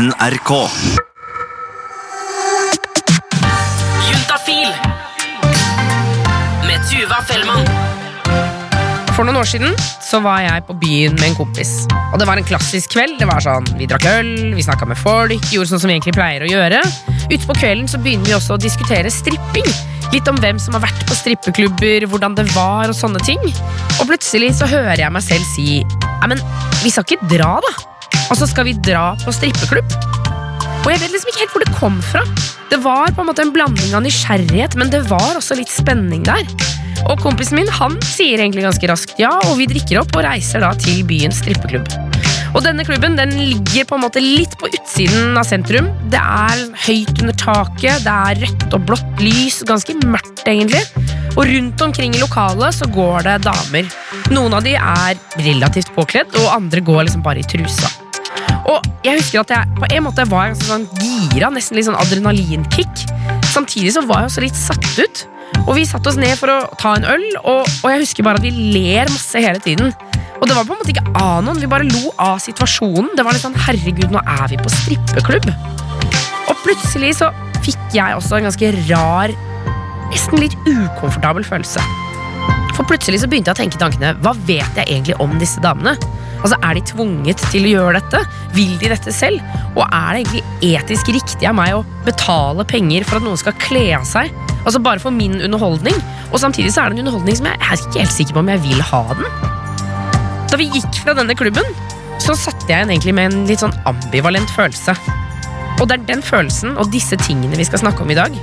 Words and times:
NRK. 0.00 0.50
Juntafil 4.08 4.70
med 6.64 6.86
Tuva 6.88 7.18
Fellmann. 7.28 7.66
For 9.12 9.28
noen 9.28 9.36
år 9.42 9.50
siden 9.50 9.76
så 10.00 10.22
var 10.24 10.40
jeg 10.46 10.64
på 10.70 10.78
byen 10.80 11.18
med 11.18 11.26
en 11.28 11.36
kompis. 11.42 11.74
Og 12.14 12.16
Det 12.16 12.30
var 12.30 12.40
en 12.40 12.48
klassisk 12.48 12.94
kveld. 12.94 13.18
Det 13.20 13.28
var 13.28 13.44
sånn, 13.44 13.68
Vi 13.76 13.90
drakk 13.90 14.08
øl, 14.08 14.54
vi 14.56 14.64
snakka 14.64 14.88
med 14.88 14.96
folk, 14.96 15.44
gjorde 15.52 15.74
sånn 15.74 15.84
som 15.84 15.92
vi 15.92 15.98
egentlig 15.98 16.16
pleier 16.16 16.48
å 16.48 16.48
gjøre. 16.48 16.80
Utpå 17.28 17.58
kvelden 17.60 17.84
så 17.84 18.00
begynner 18.00 18.24
vi 18.24 18.38
også 18.38 18.56
å 18.56 18.62
diskutere 18.62 19.12
stripping. 19.12 19.68
Litt 20.14 20.32
om 20.32 20.40
hvem 20.40 20.56
som 20.56 20.80
har 20.80 20.86
vært 20.88 21.04
på 21.04 21.18
strippeklubber, 21.18 22.08
hvordan 22.08 22.40
det 22.40 22.48
var 22.56 22.88
og 22.88 22.96
sånne 22.96 23.20
ting. 23.28 23.44
Og 24.00 24.08
plutselig 24.08 24.54
så 24.62 24.70
hører 24.70 24.96
jeg 25.04 25.12
meg 25.12 25.28
selv 25.28 25.44
si 25.52 25.84
Nei, 25.84 26.34
men 26.34 26.40
vi 26.80 26.90
skal 26.92 27.04
ikke 27.04 27.28
dra, 27.28 27.54
da. 27.64 27.90
Og 28.30 28.38
så 28.38 28.46
skal 28.46 28.68
vi 28.68 28.78
dra 28.86 29.12
på 29.24 29.34
strippeklubb. 29.34 29.94
Og 30.80 30.88
jeg 30.88 31.02
vet 31.02 31.12
liksom 31.12 31.30
ikke 31.32 31.42
helt 31.42 31.54
hvor 31.54 31.64
det 31.64 31.76
kom 31.76 31.96
fra. 32.12 32.22
Det 32.70 32.78
var 32.84 33.10
på 33.12 33.24
en 33.24 33.28
måte 33.28 33.42
en 33.44 33.52
blanding 33.54 33.96
av 33.96 34.04
nysgjerrighet, 34.06 34.76
men 34.78 34.92
det 34.92 35.02
var 35.10 35.34
også 35.34 35.58
litt 35.58 35.72
spenning 35.72 36.22
der. 36.28 36.46
Og 37.08 37.20
kompisen 37.22 37.58
min 37.58 37.70
han 37.72 37.96
sier 38.04 38.40
egentlig 38.40 38.66
ganske 38.66 38.88
raskt 38.90 39.20
ja, 39.20 39.32
og 39.48 39.56
vi 39.58 39.68
drikker 39.70 40.02
opp 40.02 40.14
og 40.16 40.24
reiser 40.26 40.62
da 40.64 40.70
til 40.78 41.02
byens 41.08 41.40
strippeklubb. 41.42 41.88
Og 42.50 42.64
denne 42.64 42.84
klubben 42.86 43.14
den 43.18 43.32
ligger 43.38 43.86
på 43.86 43.96
en 43.96 44.04
måte 44.04 44.22
litt 44.22 44.56
på 44.58 44.70
utsiden 44.72 45.38
av 45.38 45.46
sentrum. 45.46 45.86
Det 46.10 46.18
er 46.18 46.64
høyt 46.86 47.22
under 47.22 47.36
taket, 47.38 48.02
det 48.06 48.14
er 48.14 48.42
rødt 48.42 48.66
og 48.74 48.86
blått 48.88 49.22
lys, 49.22 49.60
ganske 49.68 49.94
mørkt 50.02 50.42
egentlig. 50.50 50.82
Og 51.36 51.44
rundt 51.46 51.86
omkring 51.86 52.16
i 52.16 52.22
lokalet 52.22 52.74
så 52.80 52.90
går 52.90 53.26
det 53.28 53.38
damer. 53.46 53.90
Noen 54.34 54.58
av 54.58 54.66
de 54.66 54.74
er 54.74 55.18
relativt 55.46 55.94
påkledd, 55.94 56.34
og 56.42 56.54
andre 56.56 56.82
går 56.82 57.06
liksom 57.06 57.26
bare 57.26 57.44
i 57.44 57.46
trusa. 57.46 57.90
Og 58.68 58.86
jeg 59.06 59.20
husker 59.20 59.42
at 59.42 59.52
jeg 59.54 59.74
på 59.78 59.88
en 59.88 60.04
måte 60.04 60.26
var 60.28 60.52
sånn 60.58 60.86
gira, 61.00 61.50
nesten 61.54 61.78
litt 61.78 61.88
sånn 61.88 61.98
adrenalinkick. 61.98 63.04
Samtidig 63.50 63.94
så 63.96 64.04
var 64.06 64.24
jeg 64.24 64.32
også 64.32 64.44
litt 64.44 64.58
satt 64.58 64.88
ut. 65.00 65.24
Og 65.66 65.74
vi 65.76 65.86
satte 65.88 66.10
oss 66.10 66.18
ned 66.20 66.36
for 66.38 66.52
å 66.52 66.58
ta 66.80 66.94
en 66.98 67.06
øl, 67.08 67.26
og, 67.40 67.66
og 67.66 67.92
jeg 67.92 68.04
husker 68.04 68.26
bare 68.26 68.40
at 68.40 68.46
vi 68.46 68.72
ler 68.74 69.10
masse 69.10 69.42
hele 69.42 69.60
tiden. 69.62 69.92
Og 70.40 70.48
det 70.48 70.56
var 70.56 70.64
på 70.64 70.72
en 70.72 70.80
måte 70.80 70.92
ikke 70.94 71.12
av 71.20 71.42
noen, 71.44 71.60
vi 71.60 71.68
bare 71.68 71.88
lo 71.88 72.12
av 72.22 72.38
situasjonen. 72.40 73.12
Det 73.16 73.24
var 73.26 73.36
litt 73.36 73.44
sånn, 73.44 73.58
herregud, 73.66 74.08
nå 74.12 74.22
er 74.24 74.46
vi 74.52 74.60
på 74.60 74.72
strippeklubb. 74.72 75.50
Og 76.48 76.62
plutselig 76.64 77.16
så 77.20 77.30
fikk 77.60 77.96
jeg 77.96 78.16
også 78.16 78.38
en 78.38 78.48
ganske 78.48 78.70
rar, 78.88 79.34
nesten 80.10 80.40
litt 80.40 80.56
ukomfortabel 80.64 81.44
følelse. 81.46 81.84
For 82.72 82.88
plutselig 82.88 83.20
så 83.20 83.28
begynte 83.28 83.52
jeg 83.52 83.58
å 83.58 83.60
tenke 83.60 83.78
tankene 83.80 84.14
Hva 84.24 84.32
vet 84.48 84.78
jeg 84.78 84.86
egentlig 84.86 85.18
om 85.20 85.34
disse 85.42 85.60
damene? 85.60 85.92
Altså, 86.40 86.56
Er 86.64 86.76
de 86.76 86.82
tvunget 86.88 87.42
til 87.52 87.66
å 87.68 87.72
gjøre 87.74 88.00
dette? 88.00 88.22
Vil 88.56 88.76
de 88.80 88.92
dette 88.92 89.12
selv? 89.12 89.42
Og 89.76 89.84
er 89.86 90.16
det 90.16 90.22
egentlig 90.24 90.74
etisk 90.74 91.12
riktig 91.12 91.48
av 91.48 91.56
meg 91.58 91.76
å 91.76 91.84
betale 92.06 92.64
penger 92.68 93.04
for 93.08 93.20
at 93.20 93.26
noen 93.26 93.40
skal 93.40 93.56
kle 93.60 93.84
av 93.98 94.06
seg? 94.08 94.32
Altså 94.64 94.80
Bare 94.82 95.02
for 95.02 95.14
min 95.14 95.40
underholdning? 95.40 95.96
Og 96.30 96.40
samtidig 96.42 96.72
så 96.74 96.84
er 96.84 96.90
det 96.90 97.00
en 97.00 97.06
underholdning 97.06 97.38
som 97.38 97.48
jeg, 97.50 97.60
er 97.60 97.78
ikke 97.78 98.04
helt 98.04 98.16
sikker 98.16 98.36
på 98.36 98.44
om 98.44 98.52
jeg 98.52 98.64
vil 98.66 98.84
ha 98.90 99.02
den. 99.12 99.48
Da 100.50 100.58
vi 100.58 100.70
gikk 100.72 101.02
fra 101.04 101.14
denne 101.16 101.36
klubben, 101.38 101.66
så 102.20 102.36
satt 102.36 102.66
jeg 102.68 102.76
igjen 102.76 102.92
egentlig 102.92 103.16
med 103.16 103.30
en 103.30 103.44
litt 103.48 103.62
sånn 103.62 103.76
ambivalent 103.88 104.50
følelse. 104.52 104.96
Og 105.80 105.86
det 105.88 105.96
er 105.96 106.08
den 106.10 106.24
følelsen 106.24 106.76
og 106.76 106.90
disse 106.92 107.16
tingene 107.22 107.56
vi 107.56 107.66
skal 107.68 107.80
snakke 107.84 108.04
om 108.04 108.12
i 108.12 108.18
dag. 108.18 108.34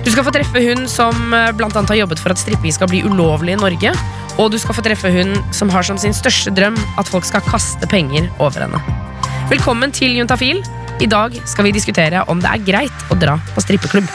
Du 0.00 0.08
skal 0.10 0.24
få 0.24 0.32
treffe 0.34 0.62
hun 0.64 0.86
som 0.88 1.12
bl.a. 1.30 1.50
blant 1.56 1.76
annet 1.76 1.92
har 1.92 2.00
jobbet 2.02 2.22
for 2.22 2.32
at 2.32 2.40
stripping 2.40 2.72
skal 2.74 2.88
bli 2.90 3.02
ulovlig 3.04 3.54
i 3.54 3.60
Norge. 3.60 3.92
Og 4.40 4.48
du 4.48 4.56
skal 4.56 4.72
få 4.72 4.84
treffe 4.84 5.10
hun 5.12 5.34
som 5.52 5.68
har 5.68 5.84
som 5.84 5.98
sin 6.00 6.14
største 6.16 6.52
drøm 6.56 6.78
at 7.00 7.08
folk 7.12 7.26
skal 7.28 7.44
kaste 7.44 7.84
penger 7.92 8.30
over 8.38 8.64
henne. 8.64 8.80
Velkommen 9.50 9.92
til 9.92 10.16
Juntafil. 10.16 10.62
I 11.00 11.08
dag 11.10 11.36
skal 11.44 11.68
vi 11.68 11.76
diskutere 11.76 12.24
om 12.32 12.40
det 12.40 12.48
er 12.48 12.64
greit 12.64 13.12
å 13.12 13.18
dra 13.20 13.36
på 13.52 13.64
strippeklubb. 13.64 14.08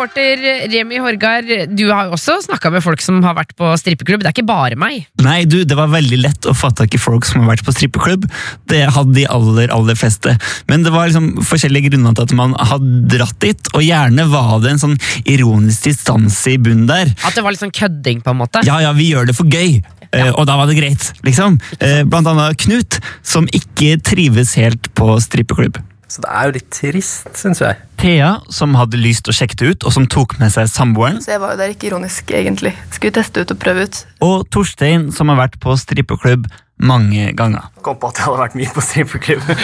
Reporter 0.00 0.68
Remi 0.72 0.98
Horgard, 0.98 1.50
du 1.76 1.84
har 1.90 2.08
jo 2.08 2.14
også 2.16 2.38
snakka 2.46 2.70
med 2.72 2.82
folk 2.84 3.02
som 3.04 3.18
har 3.24 3.34
vært 3.36 3.52
på 3.58 3.68
strippeklubb. 3.76 4.22
Det 4.22 4.30
er 4.30 4.34
ikke 4.34 4.48
bare 4.48 4.78
meg. 4.80 5.04
Nei, 5.20 5.42
du, 5.44 5.60
det 5.68 5.76
var 5.76 5.90
veldig 5.92 6.20
lett 6.22 6.48
å 6.48 6.54
få 6.56 6.70
tak 6.76 6.94
i 6.96 7.00
folk 7.00 7.28
som 7.28 7.42
har 7.42 7.50
vært 7.52 7.66
på 7.66 7.74
strippeklubb. 7.74 8.24
Det 8.70 8.80
hadde 8.94 9.16
de 9.18 9.26
aller, 9.28 9.68
aller 9.74 9.98
fleste. 9.98 10.32
Men 10.70 10.86
det 10.86 10.94
var 10.94 11.10
liksom 11.10 11.44
forskjellige 11.44 11.90
grunner 11.90 12.16
til 12.16 12.30
at 12.30 12.36
man 12.38 12.56
hadde 12.56 13.10
dratt 13.12 13.36
dit, 13.44 13.72
og 13.74 13.84
gjerne 13.84 14.24
var 14.32 14.56
det 14.64 14.74
en 14.74 14.82
sånn 14.86 14.98
ironisk 15.28 15.90
distanse 15.90 16.54
i 16.54 16.58
bunnen 16.60 16.88
der. 16.88 17.12
At 17.26 17.36
det 17.36 17.44
var 17.44 17.52
litt 17.52 17.64
sånn 17.64 17.74
kødding, 17.76 18.24
på 18.24 18.32
en 18.32 18.40
måte. 18.40 18.64
Ja, 18.68 18.80
ja, 18.80 18.94
vi 18.96 19.10
gjør 19.12 19.28
det 19.28 19.36
for 19.36 19.50
gøy. 19.50 19.82
Ja. 20.10 20.32
og 20.34 20.42
da 20.48 20.56
var 20.58 20.66
det 20.66 20.74
greit, 20.74 21.04
liksom. 21.22 21.60
Eh, 21.78 22.00
blant 22.02 22.26
annet 22.26 22.58
Knut, 22.58 22.96
som 23.22 23.46
ikke 23.54 23.94
trives 24.02 24.56
helt 24.58 24.90
på 24.98 25.12
strippeklubb. 25.22 25.78
Så 26.10 26.24
det 26.24 26.30
er 26.34 26.48
jo 26.48 26.54
litt 26.56 26.70
trist, 26.74 27.28
syns 27.38 27.60
jeg. 27.62 27.76
Thea, 28.00 28.30
som 28.50 28.74
hadde 28.74 28.98
lyst 28.98 29.28
å 29.30 29.34
sjekke 29.34 29.54
det 29.60 29.68
ut, 29.70 29.84
og 29.86 29.94
som 29.94 30.08
tok 30.10 30.34
med 30.40 30.50
seg 30.50 30.66
samboeren. 30.72 31.20
Så 31.22 31.36
jeg 31.36 31.42
var 31.42 31.54
jo 31.54 31.60
der 31.60 31.74
ikke 31.76 31.90
ironisk, 31.92 32.32
egentlig. 32.34 32.72
Skulle 32.90 33.14
teste 33.20 33.44
ut 33.44 33.54
og 33.54 33.60
prøve 33.62 33.86
ut. 33.86 34.00
Og 34.26 34.42
Torstein, 34.50 35.10
som 35.14 35.30
har 35.30 35.38
vært 35.44 35.60
på 35.62 35.76
strippeklubb 35.78 36.48
mange 36.80 37.28
ganger. 37.36 37.68
Kom 37.84 37.98
på 38.00 38.10
at 38.10 38.18
jeg 38.18 38.26
hadde 38.26 38.40
vært 38.40 38.56
mye 38.58 38.72
på 38.74 38.84
strippeklubb. 38.84 39.54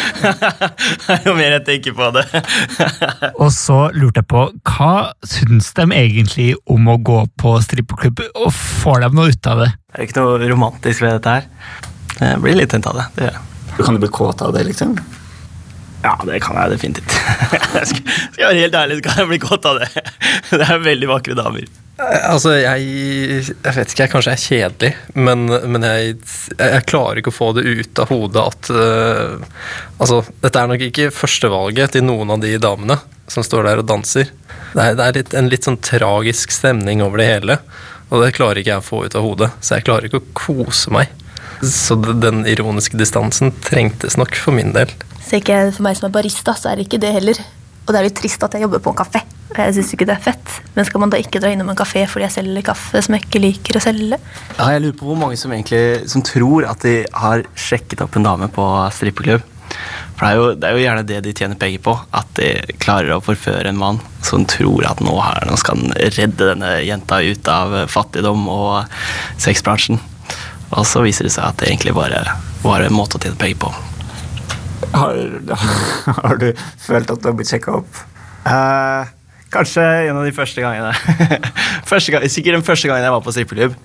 jo 1.26 1.34
mer 1.34 1.56
jeg 1.56 1.64
tenker 1.66 1.96
på 1.96 2.12
det. 2.14 2.24
Og 3.42 3.50
så 3.56 3.80
lurte 3.96 4.22
jeg 4.22 4.30
på, 4.30 4.46
hva 4.70 4.92
syns 5.26 5.72
de 5.80 5.88
egentlig 5.96 6.50
om 6.70 6.92
å 6.92 6.98
gå 7.00 7.22
på 7.40 7.56
strippeklubb, 7.64 8.22
og 8.36 8.52
får 8.54 9.06
de 9.06 9.12
noe 9.16 9.34
ut 9.34 9.50
av 9.50 9.64
det? 9.64 9.70
Det 9.90 9.98
er 9.98 10.08
ikke 10.10 10.22
noe 10.22 10.50
romantisk 10.54 11.02
ved 11.02 11.16
dette 11.18 11.38
her. 11.38 11.52
Jeg 12.20 12.42
blir 12.44 12.60
litt 12.62 12.70
tent 12.72 12.86
av 12.86 13.00
det. 13.00 13.10
det 13.16 13.30
gjør 13.30 13.38
jeg. 13.38 13.46
Kan 13.82 13.96
du 13.96 14.04
bli 14.04 14.12
kåt 14.12 14.44
av 14.44 14.54
det, 14.54 14.68
liksom? 14.70 14.94
Ja, 16.04 16.14
det 16.28 16.42
kan 16.44 16.58
jeg 16.60 16.76
definitivt. 16.76 17.16
Jeg 17.76 17.88
skal 17.88 18.04
skal 18.36 18.42
jeg 18.42 18.46
være 18.46 18.60
helt 18.60 18.76
ærlig, 18.78 18.96
så 18.98 19.04
kan 19.06 19.18
jeg 19.22 19.28
bli 19.32 19.38
godt 19.42 19.66
av 19.68 19.80
det. 19.80 19.88
Det 20.60 20.66
er 20.66 20.84
veldig 20.84 21.08
vakre 21.10 21.36
damer. 21.36 21.66
Altså, 21.96 22.50
jeg, 22.60 22.82
jeg 23.48 23.72
vet 23.72 23.92
ikke, 23.92 24.02
jeg 24.02 24.12
kanskje 24.12 24.32
er 24.34 24.40
kjedelig, 24.42 24.90
men, 25.16 25.46
men 25.48 25.86
jeg, 25.86 26.18
jeg 26.58 26.84
klarer 26.90 27.22
ikke 27.22 27.32
å 27.32 27.36
få 27.36 27.48
det 27.56 27.64
ut 27.64 28.02
av 28.02 28.12
hodet 28.12 28.42
at 28.42 28.68
uh, 28.68 29.62
Altså, 29.96 30.18
dette 30.42 30.60
er 30.60 30.68
nok 30.68 30.84
ikke 30.90 31.08
førstevalget 31.16 31.96
til 31.96 32.04
noen 32.04 32.34
av 32.34 32.44
de 32.44 32.52
damene 32.60 32.98
som 33.32 33.46
står 33.46 33.64
der 33.70 33.80
og 33.80 33.88
danser. 33.88 34.28
Det 34.74 34.82
er, 34.82 34.98
det 34.98 35.06
er 35.06 35.16
litt, 35.16 35.36
en 35.40 35.48
litt 35.48 35.64
sånn 35.64 35.80
tragisk 35.80 36.52
stemning 36.52 37.00
over 37.00 37.22
det 37.22 37.30
hele, 37.30 37.58
og 38.10 38.22
det 38.22 38.34
klarer 38.36 38.60
ikke 38.60 38.74
jeg 38.74 38.84
å 38.84 38.88
få 38.90 39.02
ut 39.06 39.16
av 39.16 39.24
hodet. 39.24 39.50
Så 39.64 39.78
jeg 39.78 39.88
klarer 39.88 40.10
ikke 40.10 40.20
å 40.20 40.28
kose 40.36 40.92
meg. 40.92 41.16
Så 41.64 41.96
den 41.96 42.44
ironiske 42.44 43.00
distansen 43.00 43.56
trengtes 43.64 44.20
nok 44.20 44.36
for 44.36 44.52
min 44.54 44.76
del. 44.76 44.92
Så 45.26 45.40
ikke 45.40 45.58
for 45.74 45.82
meg 45.86 45.96
som 45.98 46.06
er 46.06 46.14
barista, 46.14 46.54
så 46.54 46.70
er 46.70 46.78
det 46.78 46.86
ikke 46.86 47.02
det 47.02 47.14
heller. 47.16 47.40
Og 47.86 47.90
det 47.90 47.98
er 47.98 48.06
litt 48.08 48.18
trist 48.18 48.42
at 48.46 48.54
jeg 48.54 48.62
jobber 48.66 48.82
på 48.82 48.92
en 48.92 48.98
kafé. 48.98 49.22
Jeg 49.56 49.74
syns 49.76 49.92
ikke 49.94 50.06
det 50.08 50.16
er 50.16 50.22
fett. 50.22 50.54
Men 50.74 50.86
skal 50.86 51.02
man 51.02 51.10
da 51.10 51.18
ikke 51.22 51.40
dra 51.42 51.50
innom 51.54 51.70
en 51.72 51.78
kafé 51.78 52.04
fordi 52.10 52.26
jeg 52.26 52.34
selger 52.40 52.66
kaffe 52.66 53.02
som 53.02 53.16
jeg 53.16 53.24
ikke 53.24 53.42
liker 53.42 53.78
å 53.78 53.82
selge? 53.82 54.18
Ja, 54.58 54.70
jeg 54.74 54.84
lurer 54.84 54.96
på 54.98 55.08
hvor 55.08 55.18
mange 55.18 55.38
som 55.40 55.54
egentlig 55.54 56.08
som 56.12 56.24
tror 56.26 56.66
at 56.70 56.82
de 56.86 56.96
har 57.14 57.44
sjekket 57.58 58.02
opp 58.04 58.18
en 58.18 58.26
dame 58.26 58.50
på 58.52 58.66
strippeklubb. 58.94 59.46
For 60.16 60.22
det 60.22 60.28
er, 60.28 60.36
jo, 60.38 60.44
det 60.56 60.68
er 60.68 60.76
jo 60.76 60.82
gjerne 60.84 61.06
det 61.08 61.22
de 61.24 61.34
tjener 61.36 61.58
penger 61.60 61.82
på. 61.86 61.96
At 62.16 62.30
de 62.38 62.76
klarer 62.82 63.16
å 63.16 63.22
forføre 63.24 63.70
en 63.70 63.80
mann 63.80 63.98
som 64.26 64.46
tror 64.50 64.86
at 64.90 65.02
nå, 65.04 65.14
her, 65.22 65.46
nå 65.48 65.58
skal 65.60 65.82
han 65.82 65.96
redde 66.16 66.52
denne 66.52 66.76
jenta 66.86 67.18
ut 67.22 67.50
av 67.50 67.76
fattigdom 67.92 68.46
og 68.52 68.86
sexbransjen. 69.42 69.98
Og 70.74 70.86
så 70.86 71.02
viser 71.06 71.26
det 71.26 71.34
seg 71.34 71.46
at 71.46 71.60
det 71.62 71.70
egentlig 71.70 71.94
bare 71.98 72.24
var 72.62 72.82
en 72.82 72.96
måte 72.96 73.18
å 73.18 73.22
tjene 73.22 73.38
penger 73.38 73.62
på. 73.66 73.74
Har, 74.92 75.18
har 76.22 76.40
du 76.40 76.50
følt 76.82 77.10
at 77.10 77.22
du 77.22 77.30
har 77.30 77.36
blitt 77.36 77.50
sjekka 77.50 77.78
opp? 77.80 78.02
Uh, 78.46 79.08
kanskje 79.54 79.82
en 80.10 80.20
av 80.20 80.26
de 80.26 80.34
første 80.36 80.62
gangene. 80.62 80.92
første 81.90 82.14
gang, 82.14 82.26
sikkert 82.30 82.60
den 82.60 82.66
første 82.66 82.90
gangen 82.90 83.06
jeg 83.06 83.14
var 83.16 83.24
på 83.24 83.34
strippeklubb. 83.34 83.76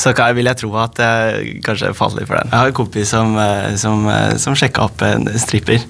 Så 0.00 0.12
vil 0.14 0.46
jeg 0.46 0.60
tro 0.60 0.70
at 0.78 1.00
jeg 1.02 1.56
kanskje 1.66 1.94
falt 1.98 2.14
litt 2.16 2.28
for 2.30 2.38
den. 2.38 2.52
Jeg 2.52 2.62
har 2.62 2.70
en 2.70 2.76
kompis 2.76 3.10
som, 3.10 3.34
eh, 3.42 3.74
som, 3.80 4.06
eh, 4.08 4.36
som 4.38 4.54
sjekka 4.54 4.86
opp 4.86 5.02
en 5.02 5.26
stripper. 5.34 5.82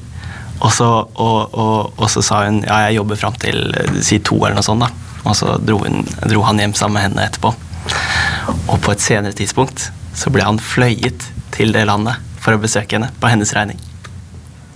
Og 0.61 0.73
så, 0.73 0.89
og, 0.89 1.55
og, 1.55 2.01
og 2.01 2.09
så 2.13 2.23
sa 2.25 2.43
hun 2.47 2.63
ja, 2.65 2.87
jeg 2.89 2.99
jobber 2.99 3.21
fram 3.21 3.37
til 3.41 3.61
si 4.05 4.19
to 4.25 4.41
eller 4.41 4.59
noe 4.59 4.67
sånt. 4.67 4.85
da. 4.85 4.91
Og 5.29 5.37
så 5.37 5.59
dro, 5.61 5.83
hun, 5.85 6.01
dro 6.25 6.45
han 6.49 6.61
hjem 6.61 6.75
sammen 6.77 6.97
med 6.97 7.09
henne 7.11 7.29
etterpå. 7.29 7.53
Og 8.73 8.81
på 8.81 8.95
et 8.95 9.05
senere 9.05 9.37
tidspunkt 9.37 9.91
så 10.17 10.33
ble 10.33 10.45
han 10.45 10.61
fløyet 10.61 11.29
til 11.55 11.73
det 11.77 11.87
landet 11.89 12.21
for 12.41 12.57
å 12.57 12.61
besøke 12.61 12.97
henne 12.97 13.13
på 13.21 13.31
hennes 13.31 13.53
regning. 13.57 13.81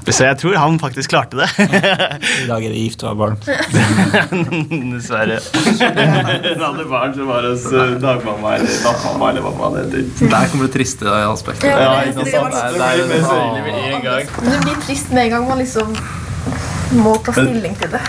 Så 0.05 0.27
jeg 0.27 0.37
tror 0.41 0.55
han 0.61 0.75
faktisk 0.79 1.11
klarte 1.15 1.39
det. 1.39 1.47
I 2.45 2.47
dag 2.49 2.65
er 2.67 2.73
det 2.75 2.81
gift 2.83 3.03
og 3.05 3.09
har 3.09 3.17
barn. 3.17 3.37
Dessverre. 4.95 5.39
Hun 5.55 6.65
hadde 6.65 6.85
barn 6.91 7.15
som 7.17 7.31
var 7.31 7.47
hos 7.49 7.65
eh, 7.73 7.95
dagmamma 8.03 8.56
eller 8.59 8.75
nattmamma 8.85 9.31
eller 9.33 9.47
hva 9.47 9.53
man 9.62 9.79
heter. 9.81 10.05
Der 10.21 10.51
kommer 10.53 10.69
det 10.69 10.75
triste 10.77 11.09
aspektet. 11.09 11.71
Ja. 11.71 12.03
Det 12.05 12.12
det 12.12 12.25
Det 12.25 12.29
blir 12.29 12.41
annen- 12.43 13.25
sørgelig 13.25 13.65
med 13.65 13.95
en 13.95 14.05
gang. 14.05 14.29
Men 14.43 14.51
det 14.53 14.61
blir 14.67 14.79
trist 14.87 15.11
med 15.15 15.25
en 15.25 15.31
gang 15.37 15.49
man 15.49 15.59
liksom 15.62 15.97
må 17.01 17.17
ta 17.25 17.33
stilling 17.35 17.75
til 17.81 17.91
det. 17.97 18.03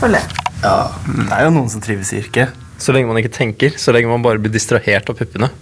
Føler 0.00 0.18
jeg. 0.22 0.28
Det 0.62 1.36
er 1.36 1.44
jo 1.46 1.52
noen 1.58 1.68
som 1.70 1.82
trives 1.84 2.12
i 2.14 2.22
yrket. 2.22 2.56
Så 2.82 2.94
lenge 2.96 3.06
man 3.12 3.20
ikke 3.20 3.34
tenker, 3.36 3.76
så 3.78 3.92
lenge 3.94 4.08
man 4.10 4.24
bare 4.24 4.40
blir 4.42 4.50
distrahert 4.50 5.06
av 5.12 5.14
puppene, 5.20 5.52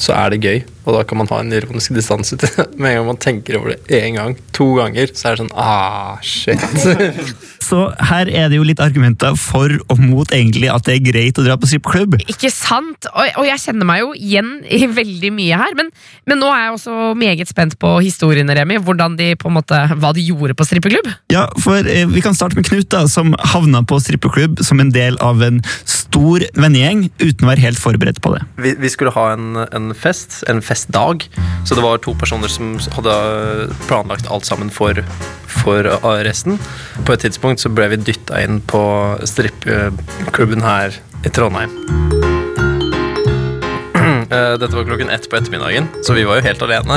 så 0.00 0.14
er 0.16 0.32
det 0.32 0.38
gøy. 0.40 0.62
Og 0.86 0.94
da 0.94 1.02
kan 1.02 1.18
man 1.18 1.30
ha 1.32 1.40
en 1.42 1.52
ironisk 1.52 1.96
distanse 1.96 2.38
til 2.38 2.52
det. 2.54 2.68
Med 2.78 2.94
en 2.94 3.00
gang 3.00 3.10
man 3.10 3.20
tenker 3.22 3.58
over 3.58 3.74
det 3.74 4.00
én 4.00 4.18
gang, 4.18 4.36
to 4.54 4.72
ganger, 4.78 5.10
så 5.12 5.28
er 5.32 5.36
det 5.36 5.44
sånn 5.44 5.54
ah, 5.58 6.16
shit. 6.22 6.62
Så 7.66 7.88
her 8.10 8.28
er 8.30 8.50
det 8.50 8.60
jo 8.60 8.66
litt 8.66 8.80
argumenter 8.82 9.34
for 9.40 9.72
og 9.90 9.98
mot 9.98 10.30
egentlig 10.34 10.68
at 10.70 10.86
det 10.86 10.96
er 10.96 11.06
greit 11.06 11.40
å 11.40 11.44
dra 11.46 11.56
på 11.58 11.66
strippeklubb. 11.66 12.18
Ikke 12.30 12.50
sant? 12.52 13.08
Og, 13.10 13.40
og 13.40 13.48
jeg 13.48 13.62
kjenner 13.64 13.88
meg 13.88 14.04
jo 14.04 14.12
igjen 14.14 14.52
i 14.62 14.86
veldig 14.86 15.32
mye 15.34 15.58
her. 15.58 15.74
Men, 15.78 15.90
men 16.30 16.40
nå 16.42 16.50
er 16.52 16.66
jeg 16.66 16.76
også 16.76 17.10
meget 17.18 17.50
spent 17.50 17.74
på 17.82 17.96
historiene, 18.04 18.54
Remi. 18.54 18.78
Hvordan 18.78 19.18
de 19.18 19.32
på 19.40 19.50
en 19.50 19.56
måte, 19.58 19.80
Hva 19.98 20.12
de 20.14 20.22
gjorde 20.28 20.54
på 20.58 20.66
strippeklubb. 20.68 21.10
Ja, 21.32 21.46
for 21.62 21.82
eh, 21.90 22.06
Vi 22.12 22.22
kan 22.24 22.36
starte 22.38 22.58
med 22.58 22.68
Knut, 22.68 22.88
da, 22.94 23.06
som 23.10 23.34
havna 23.54 23.82
på 23.86 23.98
strippeklubb 24.02 24.62
som 24.66 24.80
en 24.82 24.92
del 24.94 25.18
av 25.24 25.42
en 25.42 25.58
stor 25.82 26.46
vennegjeng 26.54 27.08
uten 27.18 27.46
å 27.46 27.50
være 27.50 27.64
helt 27.66 27.80
forberedt 27.82 28.22
på 28.22 28.36
det. 28.36 28.44
Vi, 28.62 28.76
vi 28.78 28.92
skulle 28.92 29.14
ha 29.16 29.28
en, 29.34 29.58
en 29.66 29.90
fest, 29.96 30.42
en 30.50 30.62
festdag. 30.76 31.28
Så 31.64 31.74
det 31.74 31.82
var 31.82 31.98
to 31.98 32.14
personer 32.14 32.48
som 32.52 32.76
hadde 32.92 33.14
planlagt 33.88 34.28
alt 34.30 34.44
sammen 34.46 34.70
for, 34.70 35.00
for 35.48 35.88
resten. 36.26 36.58
På 37.06 37.14
et 37.16 37.24
tidspunkt 37.24 37.60
så 37.64 37.72
ble 37.72 37.88
vi 37.94 38.02
dytta 38.06 38.42
inn 38.44 38.60
på 38.68 38.82
strippeklubben 39.26 40.62
her 40.62 40.94
i 41.24 41.32
Trondheim. 41.32 41.72
Eh, 44.26 44.52
Dette 44.58 44.74
var 44.74 44.84
klokken 44.86 45.10
ett 45.10 45.28
på 45.30 45.36
ettermiddagen, 45.38 45.86
så 46.02 46.14
vi 46.14 46.24
var 46.26 46.38
jo 46.40 46.46
helt 46.46 46.62
alene. 46.62 46.96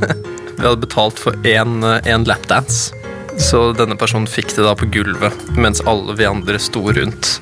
Vi 0.60 0.62
hadde 0.66 0.82
betalt 0.82 1.18
for 1.18 1.34
én 1.46 1.82
én 2.06 2.26
lapdance, 2.28 2.94
så 3.38 3.72
denne 3.74 3.96
personen 3.98 4.28
fikk 4.30 4.52
det 4.54 4.66
da 4.66 4.74
på 4.78 4.86
gulvet, 4.92 5.34
mens 5.56 5.82
alle 5.88 6.14
vi 6.18 6.28
andre 6.28 6.58
sto 6.62 6.82
rundt. 6.94 7.38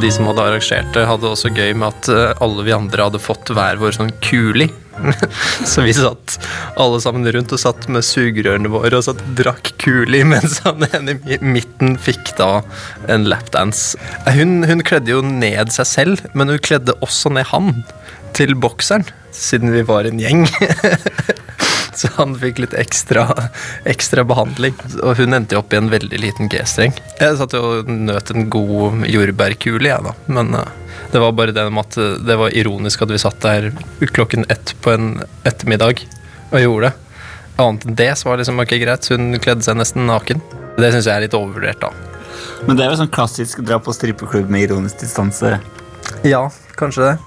De 0.00 0.10
som 0.12 0.28
hadde 0.30 0.44
arrangert 0.44 0.94
det, 0.94 1.06
hadde 1.08 1.28
også 1.28 1.50
gøy 1.52 1.74
med 1.76 1.90
at 1.90 2.08
eh, 2.12 2.42
alle 2.44 2.64
vi 2.64 2.72
andre 2.72 3.08
hadde 3.08 3.20
fått 3.20 3.50
hver 3.52 3.80
vår 3.80 3.98
sånn 3.98 4.12
kuli. 4.24 4.70
Så 5.70 5.84
vi 5.84 5.94
satt 5.96 6.36
alle 6.80 7.00
sammen 7.02 7.28
rundt 7.32 7.52
og 7.52 7.60
satt 7.60 7.88
med 7.92 8.04
sugerørene 8.06 8.70
våre 8.72 9.00
og 9.00 9.06
satt 9.06 9.20
drakk 9.38 9.72
kuli, 9.82 10.22
mens 10.32 10.60
han 10.64 10.84
ene 10.88 11.18
i 11.28 11.40
midten 11.44 11.98
fikk 12.00 12.34
da 12.40 12.62
en 13.12 13.28
lapdance. 13.28 13.98
Hun, 14.28 14.62
hun 14.68 14.84
kledde 14.86 15.12
jo 15.14 15.24
ned 15.26 15.72
seg 15.74 15.90
selv, 15.90 16.24
men 16.32 16.52
hun 16.52 16.62
kledde 16.64 16.96
også 17.04 17.32
ned 17.36 17.48
han 17.52 17.82
til 18.36 18.54
bokseren, 18.56 19.08
siden 19.36 19.74
vi 19.74 19.84
var 19.86 20.08
en 20.08 20.22
gjeng. 20.22 20.46
Så 22.00 22.08
han 22.14 22.32
fikk 22.40 22.62
litt 22.62 22.74
ekstra, 22.80 23.26
ekstra 23.84 24.22
behandling. 24.24 24.76
Og 25.02 25.18
hun 25.18 25.36
endte 25.36 25.56
jo 25.56 25.60
opp 25.60 25.74
i 25.74 25.80
en 25.80 25.90
veldig 25.92 26.20
liten 26.22 26.48
G-streng. 26.48 26.94
Jeg 27.20 27.36
satt 27.36 27.52
jo 27.56 27.60
og 27.60 27.90
nøt 27.92 28.32
en 28.32 28.48
god 28.52 29.04
jordbærkule, 29.10 29.90
jeg, 29.90 30.06
da. 30.06 30.14
Men 30.32 30.54
eh, 30.56 30.70
det 31.12 31.20
var 31.20 31.36
bare 31.36 31.52
det 31.56 31.66
med 31.68 31.84
at 31.84 32.00
eh, 32.00 32.16
det 32.24 32.38
var 32.40 32.56
ironisk 32.56 33.04
at 33.04 33.12
vi 33.12 33.20
satt 33.20 33.44
der 33.44 33.68
klokken 34.16 34.48
ett 34.48 34.72
på 34.80 34.94
en 34.94 35.10
ettermiddag 35.44 36.06
og 36.50 36.64
gjorde 36.64 36.88
det. 36.88 37.24
Annet 37.60 37.84
enn 37.84 37.98
det 38.00 38.10
så 38.16 38.30
var 38.30 38.38
det 38.38 38.46
liksom 38.46 38.64
ikke 38.64 38.80
greit. 38.86 39.12
Hun 39.12 39.36
kledde 39.42 39.66
seg 39.66 39.76
nesten 39.76 40.08
naken. 40.08 40.40
Det 40.80 40.94
syns 40.94 41.04
jeg 41.04 41.16
er 41.18 41.26
litt 41.26 41.36
overvurdert, 41.36 41.84
da. 41.84 41.92
Men 42.64 42.78
det 42.78 42.86
er 42.86 42.94
jo 42.94 43.02
sånn 43.02 43.12
klassisk 43.12 43.60
dra 43.66 43.76
på 43.82 43.92
strippeklubb 43.92 44.48
med 44.48 44.70
ironisk 44.70 45.04
distanse. 45.04 45.58
Ja, 46.24 46.46
kanskje 46.80 47.10
det. 47.10 47.18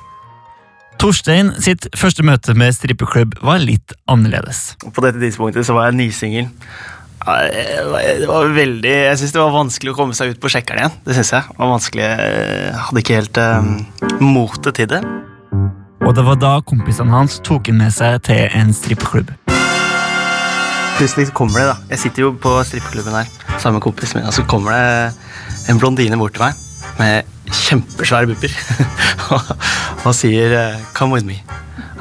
Torstein 1.03 1.49
sitt 1.59 1.89
første 1.99 2.23
møte 2.23 2.53
med 2.55 2.71
strippeklubb 2.71 3.33
var 3.43 3.57
litt 3.59 3.91
annerledes. 4.07 4.77
På 4.95 5.03
dette 5.03 5.19
tidspunktet 5.19 5.67
så 5.67 5.75
var 5.75 5.89
jeg 5.89 5.97
nysingel. 5.99 6.45
Det 7.23 8.27
var- 8.27 8.47
veldig, 8.55 8.93
jeg 9.09 9.17
syns 9.19 9.33
det 9.33 9.41
var 9.41 9.51
vanskelig 9.51 9.91
å 9.91 9.95
komme 9.97 10.15
seg 10.15 10.31
ut 10.31 10.39
på 10.39 10.47
sjekkeren 10.47 10.79
igjen. 10.79 10.95
Det 11.03 11.15
synes 11.15 11.31
jeg. 11.31 11.43
Det 11.49 11.59
var 11.59 11.67
vanskelig, 11.67 12.03
Jeg 12.03 12.75
hadde 12.75 13.03
ikke 13.03 13.19
helt 13.19 13.37
um, 13.37 13.85
motet 14.21 14.75
til 14.75 14.87
det. 14.87 15.03
Og 16.07 16.15
det 16.15 16.23
var 16.23 16.35
da 16.35 16.61
kompisene 16.61 17.11
hans 17.11 17.39
tok 17.39 17.67
ham 17.67 17.77
med 17.77 17.91
seg 17.91 18.21
til 18.23 18.47
en 18.53 18.71
strippeklubb. 18.71 19.27
Plutselig 20.95 21.33
kommer 21.33 21.59
det, 21.59 21.67
da. 21.67 21.75
Jeg 21.89 21.99
sitter 21.99 22.21
jo 22.21 22.31
på 22.31 22.63
strippeklubben 22.63 23.11
her 23.11 23.27
sammen 23.59 23.81
med 23.81 23.83
kompisen 23.83 24.21
min, 24.21 24.27
og 24.27 24.33
så 24.33 24.47
kommer 24.47 24.71
det 24.71 25.13
en 25.67 25.79
blondine 25.79 26.15
bort 26.17 26.33
til 26.33 26.43
meg 26.47 26.53
med 26.99 27.32
kjempesvære 27.57 28.33
pupper 28.33 28.53
og, 30.05 30.13
sier 30.15 30.55
eh, 30.57 30.81
'come 30.93 31.13
with 31.13 31.25
me'. 31.27 31.41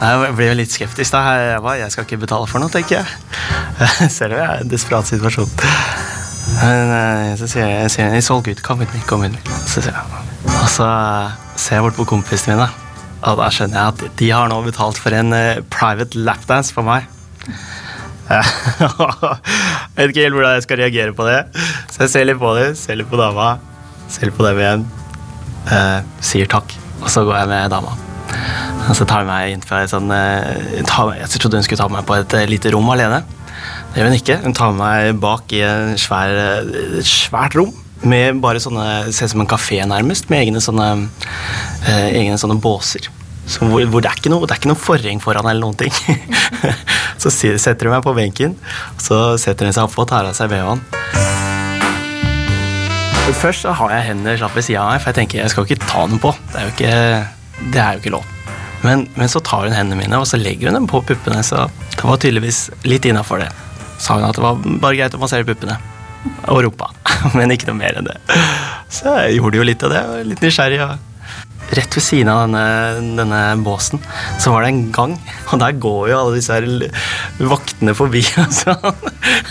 Jeg 0.03 0.35
ble 0.35 0.49
jo 0.49 0.55
litt 0.59 0.73
skeptisk 0.75 1.15
da. 1.15 1.21
Jeg, 1.39 1.61
jeg 1.79 1.93
skal 1.95 2.07
ikke 2.07 2.25
betale 2.25 2.49
for 2.51 2.59
noe, 2.63 2.73
tenker 2.73 3.01
jeg. 3.01 3.07
Selv 4.17 4.35
om 4.35 4.41
jeg 4.41 4.49
er 4.49 4.63
i 4.63 4.67
en 4.67 4.73
desperat 4.73 5.07
situasjon. 5.07 5.51
Men 6.59 6.93
eh, 6.97 7.33
så 7.39 7.49
sier 7.51 7.69
jeg, 7.69 7.91
sier 7.95 8.09
jeg 8.09 8.23
'it's 8.23 8.31
all 8.35 8.43
good, 8.43 8.63
come 8.63 8.85
with 8.85 8.95
me'. 8.95 9.05
come 9.07 9.29
with 9.29 9.35
me. 9.35 9.59
Så 9.67 9.81
sier 9.81 9.95
jeg, 9.95 10.23
og 10.53 10.69
så 10.69 10.89
ser 11.57 11.77
jeg 11.79 11.87
bort 11.87 11.99
på 12.01 12.09
kompisene 12.09 12.57
mine, 12.57 12.69
og 13.23 13.39
da 13.39 13.51
skjønner 13.55 13.79
jeg 13.79 13.95
at 13.95 14.19
de 14.19 14.31
har 14.31 14.49
nå 14.51 14.63
betalt 14.67 14.99
for 14.99 15.15
en 15.15 15.33
eh, 15.33 15.63
private 15.71 16.19
lapdance 16.19 16.75
for 16.75 16.83
meg. 16.83 17.07
jeg 18.33 18.43
vet 19.97 20.09
ikke 20.09 20.25
helt 20.25 20.37
hvordan 20.37 20.55
jeg 20.57 20.67
skal 20.67 20.83
reagere 20.83 21.15
på 21.15 21.27
det. 21.29 21.45
Så 21.91 22.05
jeg 22.05 22.11
ser 22.11 22.27
litt 22.29 22.41
på 22.41 22.57
dem, 22.59 22.75
ser 22.79 22.99
litt 22.99 23.11
på 23.11 23.21
dama, 23.21 23.55
ser 24.09 24.31
litt 24.31 24.39
på 24.39 24.47
dem 24.47 24.61
igjen. 24.63 24.91
Eh, 25.71 26.01
sier 26.25 26.51
takk, 26.51 26.75
og 27.03 27.11
så 27.13 27.27
går 27.27 27.43
jeg 27.43 27.53
med 27.53 27.71
dama. 27.75 27.95
Og 28.89 28.97
så 28.99 29.07
tar 29.07 29.23
hun 29.23 29.31
meg 29.31 29.53
inn 29.53 29.63
fra 29.65 29.83
et 29.85 29.93
sånn 29.93 30.11
eh, 30.15 30.81
Jeg 30.81 30.89
trodde 31.37 31.61
hun 31.61 31.67
skulle 31.67 31.83
ta 31.83 31.89
meg 31.93 32.07
på 32.09 32.17
et 32.19 32.35
eh, 32.39 32.49
lite 32.51 32.73
rom 32.75 32.89
alene. 32.93 33.23
Det 33.93 34.01
gjør 34.01 34.11
hun 34.11 34.19
ikke. 34.19 34.39
Hun 34.43 34.57
tar 34.57 34.75
meg 34.77 35.21
bak 35.23 35.53
i 35.55 35.63
en 35.67 35.97
svær, 36.01 36.33
eh, 36.33 37.01
svært 37.07 37.57
rom. 37.59 37.73
Med 38.03 38.41
bare 38.43 38.63
sånne, 38.63 39.13
Ser 39.15 39.29
ut 39.29 39.35
som 39.37 39.45
en 39.45 39.51
kafé, 39.51 39.83
nærmest. 39.87 40.31
Med 40.33 40.47
egne 40.47 40.63
sånne, 40.65 40.89
eh, 41.87 42.09
egne 42.23 42.41
sånne 42.41 42.59
båser. 42.63 43.11
Så 43.47 43.67
hvor, 43.67 43.85
hvor 43.91 44.03
det, 44.03 44.11
er 44.11 44.19
ikke 44.19 44.33
noe, 44.71 44.79
forheng 44.79 45.21
foran 45.23 45.47
eller 45.51 45.63
noen 45.63 45.79
ting. 45.79 45.93
så 47.23 47.31
setter 47.31 47.89
hun 47.89 47.97
meg 47.97 48.05
på 48.07 48.15
benken, 48.17 48.57
så 49.03 49.37
setter 49.39 49.67
hun 49.67 49.75
seg 49.75 49.89
oppå 49.89 50.07
og 50.07 50.13
tar 50.15 50.31
av 50.31 50.39
seg 50.39 50.53
BH-en. 50.53 51.42
Først 53.31 53.65
så 53.65 53.73
har 53.75 53.91
jeg 53.95 54.07
hendene 54.11 54.35
slapp 54.39 54.55
ved 54.59 54.65
sida 54.67 54.83
av 54.83 54.93
meg, 54.93 55.03
for 55.03 55.11
jeg 55.11 55.19
tenker 55.21 55.41
jeg 55.41 55.53
skal 55.53 55.67
ikke 55.67 55.87
ta 55.87 56.05
dem 56.11 56.21
på. 56.23 56.31
Det 56.53 56.59
er 56.59 56.67
jo 56.67 56.73
ikke, 56.73 56.95
det 57.75 57.81
er 57.83 57.97
jo 57.97 58.03
ikke 58.03 58.15
lov. 58.15 58.27
Men, 58.83 59.05
men 59.15 59.31
så 59.31 59.43
tar 59.47 59.69
hun 59.69 59.75
hendene 59.75 59.99
mine 60.01 60.19
og 60.19 60.27
så 60.27 60.39
legger 60.41 60.71
hun 60.71 60.81
dem 60.81 60.89
på 60.91 61.01
puppene, 61.07 61.43
så 61.47 61.69
det 61.95 62.03
var 62.03 62.19
tydeligvis 62.23 62.65
litt 62.87 63.07
innafor 63.07 63.45
det. 63.45 63.49
Sa 64.03 64.19
hun 64.19 64.27
at 64.27 64.39
det 64.39 64.43
var 64.43 64.59
bare 64.83 64.99
greit 64.99 65.15
å 65.15 65.23
massere 65.23 65.47
puppene. 65.47 65.79
Og 66.51 66.65
rumpa. 66.67 66.91
Men 67.39 67.55
ikke 67.55 67.71
noe 67.71 67.79
mer 67.79 67.99
enn 67.99 68.11
det. 68.11 68.19
Så 68.93 69.15
jeg 69.25 69.39
gjorde 69.39 69.59
jo 69.59 69.67
litt 69.71 69.87
av 69.87 69.95
det. 69.95 70.03
Litt 70.27 70.43
nysgjerrig. 70.43 70.83
og 70.87 71.12
Rett 71.73 71.97
ved 71.97 72.05
siden 72.05 72.29
av 72.29 72.43
denne, 72.45 73.15
denne 73.17 73.41
båsen 73.65 74.03
så 74.41 74.53
var 74.53 74.65
det 74.65 74.73
en 74.73 74.83
gang, 74.93 75.15
og 75.49 75.61
der 75.63 75.79
går 75.81 76.11
jo 76.11 76.19
alle 76.19 76.35
disse 76.37 76.53
her 76.53 76.67
vaktene 77.49 77.95
forbi. 77.97 78.21
sånn. 78.61 79.07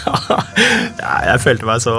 Ja, 0.05 1.15
jeg 1.31 1.41
følte 1.41 1.65
meg 1.65 1.81
så 1.81 1.95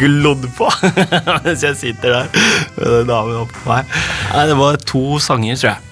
glodd 0.00 0.46
på 0.56 0.70
mens 1.44 1.66
jeg 1.66 1.76
sitter 1.80 2.14
der 2.14 2.30
med 2.78 2.86
den 2.86 3.10
damen 3.12 3.42
oppå 3.42 3.66
meg. 3.68 3.98
Nei, 4.32 4.46
det 4.48 4.56
var 4.56 4.80
to 4.88 5.04
sanger, 5.22 5.58
tror 5.60 5.74
jeg. 5.74 5.84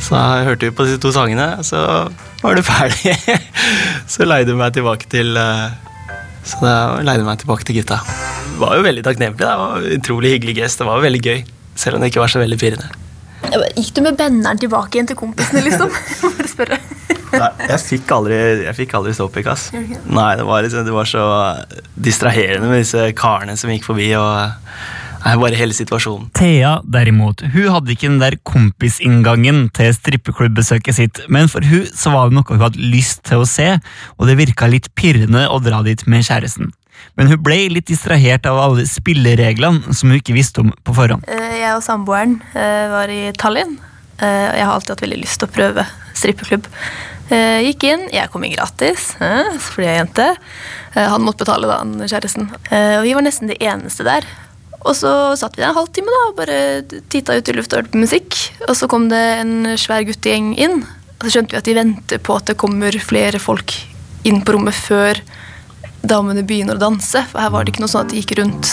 Så 0.00 0.16
jeg 0.16 0.48
hørte 0.48 0.68
vi 0.68 0.74
på 0.76 0.86
disse 0.88 1.00
to 1.00 1.12
sangene, 1.12 1.48
så 1.66 1.80
var 2.40 2.56
det 2.56 2.64
ferdig. 2.64 3.14
Så 4.12 4.24
leide 4.28 4.54
hun 4.54 4.60
meg 4.62 4.72
tilbake 4.76 5.08
til 5.12 5.36
eh, 5.36 5.72
Så 6.48 6.60
da 6.64 6.74
leide 7.04 7.26
meg 7.26 7.40
tilbake 7.42 7.68
til 7.68 7.80
gutta. 7.80 8.00
Det 8.04 8.60
var 8.62 8.78
jo 8.78 8.84
veldig 8.86 9.04
takknemlig. 9.04 9.40
Det 9.40 9.50
var 9.60 9.76
en 9.80 9.98
utrolig 10.00 10.34
hyggelig 10.36 10.56
gest. 10.62 10.80
Det 10.80 10.88
var 10.88 11.00
jo 11.00 11.04
veldig 11.04 11.20
gøy. 11.24 11.42
Selv 11.80 11.96
om 11.96 12.04
det 12.04 12.12
ikke 12.12 12.24
var 12.24 12.32
så 12.32 12.42
veldig 12.42 12.60
pirrende. 12.60 12.90
Gikk 13.50 13.94
du 13.96 14.02
med 14.04 14.18
benneren 14.20 14.60
tilbake 14.60 14.98
igjen 14.98 15.08
til 15.08 15.18
kompisene, 15.18 15.62
liksom? 15.64 15.90
Bare 16.36 16.50
spørre. 16.50 16.78
Nei, 17.30 17.50
jeg 17.70 17.82
fikk 17.86 18.14
aldri, 18.14 18.38
jeg 18.66 18.76
fikk 18.76 18.94
aldri 18.98 19.12
ståpikk, 19.16 19.50
ass. 19.52 19.68
Nei, 19.72 20.30
det 20.38 20.46
var, 20.46 20.64
liksom, 20.66 20.86
det 20.86 20.94
var 20.94 21.08
så 21.08 21.26
distraherende 21.94 22.70
med 22.70 22.82
disse 22.82 23.10
karene 23.18 23.54
som 23.58 23.70
gikk 23.70 23.86
forbi, 23.86 24.08
og 24.18 24.50
nei, 25.22 25.34
bare 25.38 25.58
hele 25.60 25.76
situasjonen. 25.76 26.26
Thea 26.36 26.76
derimot, 26.82 27.44
hun 27.54 27.70
hadde 27.76 27.94
ikke 27.94 28.08
den 28.08 28.18
der 28.22 28.36
kompisinngangen 28.50 29.68
til 29.78 29.94
strippeklubbesøket 29.94 30.98
sitt, 30.98 31.22
men 31.30 31.50
for 31.52 31.66
hun 31.70 31.86
så 31.94 32.12
var 32.16 32.28
det 32.28 32.38
noe 32.40 32.50
hun 32.50 32.66
hadde 32.66 32.82
lyst 32.82 33.22
til 33.30 33.44
å 33.44 33.48
se, 33.48 33.70
og 34.18 34.30
det 34.30 34.38
virka 34.40 34.70
litt 34.70 34.90
pirrende 34.98 35.46
å 35.46 35.62
dra 35.62 35.84
dit 35.86 36.02
med 36.10 36.26
kjæresten. 36.26 36.74
Men 37.18 37.30
hun 37.30 37.40
ble 37.44 37.58
litt 37.74 37.88
distrahert 37.90 38.46
av 38.48 38.58
alle 38.62 38.86
spillereglene 38.88 39.94
som 39.94 40.10
hun 40.10 40.18
ikke 40.20 40.36
visste 40.36 40.62
om 40.64 40.72
på 40.86 40.96
forhånd. 40.96 41.26
Eh, 41.28 41.60
Jeg 41.60 41.76
og 41.76 41.84
samboeren 41.84 42.38
eh, 42.54 42.86
var 42.92 43.12
i 43.12 43.22
Tallinn. 43.38 43.78
Eh, 44.20 44.46
og 44.48 44.58
Jeg 44.58 44.66
har 44.66 44.74
alltid 44.74 44.94
hatt 44.94 45.06
veldig 45.06 45.22
lyst 45.22 45.40
til 45.42 45.50
å 45.50 45.54
prøve 45.54 45.86
strippeklubb. 46.16 46.68
Jeg 47.30 47.66
Gikk 47.68 47.84
inn, 47.86 48.08
jeg 48.10 48.26
kom 48.32 48.42
inn 48.42 48.56
gratis, 48.56 49.12
fordi 49.62 49.84
jeg 49.84 49.92
er 49.92 50.00
jente. 50.00 50.24
Han 50.98 51.22
måtte 51.22 51.44
betale, 51.44 51.68
da, 51.70 51.76
han 51.78 52.08
kjæresten. 52.10 52.48
Og 52.50 53.04
vi 53.04 53.12
var 53.14 53.22
nesten 53.22 53.52
de 53.52 53.54
eneste 53.62 54.02
der. 54.02 54.26
Og 54.80 54.96
så 54.98 55.12
satt 55.38 55.54
vi 55.54 55.62
der 55.62 55.70
en 55.70 55.76
halvtime 55.76 56.10
da, 56.10 56.24
og 56.26 56.40
bare 56.40 56.56
titta 57.12 57.36
ut 57.38 57.52
i 57.52 57.54
lufta 57.54 57.76
og 57.76 57.84
hørte 57.84 57.94
på 57.94 58.02
musikk. 58.02 58.40
Og 58.66 58.74
så 58.74 58.88
kom 58.90 59.06
det 59.12 59.22
en 59.44 59.76
svær 59.78 60.02
guttegjeng 60.08 60.56
inn. 60.58 60.80
Og 61.20 61.28
så 61.28 61.36
skjønte 61.36 61.54
vi 61.54 61.60
at 61.60 61.70
de 61.70 61.76
venter 61.78 62.24
på 62.26 62.34
at 62.34 62.50
det 62.50 62.58
kommer 62.58 62.98
flere 63.04 63.38
folk 63.38 63.76
inn 64.26 64.42
på 64.42 64.56
rommet 64.56 64.74
før 64.74 65.22
damene 66.02 66.44
begynner 66.46 66.78
å 66.78 66.82
danse. 66.82 67.24
For 67.30 67.42
her 67.42 67.52
var 67.54 67.64
det 67.64 67.74
ikke 67.74 67.84
noe 67.84 67.92
sånn 67.92 68.06
at 68.06 68.12
de 68.12 68.20
gikk 68.22 68.36
rundt 68.40 68.72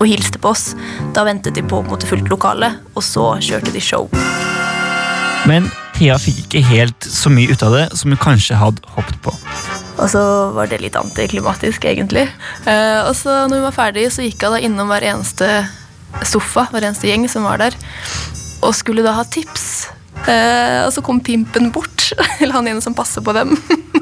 og 0.00 0.06
hilste 0.08 0.40
på 0.40 0.52
oss. 0.52 0.70
Da 1.16 1.24
ventet 1.28 1.56
de 1.56 1.64
på, 1.64 1.80
på 1.80 1.84
en 1.84 1.92
måte 1.92 2.08
fullt 2.08 2.30
lokale, 2.32 2.74
og 2.94 3.04
så 3.04 3.32
kjørte 3.42 3.74
de 3.74 3.82
show. 3.84 4.08
Men 5.48 5.68
Thea 5.96 6.16
fikk 6.20 6.46
ikke 6.46 6.64
helt 6.70 7.04
så 7.04 7.32
mye 7.32 7.52
ut 7.52 7.62
av 7.64 7.74
det 7.76 7.86
som 7.98 8.12
hun 8.12 8.20
kanskje 8.20 8.56
hadde 8.60 8.94
håpet 8.94 9.18
på. 9.24 9.34
Og 10.00 10.08
så 10.08 10.22
var 10.56 10.70
det 10.70 10.80
litt 10.80 10.96
antiklimatisk, 10.96 11.84
egentlig. 11.84 12.24
Eh, 12.64 13.00
og 13.04 13.12
så 13.18 13.42
når 13.44 13.60
hun 13.60 13.66
var 13.68 13.76
ferdig, 13.76 14.06
så 14.14 14.24
gikk 14.24 14.46
hun 14.46 14.56
da 14.56 14.62
innom 14.64 14.88
hver 14.88 15.04
eneste 15.12 15.48
sofa, 16.26 16.66
hver 16.72 16.88
eneste 16.88 17.10
gjeng 17.10 17.26
som 17.30 17.44
var 17.44 17.60
der, 17.60 17.76
og 18.64 18.72
skulle 18.76 19.04
da 19.04 19.12
ha 19.18 19.26
tips. 19.28 19.90
Eh, 20.24 20.80
og 20.86 20.92
så 20.94 21.04
kom 21.04 21.20
pimpen 21.24 21.68
bort, 21.74 22.10
eller 22.40 22.56
han 22.56 22.70
ene 22.72 22.84
som 22.84 22.96
passer 22.96 23.24
på 23.24 23.36
dem, 23.36 23.52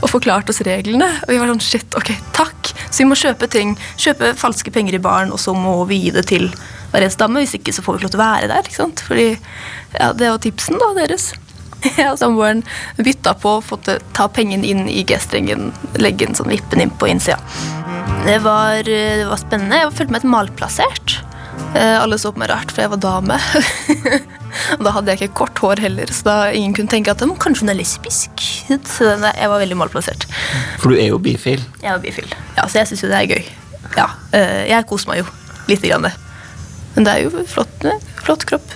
og 0.00 0.10
forklarte 0.10 0.54
oss 0.54 0.62
reglene. 0.66 1.08
Og 1.24 1.32
vi 1.32 1.40
var 1.40 1.52
sånn 1.52 1.64
shit, 1.64 1.98
ok, 1.98 2.12
takk. 2.36 2.72
Så 2.88 3.02
vi 3.02 3.08
må 3.10 3.18
kjøpe 3.18 3.48
ting, 3.50 3.76
kjøpe 4.00 4.34
falske 4.38 4.72
penger 4.74 4.98
i 4.98 5.02
baren, 5.02 5.32
og 5.34 5.40
så 5.42 5.54
må 5.56 5.76
vi 5.90 6.02
gi 6.06 6.14
det 6.14 6.26
til 6.30 6.50
hver 6.92 7.02
eneste 7.02 7.24
dame. 7.24 7.42
Hvis 7.44 7.56
ikke 7.58 7.74
så 7.74 7.84
får 7.84 7.96
vi 7.96 8.02
ikke 8.02 8.08
lov 8.08 8.14
til 8.14 8.22
å 8.22 8.24
være 8.24 8.52
der. 8.52 8.68
ikke 8.68 8.82
sant? 8.82 9.04
Fordi 9.06 9.28
ja, 9.32 10.12
det 10.12 10.30
var 10.30 10.42
tipsen 10.44 10.80
da, 10.82 10.92
deres. 10.98 11.32
Og 12.10 12.18
samboeren 12.20 12.62
bytta 12.96 13.34
på 13.40 13.58
å 13.58 13.64
få 13.64 13.78
ta 13.84 14.28
pengene 14.32 14.66
inn 14.68 14.86
i 14.88 15.04
G-strengen, 15.06 15.72
legge 16.00 16.28
en 16.28 16.38
sånn 16.38 16.52
vippen 16.52 16.84
inn 16.84 16.94
på 16.94 17.10
innsida. 17.10 17.40
Det 18.24 18.38
var, 18.44 18.80
eh, 18.88 19.20
det 19.20 19.28
var 19.28 19.40
spennende. 19.40 19.82
Jeg 19.82 19.92
følte 19.92 20.14
meg 20.14 20.22
litt 20.22 20.32
malplassert. 20.32 21.18
Eh, 21.74 21.96
Alle 22.00 22.18
så 22.20 22.30
på 22.32 22.38
meg 22.42 22.50
rart, 22.52 22.70
for 22.70 22.84
jeg 22.84 22.92
var 22.92 23.00
dame. 23.02 23.38
og 24.78 24.84
da 24.86 24.92
hadde 24.94 25.10
jeg 25.14 25.20
ikke 25.24 25.38
kort 25.42 25.62
hår 25.64 25.82
heller, 25.82 26.10
så 26.14 26.26
da 26.28 26.36
ingen 26.54 26.74
kunne 26.76 26.92
tenke 26.92 27.10
at 27.14 27.22
«Hm, 27.24 27.34
kanskje 27.42 27.66
hun 27.66 27.72
er 27.74 27.78
lesbisk. 27.80 28.44
Så 28.88 29.10
jeg 29.10 29.50
var 29.50 29.58
veldig 29.62 29.78
malplassert. 29.80 30.28
For 30.82 30.94
du 30.94 30.98
er 31.00 31.10
jo 31.10 31.18
bifil. 31.22 31.62
Jeg 31.82 31.90
er 31.92 32.02
bifil. 32.02 32.30
Ja, 32.56 32.68
så 32.68 32.80
jeg 32.80 32.92
syns 32.92 33.02
jo 33.04 33.10
det 33.10 33.18
er 33.22 33.32
gøy. 33.34 33.50
Ja, 33.98 34.06
eh, 34.34 34.62
jeg 34.70 34.86
koser 34.90 35.10
meg 35.10 35.22
jo 35.24 35.26
lite 35.70 35.90
grann. 35.90 36.08
Men 36.94 37.06
det 37.08 37.12
er 37.16 37.24
jo 37.26 37.44
flott, 37.50 37.88
flott 38.22 38.46
kropp. 38.48 38.74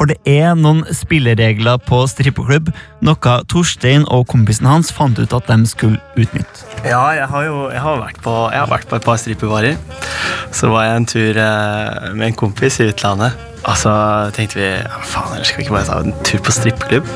For 0.00 0.08
det 0.08 0.16
er 0.24 0.54
noen 0.56 0.78
spilleregler 0.96 1.76
på 1.84 1.98
strippeklubb, 2.08 2.70
noe 3.04 3.32
Torstein 3.52 4.06
og 4.08 4.22
kompisen 4.32 4.64
hans 4.64 4.88
fant 4.96 5.18
ut 5.20 5.34
at 5.36 5.50
de 5.50 5.68
skulle 5.68 6.00
utnytte. 6.16 6.64
Ja, 6.88 7.02
jeg 7.12 7.26
har 7.28 7.44
jo 7.44 7.66
jeg 7.68 7.82
har 7.84 7.98
vært, 8.00 8.22
på, 8.24 8.32
jeg 8.48 8.62
har 8.62 8.70
vært 8.70 8.88
på 8.88 8.96
et 8.96 9.04
par 9.04 9.20
strippebarer. 9.20 9.76
Så 10.56 10.70
var 10.72 10.86
jeg 10.86 11.02
en 11.02 11.08
tur 11.12 11.40
eh, 11.44 12.08
med 12.16 12.30
en 12.30 12.38
kompis 12.46 12.80
i 12.80 12.88
utlandet. 12.88 13.36
Og 13.60 13.76
så 13.76 13.92
tenkte 14.32 14.56
vi 14.56 14.70
ja, 14.70 15.02
faen, 15.04 15.34
eller 15.36 15.44
skal 15.44 15.60
vi 15.60 15.66
ikke 15.68 15.76
bare 15.76 15.90
ta 15.90 16.00
en 16.00 16.16
tur 16.24 16.40
på 16.48 16.54
strippeklubb? 16.56 17.10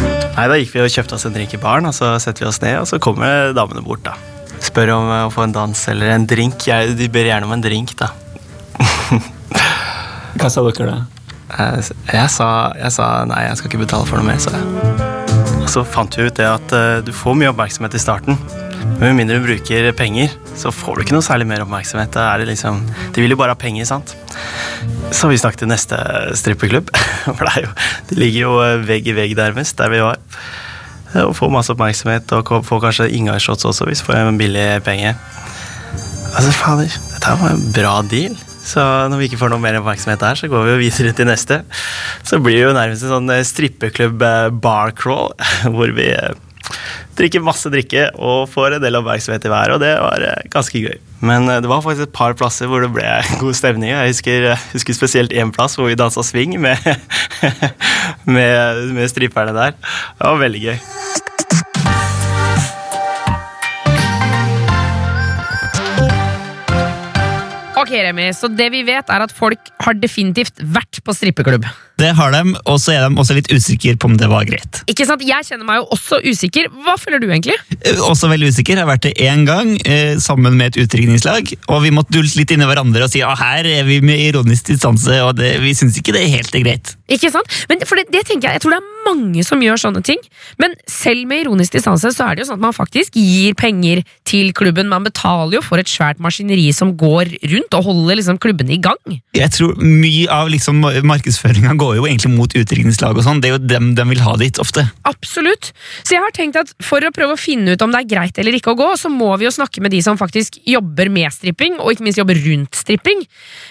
Nei, 0.00 0.46
Da 0.48 0.56
gikk 0.56 0.72
vi 0.78 0.80
og 0.86 0.92
kjøpte 0.96 1.18
oss 1.18 1.28
en 1.28 1.36
drink 1.36 1.52
i 1.52 1.60
baren, 1.60 1.84
og 1.90 1.92
så 1.92 2.14
setter 2.24 2.46
vi 2.46 2.48
oss 2.54 2.62
ned, 2.64 2.80
og 2.80 2.88
så 2.88 2.96
kommer 3.04 3.52
damene 3.52 3.84
bort. 3.84 4.08
da. 4.08 4.16
Spør 4.64 4.96
om 4.96 5.12
eh, 5.12 5.26
å 5.28 5.34
få 5.34 5.44
en 5.44 5.52
dans 5.60 5.88
eller 5.92 6.16
en 6.16 6.24
drink. 6.24 6.64
Jeg, 6.72 6.96
de 6.96 7.12
ber 7.12 7.28
gjerne 7.28 7.44
om 7.44 7.52
en 7.52 7.68
drink, 7.68 7.92
da. 8.00 8.14
Hva 10.40 10.48
sa 10.48 10.64
dere 10.64 10.88
da? 10.88 11.02
Jeg, 11.54 11.84
jeg, 12.10 12.30
sa, 12.34 12.48
jeg 12.78 12.90
sa 12.96 13.08
nei, 13.30 13.44
jeg 13.46 13.58
skal 13.60 13.70
ikke 13.70 13.84
betale 13.84 14.08
for 14.08 14.18
noe 14.18 14.26
mer, 14.26 14.40
sa 14.42 14.54
jeg. 14.56 15.12
Og 15.64 15.70
så 15.70 15.84
fant 15.86 16.18
vi 16.18 16.26
ut 16.26 16.36
det 16.36 16.46
at 16.48 16.74
uh, 16.74 17.00
du 17.04 17.12
får 17.14 17.36
mye 17.38 17.52
oppmerksomhet 17.52 17.94
i 17.96 18.02
starten. 18.02 18.38
Men 18.84 19.08
med 19.08 19.16
mindre 19.20 19.38
du 19.40 19.46
bruker 19.46 19.88
penger, 19.96 20.34
så 20.58 20.72
får 20.74 20.96
du 20.96 21.04
ikke 21.04 21.16
noe 21.16 21.24
særlig 21.24 21.46
mer 21.48 21.64
oppmerksomhet. 21.64 22.18
Er 22.20 22.42
det 22.42 22.50
liksom, 22.50 22.82
de 23.14 23.24
vil 23.24 23.32
jo 23.32 23.38
bare 23.40 23.54
ha 23.54 23.58
penger, 23.58 23.86
sant? 23.88 24.14
Så 25.14 25.30
vi 25.30 25.38
snakket 25.40 25.64
til 25.64 25.70
neste 25.70 25.98
strippeklubb. 26.38 26.92
For 27.38 27.46
det, 27.46 27.64
jo, 27.64 27.72
det 28.10 28.20
ligger 28.20 28.40
jo 28.40 28.54
eh, 28.64 28.84
vegg 28.86 29.08
i 29.08 29.16
vegg 29.16 29.36
nærmest, 29.38 29.78
der 29.80 29.92
vi 29.94 30.02
var. 30.04 30.20
Og 31.24 31.34
får 31.38 31.52
masse 31.54 31.72
oppmerksomhet, 31.74 32.34
og 32.34 32.66
får 32.66 32.82
kanskje 32.82 33.10
inngangsshots 33.14 33.66
også, 33.70 33.86
hvis 33.88 34.02
vi 34.02 34.10
får 34.10 34.20
en 34.20 34.40
billig 34.40 34.66
penge. 34.86 35.14
Altså, 36.34 36.50
fader, 36.50 36.98
dette 37.14 37.38
var 37.40 37.54
en 37.54 37.68
bra 37.74 37.94
deal. 38.10 38.36
Så 38.64 38.80
når 39.10 39.20
vi 39.20 39.28
ikke 39.28 39.40
får 39.42 39.52
noe 39.52 39.62
mer 39.62 39.76
oppmerksomhet 39.80 40.22
der, 40.22 40.40
så 40.40 40.48
går 40.50 40.64
vi 40.64 40.72
jo 40.72 40.80
videre 40.80 41.12
til 41.16 41.28
neste. 41.28 41.60
Så 42.24 42.40
blir 42.40 42.58
det 42.58 42.64
jo 42.64 42.74
nærmest 42.76 43.04
en 43.04 43.14
sånn 43.18 43.34
eh, 43.34 43.44
strippeklubb 43.44 44.24
eh, 44.24 44.48
hvor 45.74 45.92
vi 45.96 46.08
eh, 46.14 46.32
drikker 47.18 47.44
masse 47.44 47.68
drikke 47.70 48.08
og 48.16 48.48
får 48.50 48.78
en 48.78 48.84
del 48.84 48.96
oppmerksomhet 48.98 49.44
i 49.44 49.52
hver, 49.52 49.74
og 49.76 49.82
det 49.84 49.92
var 50.00 50.24
ganske 50.54 50.80
gøy. 50.80 50.96
Men 51.24 51.48
det 51.48 51.68
var 51.70 51.84
faktisk 51.84 52.08
et 52.08 52.16
par 52.16 52.36
plasser 52.40 52.68
hvor 52.68 52.84
det 52.84 52.92
ble 52.96 53.04
god 53.42 53.60
stemning. 53.60 53.92
Jeg 53.92 54.14
husker, 54.14 54.48
husker 54.72 54.96
spesielt 54.96 55.36
én 55.36 55.52
plass 55.54 55.76
hvor 55.78 55.92
vi 55.92 56.00
dansa 56.00 56.24
swing 56.24 56.56
med, 56.60 56.80
med, 58.36 58.84
med 58.96 59.12
stripperne 59.12 59.56
der. 59.56 59.76
Det 59.76 60.24
var 60.24 60.42
veldig 60.46 60.66
gøy. 60.70 60.82
Ok, 67.94 68.00
Remi, 68.02 68.24
så 68.34 68.48
det 68.50 68.72
vi 68.74 68.80
vet 68.82 69.10
er 69.12 69.22
at 69.22 69.30
folk 69.30 69.68
har 69.84 69.94
definitivt 69.94 70.58
vært 70.74 70.98
på 71.06 71.14
strippeklubb. 71.14 71.62
Det 72.02 72.08
har 72.18 72.32
de, 72.34 72.56
og 72.66 72.80
så 72.82 72.90
er 72.90 73.04
de 73.04 73.20
også 73.22 73.36
litt 73.36 73.50
usikre 73.54 73.92
på 74.02 74.08
om 74.10 74.16
det 74.18 74.26
var 74.32 74.42
greit. 74.48 74.80
Ikke 74.90 75.06
sant? 75.06 75.22
Jeg 75.22 75.46
kjenner 75.46 75.68
meg 75.68 75.78
jo 75.78 75.84
også 75.94 76.18
usikker. 76.26 76.66
Hva 76.82 76.96
føler 76.98 77.22
du 77.22 77.28
egentlig? 77.28 77.54
Eh, 77.86 78.00
Også 78.02 78.26
veldig 78.32 78.50
usikker. 78.50 78.74
Jeg 78.74 78.82
har 78.82 78.90
vært 78.90 79.06
det 79.06 79.12
én 79.22 79.44
gang 79.46 79.70
eh, 79.86 80.16
sammen 80.18 80.58
med 80.58 80.72
et 80.72 80.80
utdrikningslag, 80.82 81.54
og 81.70 81.84
vi 81.86 81.94
måtte 81.94 82.16
dulte 82.16 82.40
litt 82.40 82.56
inni 82.56 82.66
hverandre 82.66 83.06
og 83.06 83.14
si 83.14 83.22
at 83.22 83.38
her 83.38 83.70
er 83.76 83.86
vi 83.86 84.00
med 84.02 84.18
ironisk 84.26 84.72
distanse, 84.72 85.20
og 85.22 85.36
det, 85.38 85.54
vi 85.62 85.76
syns 85.78 86.00
ikke 86.02 86.16
det 86.18 86.24
er 86.26 86.34
helt 86.34 86.58
greit. 86.66 86.96
Ikke 87.14 87.30
sant? 87.30 87.62
Men 87.70 87.86
for 87.86 88.00
det, 88.00 88.08
det 88.10 88.26
tenker 88.26 88.50
Jeg 88.50 88.58
jeg 88.58 88.64
tror 88.66 88.74
det 88.74 88.82
er 88.82 88.93
mange 89.06 89.44
som 89.46 89.60
gjør 89.62 89.80
sånne 89.80 90.02
ting. 90.06 90.18
Men 90.60 90.74
selv 90.90 91.26
med 91.30 91.44
ironisk 91.44 91.72
distanse 91.76 92.10
så 92.14 92.28
er 92.28 92.34
det 92.36 92.44
jo 92.44 92.50
sånn 92.50 92.60
at 92.60 92.66
man 92.66 92.76
faktisk 92.76 93.16
gir 93.18 93.54
penger 93.58 94.02
til 94.28 94.52
klubben. 94.56 94.88
Man 94.90 95.04
betaler 95.06 95.58
jo 95.58 95.62
for 95.64 95.78
et 95.82 95.90
svært 95.90 96.20
maskineri 96.22 96.70
som 96.74 96.94
går 97.00 97.34
rundt 97.52 97.74
og 97.78 97.84
holder 97.88 98.18
liksom 98.20 98.38
klubbene 98.42 98.76
i 98.76 98.80
gang. 98.82 99.20
Jeg 99.36 99.50
tror 99.54 99.74
Mye 99.84 100.26
av 100.32 100.48
liksom 100.52 100.80
markedsføringa 101.06 101.74
går 101.80 101.96
jo 101.98 102.06
egentlig 102.08 102.32
mot 102.34 102.54
utdrikningslag. 102.56 103.16
og 103.16 103.24
sånn. 103.26 103.40
Det 103.40 103.50
er 103.50 103.56
jo 103.58 103.62
dem 103.66 103.94
de 103.94 104.04
vil 104.10 104.20
ha 104.24 104.34
dit 104.40 104.58
ofte. 104.62 104.84
Absolutt. 105.08 105.72
Så 106.02 106.16
jeg 106.16 106.22
har 106.24 106.32
tenkt 106.36 106.56
at 106.60 106.72
for 106.82 107.00
å 107.04 107.12
prøve 107.14 107.34
å 107.36 107.40
finne 107.40 107.74
ut 107.74 107.82
om 107.84 107.92
det 107.92 108.02
er 108.04 108.10
greit 108.14 108.38
eller 108.38 108.56
ikke 108.56 108.72
å 108.74 108.78
gå, 108.78 108.90
så 108.98 109.10
må 109.12 109.32
vi 109.38 109.46
jo 109.46 109.52
snakke 109.54 109.82
med 109.84 109.92
de 109.94 110.00
som 110.04 110.18
faktisk 110.20 110.58
jobber 110.68 111.10
med 111.12 111.32
stripping, 111.34 111.78
og 111.80 111.92
ikke 111.94 112.06
minst 112.06 112.18
jobber 112.20 112.38
rundt 112.46 112.74
stripping. 112.74 113.24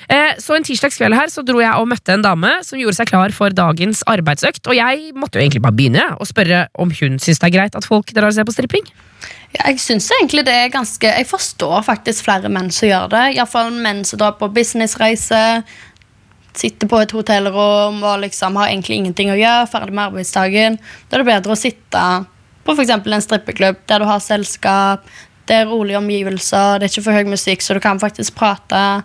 Eh, 0.09 0.35
Så 0.39 0.55
en 0.55 0.63
tirsdagskveld 0.65 1.15
her 1.15 1.27
så 1.31 1.43
dro 1.45 1.59
jeg 1.61 1.73
og 1.79 1.87
møtte 1.87 2.13
en 2.13 2.21
dame 2.25 2.51
som 2.63 2.79
gjorde 2.79 2.95
seg 2.97 3.07
klar 3.09 3.31
for 3.35 3.49
dagens 3.49 4.03
arbeidsøkt, 4.09 4.65
og 4.67 4.75
jeg 4.75 5.13
måtte 5.23 5.39
jo 5.39 5.45
egentlig 5.45 5.63
bare 5.63 5.77
begynne 5.77 6.05
og 6.19 6.29
spørre 6.29 6.67
om 6.79 6.91
hun 6.93 7.17
syns 7.21 7.41
det 7.41 7.49
er 7.49 7.55
greit 7.55 7.79
at 7.79 7.87
folk 7.87 8.11
drar 8.13 8.29
og 8.29 8.35
ser 8.35 8.47
på 8.47 8.55
stripping. 8.55 8.85
Ja, 9.53 9.69
jeg 9.69 9.79
synes 9.83 10.09
egentlig 10.15 10.43
det 10.47 10.53
er 10.57 10.71
ganske 10.73 11.07
Jeg 11.07 11.27
forstår 11.29 11.83
faktisk 11.85 12.25
flere 12.25 12.49
menn 12.49 12.71
som 12.73 12.89
gjør 12.89 13.09
det. 13.13 13.23
Iallfall 13.37 13.73
menn 13.73 14.03
som 14.07 14.19
drar 14.21 14.37
på 14.39 14.49
businessreise. 14.53 15.63
Sitter 16.53 16.89
på 16.89 16.99
et 17.01 17.13
hotellrom 17.13 18.01
og 18.03 18.21
liksom 18.21 18.57
har 18.61 18.71
egentlig 18.71 18.99
ingenting 19.01 19.33
å 19.33 19.39
gjøre. 19.39 19.69
Ferdig 19.71 19.93
med 19.93 20.07
arbeidsdagen. 20.09 20.79
Da 21.09 21.17
er 21.17 21.23
det 21.23 21.31
bedre 21.31 21.55
å 21.55 21.59
sitte 21.59 22.07
på 22.63 22.75
eksempel 22.79 23.15
en 23.15 23.23
strippeklubb 23.23 23.83
der 23.89 24.01
du 24.01 24.07
har 24.09 24.23
selskap. 24.23 25.05
Det 25.45 25.57
er 25.59 25.67
rolige 25.67 25.99
omgivelser, 25.99 26.79
det 26.79 26.87
er 26.87 26.93
ikke 26.93 27.03
for 27.03 27.17
høy 27.17 27.27
musikk, 27.27 27.63
så 27.63 27.75
du 27.75 27.81
kan 27.83 27.99
faktisk 27.99 28.37
prate. 28.37 29.03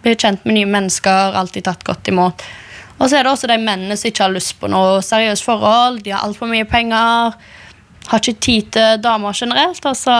Bli 0.00 0.14
kjent 0.16 0.46
med 0.48 0.56
nye 0.56 0.70
mennesker, 0.70 1.36
alltid 1.36 1.66
tatt 1.68 1.84
godt 1.84 2.08
imot. 2.08 2.44
Og 2.98 3.06
så 3.06 3.18
er 3.18 3.24
det 3.24 3.30
også 3.30 3.48
de 3.50 3.58
mennene 3.62 3.96
som 3.96 4.10
ikke 4.10 4.24
har 4.26 4.34
lyst 4.34 4.56
på 4.58 4.70
noe 4.70 4.98
seriøst 5.06 5.46
forhold. 5.46 6.00
De 6.02 6.12
har 6.14 6.26
altfor 6.26 6.50
mye 6.50 6.66
penger 6.68 7.36
har 8.08 8.22
ikke 8.22 8.40
tid 8.40 8.70
til 8.72 9.02
damer 9.04 9.36
generelt, 9.36 9.84
og 9.84 9.96
så 9.96 10.14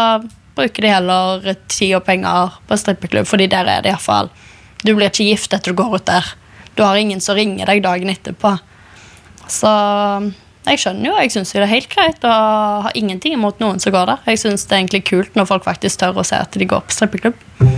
bruker 0.58 0.84
de 0.84 0.92
heller 0.92 1.54
tid 1.70 1.94
og 1.96 2.04
penger 2.04 2.58
på 2.68 2.76
strippeklubb, 2.76 3.28
fordi 3.30 3.46
der 3.50 3.68
er 3.70 3.84
det 3.84 3.94
iallfall 3.94 4.30
Du 4.84 4.92
blir 4.94 5.08
ikke 5.08 5.26
gift 5.26 5.54
etter 5.54 5.72
du 5.72 5.78
går 5.78 5.96
ut 5.96 6.06
der. 6.06 6.26
Du 6.76 6.84
har 6.84 6.94
ingen 6.96 7.20
som 7.20 7.34
ringer 7.34 7.66
deg 7.66 7.82
dagen 7.82 8.12
etterpå. 8.12 8.52
Så 9.50 9.72
jeg 10.68 10.78
skjønner 10.78 11.08
jo, 11.10 11.16
jeg 11.18 11.32
syns 11.34 11.50
det 11.56 11.64
er 11.64 11.72
helt 11.72 11.90
greit, 11.90 12.22
og 12.22 12.86
har 12.86 12.94
ingenting 12.94 13.34
imot 13.34 13.58
noen 13.58 13.82
som 13.82 13.94
går 13.94 14.12
der. 14.12 14.22
Jeg 14.30 14.44
syns 14.44 14.68
det 14.68 14.76
er 14.76 14.84
egentlig 14.84 15.02
kult 15.08 15.34
når 15.34 15.50
folk 15.50 15.66
faktisk 15.66 16.04
tør 16.04 16.22
å 16.22 16.26
se 16.28 16.38
at 16.38 16.54
de 16.54 16.68
går 16.68 16.86
på 16.86 16.94
strippeklubb. 16.94 17.77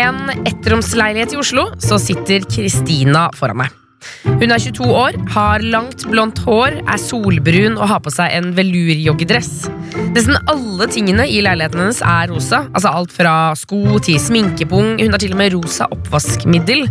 En 0.00 0.44
ettromsleilighet 0.48 1.34
i 1.34 1.40
Oslo 1.40 1.68
så 1.82 1.98
sitter 2.00 2.46
Kristina 2.50 3.28
foran 3.36 3.62
meg. 3.64 3.76
Hun 4.24 4.48
er 4.48 4.56
22 4.62 4.86
år, 4.96 5.16
har 5.34 5.60
langt 5.60 6.06
blondt 6.08 6.38
hår, 6.46 6.78
er 6.88 7.00
solbrun 7.02 7.74
og 7.76 7.88
har 7.90 8.00
på 8.00 8.12
seg 8.14 8.32
en 8.32 8.46
velurjoggedress. 8.56 9.66
Nesten 10.14 10.38
alle 10.48 10.86
tingene 10.88 11.26
i 11.28 11.42
leiligheten 11.44 11.82
hennes 11.82 12.00
er 12.00 12.30
rosa. 12.32 12.62
Altså 12.72 12.94
Alt 12.96 13.12
fra 13.12 13.34
sko 13.60 13.98
til 14.00 14.16
sminkepung. 14.22 14.94
Hun 15.02 15.12
har 15.12 15.20
til 15.20 15.34
og 15.36 15.40
med 15.42 15.52
rosa 15.52 15.84
oppvaskmiddel. 15.92 16.86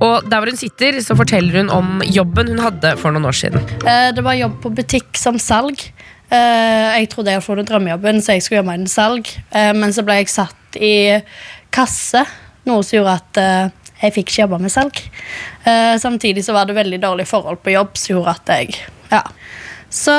Og 0.00 0.24
der 0.30 0.40
hvor 0.40 0.48
hun 0.48 0.56
sitter, 0.60 0.98
så 1.04 1.16
forteller 1.18 1.60
hun 1.60 1.70
om 1.74 2.00
jobben 2.08 2.48
hun 2.54 2.64
hadde 2.64 2.94
for 3.02 3.12
noen 3.12 3.28
år 3.28 3.36
siden. 3.36 3.60
Eh, 3.84 4.08
Det 4.16 4.24
var 4.24 4.40
jobb 4.40 4.56
på 4.64 4.72
butikk 4.80 5.20
som 5.20 5.36
salg. 5.38 5.84
Eh, 6.32 6.96
Jeg 6.96 7.10
trodde 7.12 7.28
jeg 7.30 7.42
hadde 7.42 7.46
fått 7.46 7.68
drømmejobben, 7.68 8.22
så 8.24 8.32
jeg 8.32 8.42
skulle 8.42 8.62
gjøre 8.62 8.70
meg 8.72 8.80
en 8.80 8.86
salg. 8.96 9.28
Eh, 9.52 9.72
Men 9.74 9.92
så 9.92 10.02
ble 10.02 10.22
jeg 10.22 10.32
satt 10.32 10.54
i 10.80 11.20
kasse, 11.74 12.24
noe 12.68 12.84
som 12.84 12.98
gjorde 12.98 13.16
at 13.20 13.40
eh, 13.42 13.92
jeg 13.98 14.14
fikk 14.14 14.30
ikke 14.30 14.42
jobbe 14.44 14.60
med 14.62 14.72
salg. 14.72 15.00
Eh, 15.64 15.94
Samtidig 15.98 16.44
så 16.46 16.54
var 16.54 16.68
det 16.68 16.78
veldig 16.78 17.00
dårlig 17.02 17.26
forhold 17.28 17.62
på 17.64 17.74
jobb, 17.74 17.96
som 17.98 18.16
gjorde 18.16 18.36
at 18.36 18.54
jeg 18.54 18.78
ja. 19.08 19.22
Så 19.88 20.12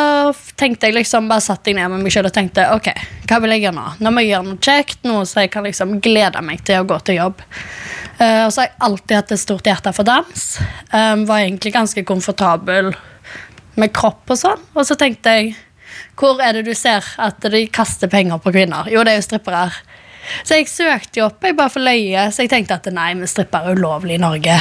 tenkte 0.58 0.88
jeg 0.89 0.96
liksom, 0.98 1.27
bare 1.29 1.46
satt 1.46 1.68
jeg 1.70 1.77
ned 1.77 1.91
med 1.94 2.01
meg 2.01 2.13
selv 2.13 2.32
og 2.32 2.34
tenkte 2.34 2.65
ok, 2.74 2.89
hva 3.29 3.38
vil 3.44 3.53
jeg 3.53 3.68
gjøre 3.68 3.77
nå? 3.77 3.86
Nå 4.01 4.12
må 4.12 4.24
jeg 4.24 4.32
gjøre 4.32 4.48
noe 4.48 4.63
kjekt, 4.65 5.03
noe 5.06 5.27
så 5.29 5.44
jeg 5.44 5.51
kan 5.53 5.68
liksom 5.68 6.00
glede 6.01 6.41
meg 6.41 6.63
til 6.65 6.82
å 6.82 6.88
gå 6.89 6.98
til 7.06 7.20
jobb. 7.20 7.44
Eh, 8.18 8.41
og 8.48 8.50
så 8.51 8.63
har 8.63 8.72
jeg 8.72 8.79
alltid 8.88 9.15
hatt 9.20 9.34
et 9.36 9.44
stort 9.44 9.70
hjerte 9.70 9.94
for 9.94 10.10
dans. 10.10 10.48
Um, 10.89 11.27
var 11.29 11.46
egentlig 11.46 11.75
ganske 11.77 12.03
komfortabel 12.08 12.91
med 13.79 13.94
kropp 13.96 14.34
og 14.34 14.41
sånn. 14.41 14.65
Og 14.74 14.89
så 14.89 14.98
tenkte 15.00 15.38
jeg 15.38 15.53
hvor 16.20 16.41
er 16.44 16.58
det 16.58 16.65
du 16.68 16.74
ser 16.75 17.06
at 17.22 17.46
de 17.53 17.62
kaster 17.72 18.10
penger 18.12 18.41
på 18.44 18.51
kvinner? 18.51 18.89
Jo, 18.91 19.06
det 19.06 19.13
er 19.13 19.22
jo 19.22 19.27
strippere. 19.29 19.70
Så 20.43 20.59
jeg 20.59 20.69
søkte 20.71 21.21
jo 21.21 21.27
opp 21.29 21.43
jeg 21.45 21.57
bare 21.57 21.73
for 21.73 21.83
løye, 21.83 22.27
så 22.33 22.45
jeg 22.45 22.51
tenkte 22.53 22.77
at 22.79 22.89
nei, 22.93 23.11
men 23.17 23.29
stripper 23.29 23.67
er 23.67 23.79
ulovlig 23.79 24.17
i 24.17 24.21
Norge. 24.21 24.57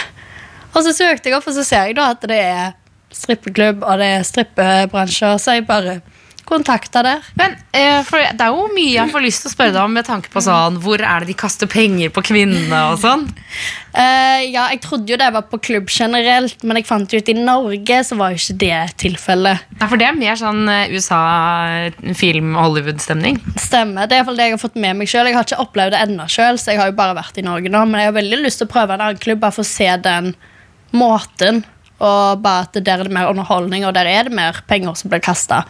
Og 0.74 0.84
så 0.84 0.92
søkte 0.94 1.30
jeg 1.30 1.38
opp, 1.38 1.48
og 1.48 1.56
så 1.56 1.64
ser 1.66 1.88
jeg 1.88 1.98
da 1.98 2.10
at 2.14 2.26
det 2.28 2.38
er 2.44 2.76
strippeklubb 3.14 3.84
og 3.86 4.00
det 4.02 4.08
er 4.18 4.26
strippebransjer, 4.26 5.38
så 5.40 5.58
jeg 5.58 5.66
bare 5.68 5.98
kontakta 6.48 7.02
der. 7.04 7.18
Men 7.38 7.50
eh, 7.76 8.00
for 8.06 8.16
Det 8.18 8.40
er 8.44 8.52
jo 8.54 8.68
mye 8.74 8.94
jeg 8.96 9.12
får 9.12 9.22
lyst 9.24 9.40
til 9.44 9.50
å 9.50 9.54
spørre 9.54 9.74
deg 9.76 9.84
om 9.84 9.92
med 9.98 10.06
tanke 10.08 10.28
på 10.32 10.40
sånn 10.44 10.74
Hvor 10.82 10.98
er 11.00 11.16
det 11.22 11.28
de 11.30 11.36
kaster 11.38 11.68
penger 11.70 12.08
på 12.14 12.20
kvinnene 12.30 12.80
og 12.92 12.96
sånn? 13.02 13.22
Eh, 13.98 14.40
ja, 14.52 14.62
jeg 14.72 14.80
trodde 14.84 15.10
jo 15.10 15.16
det 15.18 15.30
var 15.34 15.44
på 15.50 15.58
klubb 15.64 15.86
generelt, 15.90 16.58
men 16.62 16.76
jeg 16.78 16.86
fant 16.86 17.12
ut 17.12 17.28
i 17.32 17.36
Norge 17.36 17.96
så 18.06 18.14
var 18.20 18.28
jo 18.32 18.38
ikke 18.38 18.60
det 18.60 18.80
tilfellet. 19.02 19.56
Nei, 19.80 19.88
for 19.88 19.96
det 20.00 20.06
er 20.08 20.18
mer 20.18 20.36
sånn 20.38 20.62
eh, 20.70 20.92
USA-film-Hollywood-stemning. 20.94 23.36
Stemmer. 23.58 24.02
Det 24.06 24.14
er 24.14 24.18
iallfall 24.22 24.38
det 24.38 24.46
jeg 24.48 24.56
har 24.56 24.62
fått 24.62 24.78
med 24.78 24.92
meg 25.00 25.08
sjøl. 25.10 25.28
Jeg 25.30 25.36
har 25.38 25.46
ikke 25.48 25.64
opplevd 25.64 25.92
det 25.96 26.02
ennå 26.04 26.24
sjøl, 26.30 26.56
så 26.60 26.66
jeg 26.72 26.80
har 26.82 26.88
jo 26.92 27.00
bare 27.00 27.18
vært 27.18 27.40
i 27.40 27.46
Norge 27.46 27.68
nå. 27.72 27.80
Men 27.88 27.96
jeg 28.04 28.10
har 28.12 28.20
veldig 28.20 28.38
lyst 28.44 28.58
til 28.62 28.68
å 28.68 28.74
prøve 28.76 28.90
en 28.94 29.04
annen 29.08 29.22
klubb, 29.22 29.40
bare 29.42 29.56
for 29.56 29.64
å 29.66 29.72
se 29.72 29.90
den 30.04 30.26
måten. 30.96 31.54
Og 31.98 32.42
bare 32.44 32.66
at 32.68 32.76
der 32.78 33.00
er 33.00 33.08
det 33.08 33.14
mer 33.14 33.30
underholdning, 33.30 33.86
og 33.86 33.94
der 33.96 34.06
er 34.06 34.28
det 34.28 34.34
mer 34.36 34.60
penger 34.70 34.94
som 34.98 35.10
blir 35.10 35.22
kasta. 35.24 35.64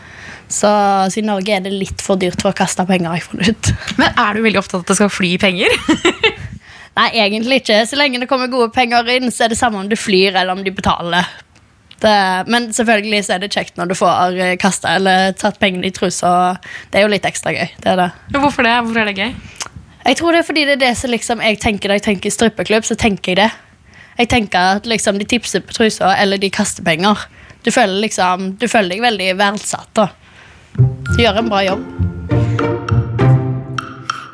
Så, 0.49 0.69
i 1.17 1.25
Norge 1.25 1.55
er 1.57 1.65
det 1.65 1.73
litt 1.73 2.05
for 2.05 2.21
dyrt 2.21 2.41
for 2.43 2.53
å 2.53 2.57
kaste 2.57 2.85
penger. 2.89 3.17
jeg 3.17 3.55
ut. 3.55 3.73
Men 4.01 4.13
er 4.13 4.37
du 4.37 4.45
veldig 4.45 4.61
opptatt 4.61 4.81
av 4.81 4.85
at 4.85 4.93
det 4.93 4.99
skal 5.01 5.13
fly 5.13 5.35
penger? 5.41 5.73
Nei, 6.99 7.11
egentlig 7.23 7.63
ikke. 7.63 7.83
Så 7.87 7.97
lenge 7.97 8.21
det 8.21 8.29
kommer 8.31 8.51
gode 8.51 8.73
penger 8.75 9.09
inn, 9.15 9.31
så 9.33 9.47
er 9.47 9.53
det 9.53 9.61
samme 9.61 9.81
om 9.81 9.89
du 9.89 9.97
flyr 9.97 10.35
eller 10.35 10.53
om 10.53 10.65
de 10.65 10.75
betaler. 10.75 11.29
Det, 11.99 12.15
men 12.47 12.69
selvfølgelig 12.75 13.25
så 13.27 13.35
er 13.35 13.43
det 13.43 13.51
kjekt 13.55 13.79
når 13.79 13.91
du 13.91 13.95
får 13.99 14.37
kasta 14.63 14.93
eller 14.99 15.33
tatt 15.39 15.59
pengene 15.63 15.89
i 15.89 15.95
trusa. 15.95 16.31
Det 16.91 17.01
er 17.01 17.07
jo 17.07 17.13
litt 17.13 17.27
ekstra 17.27 17.55
gøy. 17.55 17.73
Det 17.83 17.97
det. 17.99 18.11
Hvorfor 18.37 18.67
det? 18.67 18.75
Hvorfor 18.85 19.03
er 19.03 19.11
det 19.11 19.17
gøy? 19.19 19.33
Jeg 20.09 20.19
tror 20.21 20.33
det 20.33 20.43
er 20.43 20.47
fordi 20.47 20.67
det 20.69 20.77
er 20.77 20.85
det 20.87 20.93
som 20.97 21.11
liksom 21.13 21.43
jeg 21.45 21.59
tenker 21.61 21.91
når 21.91 21.99
jeg 21.99 22.07
tenker 22.07 22.33
strippeklubb. 22.33 22.87
så 22.87 22.97
tenker 22.99 23.35
Jeg 23.35 23.41
det. 23.43 23.51
Jeg 24.19 24.29
tenker 24.33 24.79
at 24.81 24.87
liksom 24.91 25.19
de 25.21 25.27
tipser 25.29 25.63
på 25.63 25.77
trusa, 25.77 26.11
eller 26.19 26.41
de 26.43 26.51
kaster 26.51 26.83
penger. 26.83 27.21
Du 27.63 27.71
føler, 27.71 28.01
liksom, 28.03 28.53
du 28.59 28.67
føler 28.67 28.97
deg 28.97 29.05
veldig 29.05 29.29
verdsatt. 29.39 29.91
da. 29.95 30.09
Du 30.79 31.21
gjør 31.23 31.39
en 31.39 31.51
bra 31.51 31.63
jobb. 31.63 31.85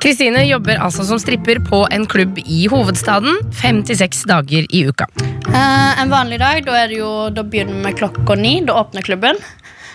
Kristine 0.04 0.42
jobber 0.44 0.80
altså 0.84 1.04
som 1.08 1.20
stripper 1.20 1.62
på 1.64 1.78
en 1.92 2.04
klubb 2.08 2.36
i 2.44 2.66
hovedstaden 2.68 3.38
fem 3.56 3.78
til 3.88 3.96
seks 3.96 4.26
dager 4.28 4.66
i 4.68 4.82
uka. 4.84 5.06
Eh, 5.48 6.00
en 6.02 6.12
vanlig 6.12 6.40
dag 6.42 6.64
da, 6.66 6.82
det 6.88 6.98
jo, 6.98 7.12
da 7.32 7.44
begynner 7.44 7.84
vi 7.86 7.94
klokka 8.00 8.36
ni. 8.36 8.58
Da 8.64 8.76
åpner 8.82 9.04
klubben. 9.04 9.40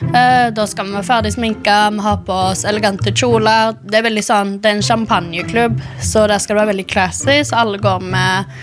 Eh, 0.01 0.49
da 0.55 0.65
skal 0.69 0.87
vi 0.87 0.95
være 0.97 1.05
ferdig 1.05 1.33
sminka, 1.35 1.77
vi 1.93 2.05
har 2.05 2.21
på 2.25 2.37
oss 2.49 2.65
elegante 2.65 3.13
kjoler. 3.13 3.73
Det 3.85 3.99
er 3.99 4.05
veldig 4.05 4.25
sånn, 4.25 4.53
det 4.61 4.69
er 4.69 4.77
en 4.77 4.85
champagneklubb, 4.85 5.81
så 6.01 6.25
der 6.29 6.41
skal 6.41 6.55
det 6.55 6.61
være 6.63 6.71
veldig 6.73 6.87
classy. 6.89 7.41
Så 7.45 7.57
alle 7.59 7.81
går 7.81 8.05
med 8.05 8.53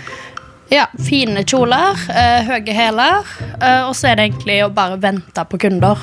ja, 0.69 0.87
fine 1.09 1.43
kjoler, 1.47 1.99
eh, 2.11 2.47
høye 2.47 2.73
hæler. 2.75 3.27
Eh, 3.61 3.83
og 3.87 3.95
så 3.95 4.11
er 4.11 4.17
det 4.17 4.27
egentlig 4.27 4.59
å 4.65 4.73
bare 4.73 4.99
vente 4.99 5.45
på 5.47 5.59
kunder. 5.61 6.01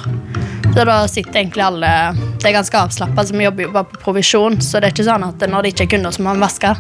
Så 0.74 0.84
da 0.88 1.04
sitter 1.06 1.38
egentlig 1.38 1.62
alle 1.62 1.90
Det 2.40 2.48
er 2.48 2.56
ganske 2.56 2.76
avslappa, 2.76 3.22
så 3.24 3.32
vi 3.32 3.44
jobber 3.44 3.62
jo 3.62 3.72
bare 3.72 3.88
på 3.88 4.00
provisjon. 4.02 4.60
Så 4.60 4.80
det 4.80 4.88
er 4.88 4.92
ikke 4.92 5.06
sånn 5.06 5.24
at 5.24 5.44
når 5.48 5.62
det 5.62 5.72
ikke 5.72 5.84
er 5.86 5.92
kunder, 5.94 6.10
så 6.12 6.22
må 6.22 6.34
man 6.34 6.44
vaske. 6.44 6.74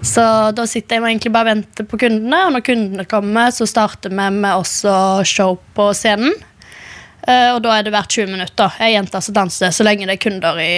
Så 0.00 0.22
da 0.54 0.64
sitter 0.66 0.96
jeg 0.96 1.04
egentlig 1.04 1.32
bare 1.34 1.50
og 1.50 1.56
venter 1.56 1.84
på 1.84 1.98
kundene, 1.98 2.44
og 2.46 2.54
når 2.54 2.64
kundene 2.64 3.04
kommer, 3.10 3.50
så 3.50 3.66
starter 3.66 4.14
vi 4.14 4.28
med 4.30 4.54
også 4.54 5.24
show 5.26 5.58
på 5.74 5.90
scenen. 5.92 6.32
Eh, 7.28 7.50
og 7.52 7.60
da 7.64 7.74
er 7.74 7.84
det 7.84 7.92
hvert 7.92 8.14
20 8.14 8.32
minutter. 8.32 8.78
Ei 8.80 8.94
jente 8.94 9.20
som 9.20 9.36
danser 9.36 9.74
så 9.74 9.84
lenge 9.84 10.06
det 10.06 10.16
er 10.16 10.22
kunder 10.22 10.60
i 10.62 10.74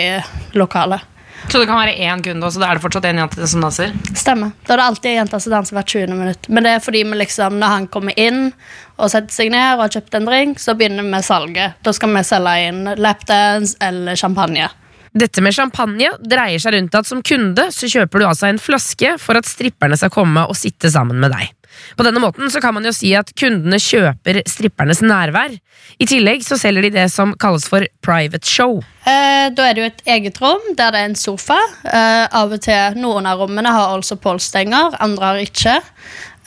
lokalet. 0.58 1.04
Så 1.50 1.58
det 1.58 1.66
kan 1.66 1.80
være 1.80 1.96
én 1.98 2.20
kunde, 2.22 2.46
og 2.46 2.52
så 2.54 2.62
er 2.62 2.78
det 2.78 2.82
fortsatt 2.84 3.06
en 3.08 3.18
jente 3.24 3.46
som 3.50 3.64
danser? 3.64 3.94
Stemmer. 4.14 4.52
Da 4.68 4.76
er 4.76 4.78
det 4.78 4.84
alltid 4.86 5.08
ei 5.10 5.16
jente 5.16 5.40
som 5.42 5.54
danser 5.56 5.74
hvert 5.74 5.90
20. 5.90 6.12
minutt. 6.14 6.46
Men 6.46 6.62
det 6.66 6.74
er 6.76 6.84
fordi 6.84 7.00
vi 7.02 7.18
liksom, 7.18 7.56
når 7.58 7.72
han 7.74 7.88
kommer 7.90 8.14
inn 8.14 8.52
og 9.00 9.10
setter 9.10 9.34
seg 9.34 9.50
ned 9.50 9.72
og 9.74 9.82
har 9.82 9.96
kjøpt 9.96 10.14
en 10.14 10.28
drink, 10.30 10.62
så 10.62 10.76
begynner 10.78 11.02
vi 11.02 11.10
med 11.16 11.26
salget. 11.26 11.74
Da 11.82 11.94
skal 11.96 12.14
vi 12.14 12.22
selge 12.28 12.54
inn 12.68 12.84
lapdance 13.02 13.74
eller 13.82 14.20
champagne. 14.20 14.70
Dette 15.10 15.42
med 15.42 15.56
champagne 15.56 16.12
dreier 16.22 16.62
seg 16.62 16.76
rundt 16.76 16.94
at 16.94 17.08
som 17.08 17.22
kunde 17.26 17.66
så 17.74 17.90
kjøper 17.90 18.22
du 18.22 18.28
altså 18.28 18.46
en 18.46 18.62
flaske 18.62 19.16
for 19.18 19.40
at 19.40 19.50
stripperne 19.50 19.98
skal 19.98 20.14
komme 20.14 20.46
og 20.46 20.54
sitte 20.54 20.92
sammen 20.94 21.18
med 21.18 21.34
deg. 21.34 21.50
På 21.96 22.06
denne 22.06 22.22
måten 22.22 22.50
så 22.52 22.60
kan 22.62 22.74
man 22.76 22.86
jo 22.86 22.92
si 22.94 23.12
at 23.18 23.32
kundene 23.38 23.80
kjøper 23.80 24.42
strippernes 24.48 25.02
nærvær. 25.04 25.56
I 26.00 26.08
tillegg 26.08 26.44
så 26.46 26.58
selger 26.60 26.86
de 26.86 26.92
det 26.94 27.06
som 27.12 27.34
kalles 27.40 27.66
for 27.68 27.86
private 28.04 28.46
show. 28.48 28.80
Eh, 29.04 29.50
da 29.54 29.66
er 29.66 29.76
det 29.76 29.82
jo 29.82 29.90
et 29.90 30.02
eget 30.16 30.40
rom 30.42 30.72
der 30.78 30.94
det 30.94 31.02
er 31.02 31.10
en 31.10 31.18
sofa. 31.18 31.58
Eh, 31.84 32.26
av 32.26 32.52
og 32.54 32.64
til 32.64 33.00
Noen 33.00 33.28
av 33.28 33.40
rommene 33.42 33.72
har 33.74 33.94
altså 33.94 34.18
polstenger, 34.20 34.96
andre 35.00 35.32
har 35.32 35.44
ikke. 35.44 35.78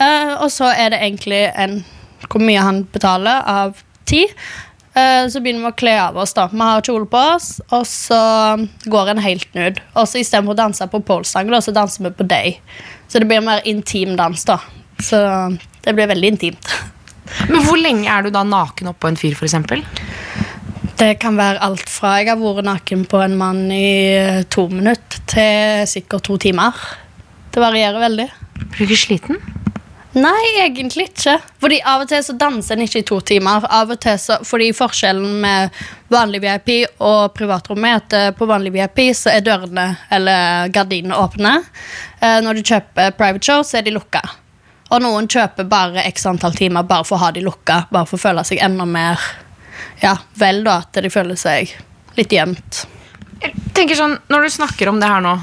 Eh, 0.02 0.36
og 0.40 0.50
så 0.54 0.72
er 0.74 0.94
det 0.94 1.02
egentlig 1.02 1.48
en, 1.54 1.82
hvor 2.30 2.44
mye 2.44 2.64
han 2.64 2.84
betaler 2.94 3.44
av 3.50 3.82
tid. 4.10 4.32
Eh, 4.94 5.26
så 5.30 5.42
begynner 5.42 5.66
vi 5.66 5.72
å 5.72 5.78
kle 5.78 5.96
av 5.98 6.18
oss. 6.22 6.36
da 6.38 6.48
Vi 6.52 6.62
har 6.62 6.86
kjole 6.86 7.10
på 7.10 7.26
oss, 7.36 7.58
og 7.72 7.86
så 7.90 8.22
går 8.86 9.14
en 9.14 9.26
helt 9.26 9.50
nude. 9.58 9.82
Og 9.96 10.08
så 10.08 10.22
Istedenfor 10.22 10.54
å 10.54 10.62
danse 10.64 10.88
på 10.88 11.02
polstanger, 11.06 11.62
så 11.62 11.74
danser 11.74 12.06
vi 12.06 12.16
på 12.18 12.28
day. 12.28 12.60
Så 13.08 13.20
det 13.20 13.30
blir 13.30 13.42
mer 13.42 13.62
intim 13.66 14.16
dans. 14.18 14.46
da 14.46 14.60
så 15.04 15.20
det 15.84 15.96
ble 15.98 16.08
veldig 16.12 16.34
intimt. 16.34 16.74
Men 17.50 17.64
hvor 17.66 17.80
lenge 17.80 18.10
er 18.10 18.26
du 18.26 18.34
da 18.34 18.44
naken 18.48 18.92
oppå 18.94 19.10
en 19.10 19.20
fyr, 19.20 19.36
f.eks.? 19.36 19.56
Det 21.00 21.16
kan 21.20 21.38
være 21.40 21.62
alt 21.66 21.90
fra 21.90 22.20
jeg 22.22 22.30
har 22.30 22.40
vært 22.40 22.68
naken 22.68 23.08
på 23.10 23.20
en 23.24 23.36
mann 23.40 23.66
i 23.74 24.46
to 24.54 24.68
minutter, 24.72 25.24
til 25.28 25.88
sikkert 25.90 26.28
to 26.28 26.38
timer. 26.40 26.78
Det 27.54 27.62
varierer 27.62 28.00
veldig. 28.02 28.30
Blir 28.74 28.88
du 28.88 28.94
ikke 28.94 29.02
sliten? 29.02 29.42
Nei, 30.14 30.60
egentlig 30.62 31.08
ikke. 31.10 31.40
Fordi 31.62 31.80
Av 31.90 32.04
og 32.04 32.10
til 32.12 32.22
så 32.22 32.36
danser 32.38 32.78
en 32.78 32.86
ikke 32.86 33.02
i 33.02 33.08
to 33.10 33.18
timer. 33.26 33.66
Av 33.66 33.90
og 33.96 33.98
til 34.02 34.20
så, 34.22 34.38
fordi 34.46 34.70
Forskjellen 34.78 35.40
med 35.42 35.74
vanlig 36.14 36.44
VIP 36.44 36.70
og 37.02 37.34
privatrommet 37.34 37.90
er 37.90 38.02
at 38.04 38.18
eh, 38.20 38.30
på 38.38 38.46
vanlig 38.50 38.76
VIP 38.76 39.08
så 39.18 39.34
er 39.34 39.42
dørene 39.46 39.88
eller 40.14 40.70
gardinene 40.74 41.18
åpne. 41.18 41.56
Eh, 42.22 42.38
når 42.46 42.60
du 42.60 42.70
kjøper 42.70 43.18
private 43.18 43.50
show, 43.50 43.66
så 43.66 43.82
er 43.82 43.88
de 43.88 43.96
lukka. 43.98 44.22
Og 44.94 45.02
noen 45.02 45.28
kjøper 45.32 45.66
bare 45.70 46.06
x 46.12 46.28
antall 46.30 46.54
timer 46.58 46.86
bare 46.86 47.06
for 47.08 47.18
å 47.18 47.26
ha 47.26 47.32
de 47.34 47.42
lukka, 47.42 47.88
bare 47.94 48.06
for 48.10 48.20
å 48.20 48.24
føle 48.28 48.46
seg 48.46 48.62
enda 48.62 48.86
mer 48.86 49.22
ja, 50.04 50.18
vel, 50.38 50.62
da, 50.66 50.82
at 50.84 51.02
de 51.02 51.10
føler 51.10 51.40
seg 51.40 51.72
litt 52.18 52.34
gjemt. 52.34 52.84
Jeg 53.44 53.72
tenker 53.76 53.98
sånn, 53.98 54.20
Når 54.32 54.46
du 54.46 54.54
snakker 54.54 54.92
om 54.92 55.00
det 55.02 55.10
her 55.10 55.24
nå, 55.24 55.34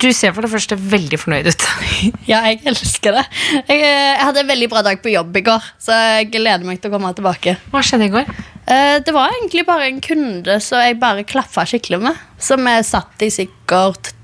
du 0.00 0.08
ser 0.16 0.32
for 0.32 0.46
det 0.46 0.52
første 0.52 0.78
veldig 0.78 1.18
fornøyd 1.20 1.50
ut. 1.50 1.66
ja, 2.30 2.40
jeg 2.48 2.62
elsker 2.70 3.18
det. 3.18 3.24
Jeg, 3.68 3.82
jeg, 3.82 4.14
hadde 4.22 4.44
en 4.44 4.52
veldig 4.52 4.70
bra 4.72 4.84
dag 4.86 5.02
på 5.02 5.12
jobb 5.12 5.36
i 5.36 5.44
går, 5.50 5.66
så 5.82 5.98
jeg 6.14 6.30
gleder 6.32 6.64
meg 6.68 6.80
til 6.80 6.88
å 6.88 6.94
komme 6.94 7.12
tilbake. 7.16 7.58
Hva 7.74 7.82
skjedde 7.84 8.08
i 8.08 8.14
går? 8.14 8.30
Eh, 8.70 8.96
det 9.04 9.12
var 9.16 9.34
egentlig 9.34 9.66
bare 9.68 9.90
en 9.90 10.00
kunde 10.04 10.56
som 10.64 10.80
jeg 10.80 11.00
bare 11.02 11.26
klaffa 11.28 11.66
skikkelig 11.68 12.00
med. 12.06 12.24
Som 12.40 12.64
jeg 12.70 12.88
satt 12.88 13.26
i 13.26 13.32
sikkert 13.34 14.14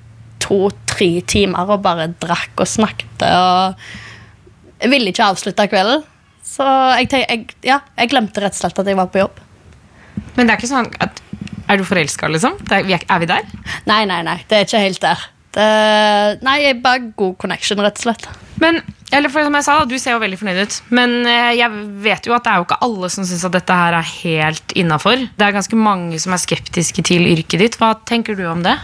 to-tre 0.46 1.11
timer 1.29 1.75
og 1.75 1.85
bare 1.85 2.09
drakk 2.22 2.62
og 2.62 2.70
snakket. 2.70 3.27
og 3.27 4.06
jeg 4.81 4.93
ville 4.93 5.12
ikke 5.12 5.31
avslutte 5.31 5.69
kvelden. 5.71 6.05
Så 6.47 6.65
jeg, 7.01 7.11
jeg, 7.11 7.47
ja, 7.67 7.81
jeg, 7.99 8.11
glemte 8.12 8.43
rett 8.43 8.55
og 8.55 8.61
slett 8.61 8.83
at 8.83 8.91
jeg 8.91 8.99
var 8.99 9.11
på 9.11 9.23
jobb. 9.25 9.41
Men 10.37 10.47
det 10.47 10.53
er 10.53 10.61
ikke 10.61 10.71
sånn 10.71 10.91
at 11.03 11.23
Er 11.67 11.81
du 11.81 11.85
forelska, 11.85 12.29
liksom? 12.31 12.55
Er, 12.71 12.85
vi 12.87 13.27
der? 13.27 13.49
Nei, 13.89 14.05
nei, 14.07 14.21
nei. 14.23 14.37
Det 14.47 14.61
er 14.61 14.69
ikke 14.69 14.83
helt 14.85 15.01
der. 15.03 15.25
Det, 15.57 15.65
nei, 16.47 16.61
jeg 16.62 16.79
bare 16.85 17.09
god 17.19 17.35
connection, 17.43 17.81
rett 17.83 17.99
og 17.99 18.07
slett. 18.07 18.29
Men 18.62 18.79
eller 19.15 19.31
for 19.31 19.47
som 19.47 19.55
jeg 19.55 19.67
sa, 19.67 19.77
Du 19.87 19.97
ser 20.03 20.17
jo 20.17 20.23
veldig 20.23 20.39
fornøyd 20.41 20.61
ut, 20.67 20.77
men 20.95 21.17
eh, 21.31 21.53
jeg 21.61 21.71
vet 22.03 22.27
jo 22.27 22.35
at 22.35 22.47
det 22.47 22.53
er 22.53 22.61
jo 22.61 22.67
ikke 22.67 22.81
alle 22.87 23.11
som 23.12 23.27
syns 23.27 23.45
at 23.47 23.55
dette 23.55 23.79
her 23.79 23.95
er 23.99 24.09
helt 24.09 24.75
innafor. 24.79 25.27
Det 25.39 25.47
er 25.47 25.55
ganske 25.55 25.79
mange 25.79 26.19
som 26.23 26.35
er 26.35 26.43
skeptiske 26.43 27.05
til 27.07 27.27
yrket 27.31 27.62
ditt. 27.62 27.79
Hva 27.81 27.93
tenker 28.09 28.39
du 28.39 28.45
om 28.51 28.65
det? 28.67 28.75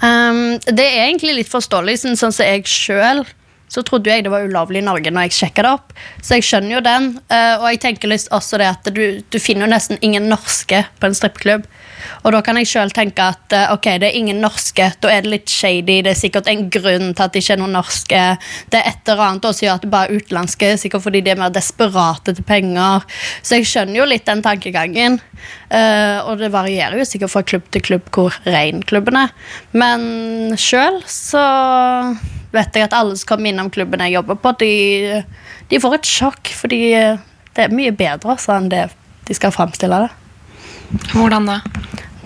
Um, 0.00 0.56
det 0.64 0.84
er 0.84 1.06
egentlig 1.06 1.38
litt 1.40 1.52
forståelig, 1.52 1.98
sånn 2.02 2.20
som 2.20 2.32
jeg 2.44 2.68
sjøl 2.68 3.24
så 3.70 3.84
trodde 3.86 4.10
jeg 4.10 4.26
det 4.26 4.32
var 4.32 4.46
ulovlig 4.46 4.82
i 4.82 4.86
Norge 4.86 5.12
når 5.14 5.28
jeg 5.28 5.36
sjekka 5.38 5.64
det 5.64 5.74
opp. 5.76 5.92
Så 6.18 6.38
jeg 6.38 6.46
skjønner 6.48 6.76
jo 6.76 6.82
den. 6.84 7.10
Eh, 7.30 7.54
og 7.60 7.68
jeg 7.70 7.82
tenker 7.84 8.10
også 8.10 8.58
det 8.58 8.66
at 8.66 8.90
du, 8.94 9.04
du 9.22 9.38
finner 9.38 9.68
jo 9.68 9.74
nesten 9.74 10.00
ingen 10.02 10.26
norske 10.30 10.82
på 10.98 11.06
en 11.06 11.14
strippeklubb. 11.16 11.68
Og 12.24 12.34
da 12.34 12.40
kan 12.44 12.58
jeg 12.58 12.68
sjøl 12.70 12.90
tenke 12.94 13.28
at 13.32 13.54
eh, 13.54 13.70
ok, 13.70 13.86
det 14.02 14.10
er 14.10 14.18
ingen 14.18 14.40
norske, 14.42 14.90
da 15.02 15.12
er 15.12 15.22
det 15.24 15.32
litt 15.34 15.52
shady. 15.52 16.00
Det 16.02 16.14
er 16.14 16.18
sikkert 16.18 16.50
en 16.50 16.66
grunn 16.72 17.12
til 17.12 17.26
at 17.26 17.34
det 17.34 17.44
ikke 17.44 17.56
er 17.56 17.62
noen 17.62 17.76
norske. 17.78 18.24
Det 18.72 18.80
er 18.80 18.90
et 18.90 19.12
eller 19.12 19.24
annet 19.28 19.48
også 19.50 19.66
gjør 19.66 19.78
at 19.78 19.86
det 19.86 19.92
bare 19.92 20.10
er 20.10 20.18
utenlandske, 20.18 20.72
sikkert 20.80 21.06
fordi 21.06 21.22
de 21.26 21.34
er 21.34 21.40
mer 21.40 21.54
desperate 21.54 22.34
til 22.34 22.48
penger. 22.48 23.06
Så 23.42 23.60
jeg 23.60 23.70
skjønner 23.70 24.02
jo 24.02 24.08
litt 24.10 24.26
den 24.26 24.42
tankegangen. 24.44 25.20
Uh, 25.70 26.26
og 26.26 26.40
det 26.42 26.50
varierer 26.52 26.98
jo 26.98 27.06
sikkert 27.06 27.32
fra 27.32 27.44
klubb 27.46 27.68
til 27.72 27.84
klubb 27.86 28.10
hvor 28.12 28.34
rein 28.48 28.82
klubben 28.82 29.16
er. 29.22 29.32
Men 29.72 30.58
sjøl 30.58 31.00
så 31.08 31.44
vet 32.54 32.76
jeg 32.76 32.86
at 32.86 32.96
alle 32.96 33.16
som 33.18 33.32
kommer 33.32 33.50
innom 33.50 33.70
klubben 33.72 34.02
jeg 34.04 34.16
jobber 34.18 34.38
på, 34.42 34.54
de, 34.62 35.22
de 35.70 35.82
får 35.82 35.98
et 35.98 36.10
sjokk, 36.10 36.52
fordi 36.56 36.82
det 36.90 37.66
er 37.66 37.74
mye 37.74 37.94
bedre 37.94 38.34
altså, 38.36 38.56
enn 38.56 38.70
det 38.72 38.88
de 39.28 39.36
skal 39.36 39.54
framstille 39.54 40.04
det. 40.06 40.10
Hvordan 41.12 41.46
da? 41.46 41.60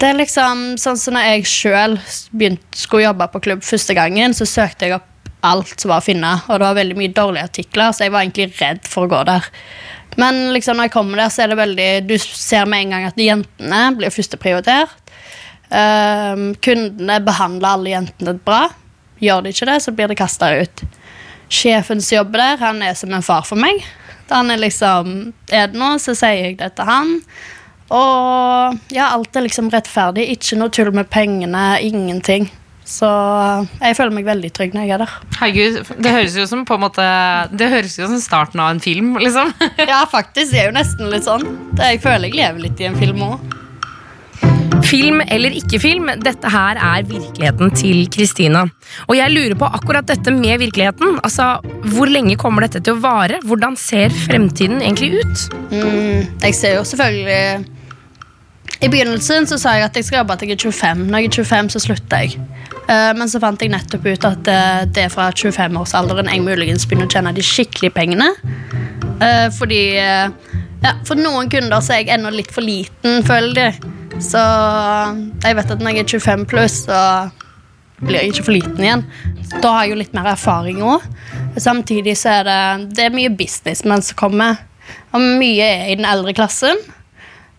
Det 0.00 0.08
er 0.08 0.16
liksom 0.18 0.62
sånn 0.80 0.98
som 0.98 1.16
når 1.16 1.26
jeg 1.28 1.48
sjøl 1.48 1.98
skulle 2.04 3.04
jobbe 3.04 3.28
på 3.32 3.42
klubb 3.46 3.64
første 3.64 3.96
gangen, 3.96 4.34
så 4.36 4.48
søkte 4.48 4.88
jeg 4.88 4.96
opp 4.98 5.10
alt 5.44 5.74
som 5.76 5.92
var 5.92 6.00
å 6.00 6.04
finne, 6.04 6.30
og 6.48 6.56
det 6.56 6.66
var 6.66 6.78
veldig 6.78 6.96
mye 6.96 7.12
dårlige 7.12 7.50
artikler, 7.50 7.92
så 7.92 8.06
jeg 8.06 8.14
var 8.14 8.24
egentlig 8.24 8.48
redd 8.56 8.88
for 8.88 9.04
å 9.04 9.12
gå 9.12 9.20
der. 9.28 9.48
Men 10.20 10.40
liksom 10.54 10.78
når 10.78 10.88
jeg 10.88 10.94
kommer 10.94 11.20
der, 11.20 11.32
så 11.32 11.44
er 11.44 11.50
det 11.50 11.58
veldig 11.58 11.88
Du 12.06 12.14
ser 12.22 12.68
med 12.70 12.84
en 12.84 12.94
gang 12.94 13.06
at 13.08 13.18
jentene 13.18 13.80
blir 13.98 14.14
førsteprioritert. 14.14 15.00
Um, 15.74 16.52
kundene 16.62 17.18
behandler 17.24 17.74
alle 17.74 17.94
jentene 17.96 18.36
bra. 18.46 18.68
Gjør 19.24 19.44
de 19.46 19.52
ikke 19.54 19.68
det, 19.70 19.80
så 19.84 19.94
blir 19.96 20.10
det 20.12 20.18
kasta 20.20 20.52
ut. 20.60 20.84
Sjefen 21.54 22.00
som 22.02 22.18
jobber 22.18 22.40
der, 22.42 22.62
han 22.62 22.82
er 22.84 22.96
som 22.98 23.12
en 23.14 23.24
far 23.24 23.44
for 23.48 23.60
meg. 23.60 23.82
Han 24.30 24.50
er 24.50 24.60
liksom 24.62 25.10
Er 25.52 25.68
det 25.68 25.78
noe, 25.78 25.98
så 26.00 26.14
sier 26.16 26.40
jeg 26.48 26.58
det 26.60 26.72
til 26.78 26.88
han. 26.88 27.18
Og 27.94 28.78
ja, 28.94 29.10
alt 29.12 29.36
er 29.36 29.44
liksom 29.44 29.68
rettferdig. 29.72 30.24
Ikke 30.34 30.58
noe 30.58 30.72
tull 30.72 30.90
med 30.96 31.10
pengene. 31.12 31.64
Ingenting. 31.84 32.48
Så 32.84 33.08
jeg 33.80 33.96
føler 33.96 34.12
meg 34.12 34.26
veldig 34.28 34.50
trygg 34.52 34.74
når 34.76 34.84
jeg 34.84 34.94
er 34.96 35.02
der. 35.04 35.12
Herregud, 35.38 35.92
Det 36.04 36.10
høres 36.12 36.34
jo 36.36 36.44
som 36.48 36.66
på 36.68 36.76
en 36.76 36.82
måte 36.82 37.04
Det 37.56 37.70
høres 37.72 37.94
jo 37.96 38.08
som 38.10 38.20
starten 38.20 38.60
av 38.60 38.74
en 38.74 38.80
film. 38.84 39.14
liksom 39.20 39.52
Ja, 39.80 40.02
faktisk. 40.10 40.52
Det 40.52 40.60
er 40.64 40.68
jo 40.68 40.76
nesten 40.76 41.12
litt 41.12 41.28
sånn. 41.28 41.46
Jeg 41.80 42.02
føler 42.04 42.28
jeg 42.28 42.36
lever 42.40 42.66
litt 42.66 42.80
i 42.84 42.88
en 42.90 42.98
film 43.00 43.24
òg. 43.24 43.54
Film 44.84 45.22
eller 45.24 45.54
ikke 45.56 45.80
film, 45.80 46.10
dette 46.20 46.50
her 46.52 46.78
er 46.80 47.06
virkeligheten 47.08 47.72
til 47.76 48.04
Kristina. 48.12 48.64
Og 49.08 49.16
jeg 49.16 49.32
lurer 49.32 49.56
på 49.58 49.68
akkurat 49.78 50.06
dette 50.08 50.32
med 50.34 50.58
virkeligheten. 50.60 51.18
Altså, 51.24 51.58
Hvor 51.94 52.06
lenge 52.10 52.36
kommer 52.36 52.66
dette 52.66 52.80
til 52.80 52.96
å 52.96 53.00
vare? 53.00 53.40
Hvordan 53.44 53.76
ser 53.76 54.12
fremtiden 54.12 54.82
egentlig 54.82 55.22
ut? 55.22 55.46
Mm, 55.70 56.26
jeg 56.42 56.54
ser 56.54 56.76
jo 56.76 56.84
selvfølgelig 56.84 57.64
I 58.82 58.88
begynnelsen 58.88 59.46
så 59.48 59.58
sa 59.58 59.76
jeg 59.78 59.88
at 59.88 59.96
jeg 59.96 60.04
skal 60.04 60.18
jobbe 60.18 60.36
til 60.36 60.48
jeg 60.48 60.58
er 60.58 60.70
25. 60.70 61.06
Når 61.08 61.18
jeg 61.18 61.30
er 61.30 61.44
25, 61.44 61.70
så 61.70 61.80
slutter 61.80 62.24
jeg. 62.24 62.38
Uh, 62.84 63.12
men 63.16 63.30
så 63.32 63.40
fant 63.40 63.62
jeg 63.62 63.72
nettopp 63.72 64.04
ut 64.04 64.26
at 64.28 64.50
uh, 64.50 64.84
det 64.84 65.06
er 65.06 65.12
fra 65.12 65.30
25-årsalderen 65.32 66.28
jeg 66.28 66.44
muligens 66.44 66.84
begynner 66.84 67.08
å 67.08 67.14
tjene 67.14 67.32
de 67.32 67.44
skikkelige 67.44 67.94
pengene. 67.96 68.28
Uh, 69.22 69.48
fordi 69.56 69.80
ja, 70.84 70.94
For 71.08 71.18
noen 71.18 71.50
kunder 71.52 71.82
så 71.84 71.96
er 71.96 72.04
jeg 72.04 72.14
ennå 72.18 72.32
litt 72.34 72.52
for 72.54 72.64
liten, 72.64 73.24
føler 73.26 73.56
de. 73.58 73.92
Så 74.22 74.40
jeg 75.42 75.56
vet 75.58 75.72
at 75.74 75.82
når 75.82 75.96
jeg 75.96 76.04
er 76.04 76.12
25 76.12 76.44
pluss, 76.50 76.84
så 76.86 77.00
blir 78.04 78.20
jeg 78.20 78.34
ikke 78.34 78.46
for 78.46 78.56
liten 78.56 78.84
igjen. 78.84 79.04
Da 79.62 79.72
har 79.74 79.86
jeg 79.86 79.94
jo 79.94 80.00
litt 80.02 80.14
mer 80.16 80.32
erfaring 80.34 80.82
òg. 80.84 81.04
Samtidig 81.60 82.16
så 82.20 82.40
er 82.40 82.48
det, 82.48 82.60
det 82.98 83.08
er 83.08 83.14
mye 83.14 83.32
businessmenn 83.32 84.04
som 84.04 84.18
kommer. 84.18 84.60
Og 85.14 85.22
mye 85.40 85.64
er 85.64 85.88
i 85.92 85.96
den 85.98 86.06
eldre 86.08 86.34
klassen. 86.36 86.78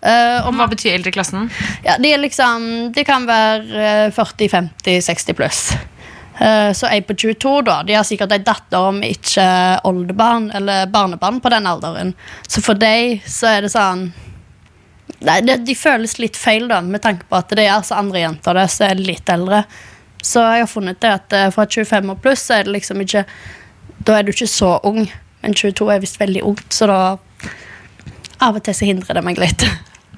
Uh, 0.05 0.45
Hva 0.53 0.67
betyr 0.69 0.99
eldreklassen? 0.99 1.47
Ja, 1.85 1.95
de, 1.97 2.11
liksom, 2.21 2.67
de 2.93 3.03
kan 3.07 3.25
være 3.25 4.11
40-50-60 4.13 5.37
pluss. 5.37 5.61
Uh, 6.35 6.73
så 6.75 6.89
jeg 6.91 7.05
på 7.07 7.15
22, 7.15 7.61
da, 7.63 7.77
de 7.87 7.95
har 7.95 8.03
sikkert 8.03 8.33
ei 8.35 8.41
datter 8.43 8.89
om 8.89 8.97
ikke 9.05 9.45
oldebarn 9.87 10.49
eller 10.57 10.89
barnebarn 10.91 11.39
på 11.39 11.51
den 11.53 11.67
alderen. 11.69 12.11
Så 12.47 12.63
for 12.65 12.75
dem 12.79 13.21
så 13.23 13.55
er 13.55 13.65
det 13.65 13.73
sånn 13.75 14.09
Nei, 15.25 15.37
det, 15.45 15.61
De 15.63 15.75
føles 15.77 16.17
litt 16.19 16.35
feil, 16.37 16.65
da, 16.67 16.81
med 16.83 17.01
tanke 17.01 17.27
på 17.29 17.37
at 17.37 17.53
det 17.55 17.63
er 17.63 17.77
altså 17.77 17.95
andre 17.97 18.25
jenter 18.25 18.57
der 18.57 18.67
som 18.69 18.89
er 18.89 18.99
litt 18.99 19.29
eldre. 19.31 19.61
Så 20.25 20.41
jeg 20.43 20.65
har 20.65 20.69
funnet 20.69 20.99
det 21.01 21.13
at 21.21 21.35
uh, 21.37 21.47
fra 21.55 21.67
25 21.69 22.11
og 22.11 22.21
pluss 22.21 22.43
så 22.49 22.59
er 22.59 22.67
det 22.67 22.75
liksom 22.79 23.03
ikke 23.05 23.23
Da 24.05 24.17
er 24.17 24.25
du 24.25 24.33
ikke 24.33 24.49
så 24.49 24.75
ung. 24.83 25.05
Men 25.41 25.53
22 25.55 25.87
er 25.93 26.01
visst 26.03 26.19
veldig 26.19 26.43
ungt, 26.43 26.67
så 26.73 26.89
da 26.89 26.99
Av 28.43 28.57
og 28.57 28.63
til 28.65 28.75
så 28.75 28.89
hindrer 28.89 29.15
det 29.15 29.23
meg 29.23 29.39
litt. 29.39 29.63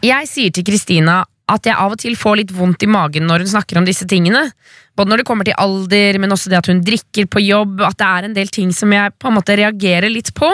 Jeg 0.02 0.30
sier 0.30 0.54
til 0.56 0.66
Kristina 0.66 1.22
at 1.48 1.68
jeg 1.68 1.80
av 1.80 1.94
og 1.96 2.00
til 2.02 2.18
får 2.20 2.42
litt 2.42 2.54
vondt 2.56 2.84
i 2.84 2.90
magen 2.92 3.28
når 3.28 3.46
hun 3.46 3.52
snakker 3.54 3.80
om 3.80 3.86
disse 3.88 4.08
tingene. 4.10 4.50
Både 4.98 5.12
når 5.12 5.22
det 5.22 5.28
kommer 5.30 5.48
til 5.48 5.56
alder, 5.62 6.20
men 6.20 6.34
også 6.36 6.52
det 6.52 6.60
at 6.60 6.70
hun 6.72 6.82
drikker 6.84 7.30
på 7.32 7.44
jobb. 7.44 7.80
At 7.88 8.00
det 8.00 8.08
er 8.08 8.28
en 8.28 8.36
del 8.36 8.52
ting 8.52 8.74
som 8.76 8.92
jeg 8.92 9.16
på 9.16 9.30
en 9.30 9.38
måte 9.38 9.56
reagerer 9.56 10.12
litt 10.12 10.34
på. 10.36 10.50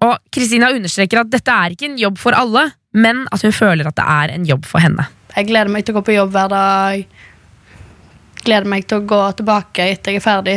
Og 0.00 0.14
Kristina 0.32 0.70
understreker 0.72 1.20
at 1.20 1.32
dette 1.32 1.52
er 1.52 1.74
ikke 1.74 1.90
en 1.90 1.98
jobb 2.00 2.16
for 2.22 2.36
alle, 2.36 2.70
men 2.96 3.26
at 3.34 3.44
hun 3.44 3.52
føler 3.52 3.90
at 3.90 3.98
det 3.98 4.06
er 4.08 4.32
en 4.36 4.46
jobb 4.48 4.64
for 4.68 4.80
henne. 4.80 5.04
Jeg 5.36 5.50
gleder 5.50 5.70
meg 5.72 5.84
til 5.84 5.94
å 5.94 6.00
gå 6.00 6.06
på 6.08 6.16
jobb 6.16 6.32
hver 6.34 6.48
dag. 6.54 7.18
Gleder 8.40 8.70
meg 8.72 8.86
til 8.88 9.02
å 9.02 9.08
gå 9.10 9.20
tilbake 9.36 9.90
etter 9.92 10.16
jeg 10.16 10.22
er 10.22 10.24
ferdig. 10.24 10.54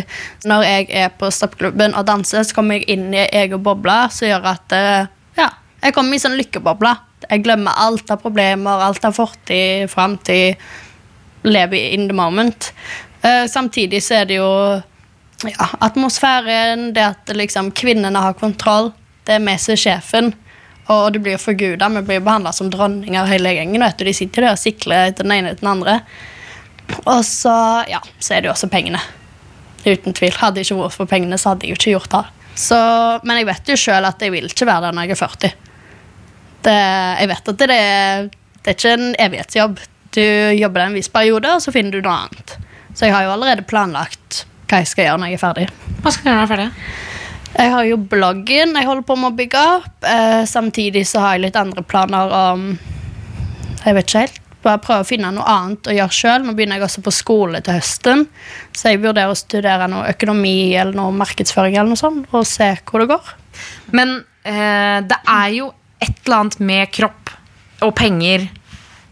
Når 0.48 0.64
jeg 0.70 0.88
er 1.04 1.12
på 1.20 1.28
stappklubben 1.28 1.98
og 2.00 2.08
danser, 2.08 2.48
så 2.48 2.56
kommer 2.56 2.80
jeg 2.80 2.96
inn 2.96 3.10
i 3.12 3.26
egen 3.28 3.60
boble 3.66 3.98
som 4.16 4.30
gjør 4.30 4.48
at 4.56 4.78
ja, 5.36 5.50
jeg 5.84 5.96
kommer 5.98 6.16
i 6.16 6.24
sånn 6.24 6.40
lykkeboble. 6.40 6.96
Jeg 7.30 7.44
glemmer 7.46 7.78
alt 7.78 8.12
av 8.12 8.22
problemer, 8.24 8.84
alt 8.88 9.06
av 9.06 9.16
fortid, 9.18 9.90
framtid. 9.92 10.62
Lever 11.44 11.94
in 11.94 12.08
the 12.08 12.16
moment. 12.16 12.72
Uh, 13.24 13.46
samtidig 13.52 14.04
så 14.04 14.22
er 14.22 14.30
det 14.30 14.38
jo 14.40 14.50
ja, 15.50 15.68
atmosfæren, 15.84 16.92
det 16.96 17.04
at 17.04 17.34
liksom, 17.36 17.72
kvinnene 17.76 18.20
har 18.20 18.38
kontroll. 18.40 18.92
Det 19.24 19.38
er 19.38 19.58
som 19.58 19.76
er 19.76 19.80
sjefen. 19.80 20.34
Og 20.92 21.14
du 21.16 21.20
blir 21.24 21.40
forguda. 21.40 21.90
Vi 21.90 22.02
blir 22.04 22.24
behandla 22.24 22.52
som 22.52 22.70
dronninger 22.72 23.28
hele 23.32 23.56
gjengen. 23.56 23.84
Du. 23.98 24.04
De 24.04 24.14
sitter 24.14 24.48
der 24.48 24.56
og 24.56 24.60
sikler 24.60 25.12
etter 25.12 25.24
den 25.24 25.36
ene 25.38 25.54
etter 25.54 25.64
den 25.64 25.74
andre. 25.78 26.00
Og 27.06 27.24
så, 27.26 27.56
ja, 27.88 28.02
så 28.20 28.36
er 28.36 28.44
det 28.44 28.52
jo 28.52 28.56
også 28.56 28.72
pengene. 28.72 29.00
Uten 29.86 30.16
tvil. 30.16 30.36
Hadde 30.40 30.60
jeg 30.60 30.70
ikke 30.70 30.82
vært 30.82 30.98
for 30.98 31.10
pengene, 31.10 31.40
så 31.40 31.54
hadde 31.54 31.68
jeg 31.68 31.76
jo 31.76 31.80
ikke 31.80 31.96
gjort 31.96 32.16
det. 32.16 32.24
Så, 32.60 32.80
men 33.24 33.40
jeg 33.40 33.50
vet 33.50 33.72
jo 33.72 33.80
sjøl 33.80 34.06
at 34.06 34.22
jeg 34.22 34.34
vil 34.34 34.50
ikke 34.50 34.68
være 34.70 34.88
der 34.88 34.96
når 34.96 35.08
jeg 35.08 35.16
er 35.16 35.22
40. 35.24 35.54
Det, 36.64 36.80
jeg 37.20 37.30
vet 37.32 37.50
at 37.54 37.64
det, 37.64 37.80
det 38.64 38.72
er 38.72 38.78
ikke 38.78 38.94
en 38.96 39.10
evighetsjobb. 39.20 39.82
Du 40.14 40.24
jobber 40.54 40.86
en 40.86 40.98
viss 40.98 41.10
periode, 41.12 41.56
og 41.58 41.64
så 41.64 41.74
finner 41.76 41.96
du 41.96 42.06
noe 42.06 42.26
annet. 42.26 42.56
Så 42.94 43.08
jeg 43.08 43.16
har 43.16 43.26
jo 43.26 43.34
allerede 43.34 43.66
planlagt 43.68 44.44
hva 44.70 44.82
jeg 44.82 44.92
skal 44.92 45.08
gjøre 45.08 45.22
når 45.22 45.32
jeg 45.32 45.40
er 45.40 45.44
ferdig. 45.44 45.66
Hva 46.04 46.14
skal 46.14 46.24
du 46.24 46.30
gjøre 46.30 46.38
når 46.38 46.46
du 46.46 46.46
er 46.46 46.54
ferdig? 46.54 46.70
Jeg 47.54 47.70
har 47.70 47.86
jo 47.86 47.98
bloggen 48.10 48.72
jeg 48.74 48.88
holder 48.88 49.06
på 49.06 49.18
med 49.20 49.30
å 49.30 49.38
bygge 49.38 49.66
opp. 49.76 50.08
Eh, 50.10 50.44
samtidig 50.50 51.04
så 51.10 51.22
har 51.22 51.36
jeg 51.36 51.48
litt 51.48 51.60
andre 51.60 51.84
planer 51.86 52.34
om 52.38 52.72
Jeg 53.84 53.98
vet 53.98 54.08
ikke 54.08 54.24
helt. 54.24 54.40
Bare 54.64 54.80
prøve 54.80 55.04
å 55.04 55.08
finne 55.08 55.30
noe 55.36 55.46
annet 55.52 55.90
å 55.92 55.94
gjøre 55.94 56.16
sjøl. 56.16 56.46
Nå 56.48 56.54
begynner 56.56 56.80
jeg 56.80 56.88
også 56.88 57.04
på 57.04 57.12
skole 57.14 57.60
til 57.66 57.76
høsten, 57.76 58.26
så 58.72 58.94
jeg 58.94 59.02
vurderer 59.04 59.34
å 59.34 59.38
studere 59.38 59.90
noe 59.92 60.08
økonomi 60.14 60.72
eller 60.72 60.96
noe 60.96 61.12
markedsføring 61.20 61.76
eller 61.76 61.92
noe 61.92 62.00
sånt, 62.00 62.30
og 62.32 62.48
se 62.48 62.70
hvor 62.88 63.04
det 63.04 63.10
går. 63.12 63.34
Men 63.92 64.22
eh, 64.48 65.04
det 65.04 65.20
er 65.20 65.50
jo 65.58 65.68
et 66.04 66.20
eller 66.26 66.44
annet 66.44 66.60
med 66.64 66.92
kropp 66.94 67.32
og 67.84 67.94
penger 67.98 68.48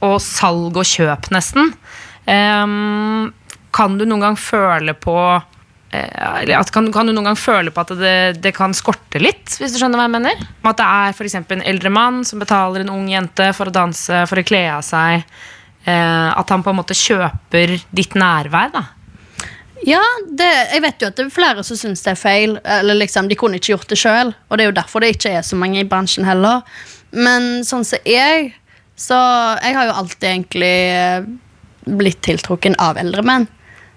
og 0.05 0.17
salg 0.23 0.77
og 0.77 0.87
kjøp, 0.87 1.29
nesten. 1.33 1.71
Um, 2.25 3.31
kan 3.73 3.97
du 3.97 4.05
noen 4.05 4.25
gang 4.25 4.37
føle 4.39 4.93
på 4.97 5.15
uh, 5.15 6.63
kan, 6.71 6.89
kan, 6.93 7.07
du 7.07 7.13
noen 7.13 7.31
gang 7.31 7.39
føle 7.39 7.73
på 7.73 7.83
at 7.83 7.93
det, 7.99 8.15
det, 8.43 8.53
kan 8.55 8.75
skorte 8.77 9.21
litt, 9.21 9.57
hvis 9.59 9.73
du 9.73 9.79
skjønner 9.81 9.99
hva 9.99 10.07
jeg 10.07 10.15
mener? 10.17 10.45
At 10.63 10.79
det 10.79 10.87
er 10.87 11.17
for 11.17 11.55
en 11.57 11.65
eldre 11.73 11.93
mann 11.93 12.21
som 12.27 12.41
betaler 12.41 12.83
en 12.83 12.93
ung 12.93 13.09
jente 13.11 13.51
for 13.57 13.69
å 13.69 13.75
danse, 13.75 14.23
for 14.29 14.41
å 14.41 14.45
kle 14.47 14.65
av 14.77 14.85
seg. 14.85 15.27
Uh, 15.81 16.29
at 16.37 16.49
han 16.53 16.63
på 16.65 16.73
en 16.73 16.81
måte 16.81 16.97
kjøper 16.97 17.79
ditt 17.89 18.17
nærvær, 18.19 18.73
da. 18.73 18.85
Ja, 19.87 20.01
det, 20.29 20.49
jeg 20.75 20.83
vet 20.83 21.01
jo 21.01 21.09
at 21.09 21.17
det 21.17 21.25
er 21.25 21.33
flere 21.33 21.63
som 21.65 21.77
syns 21.79 22.03
det 22.05 22.13
er 22.13 22.19
feil. 22.19 22.57
Eller 22.63 22.99
liksom, 22.99 23.29
De 23.31 23.37
kunne 23.39 23.57
ikke 23.57 23.73
gjort 23.73 23.89
det 23.89 23.97
sjøl, 24.01 24.33
og 24.49 24.57
det 24.57 24.65
er 24.65 24.69
jo 24.71 24.77
derfor 24.77 25.01
det 25.01 25.15
ikke 25.15 25.35
er 25.39 25.45
så 25.45 25.57
mange 25.57 25.81
i 25.81 25.87
bransjen 25.87 26.27
heller. 26.27 26.61
Men 27.11 27.65
sånn 27.67 27.85
som 27.87 27.99
jeg, 28.07 28.53
så 28.95 29.17
Jeg 29.63 29.73
har 29.75 29.87
jo 29.89 29.97
alltid 30.03 30.27
egentlig 30.29 30.75
eh, 30.93 31.23
blitt 31.97 32.21
tiltrukken 32.21 32.77
av 32.79 32.99
eldre 33.01 33.25
menn. 33.25 33.47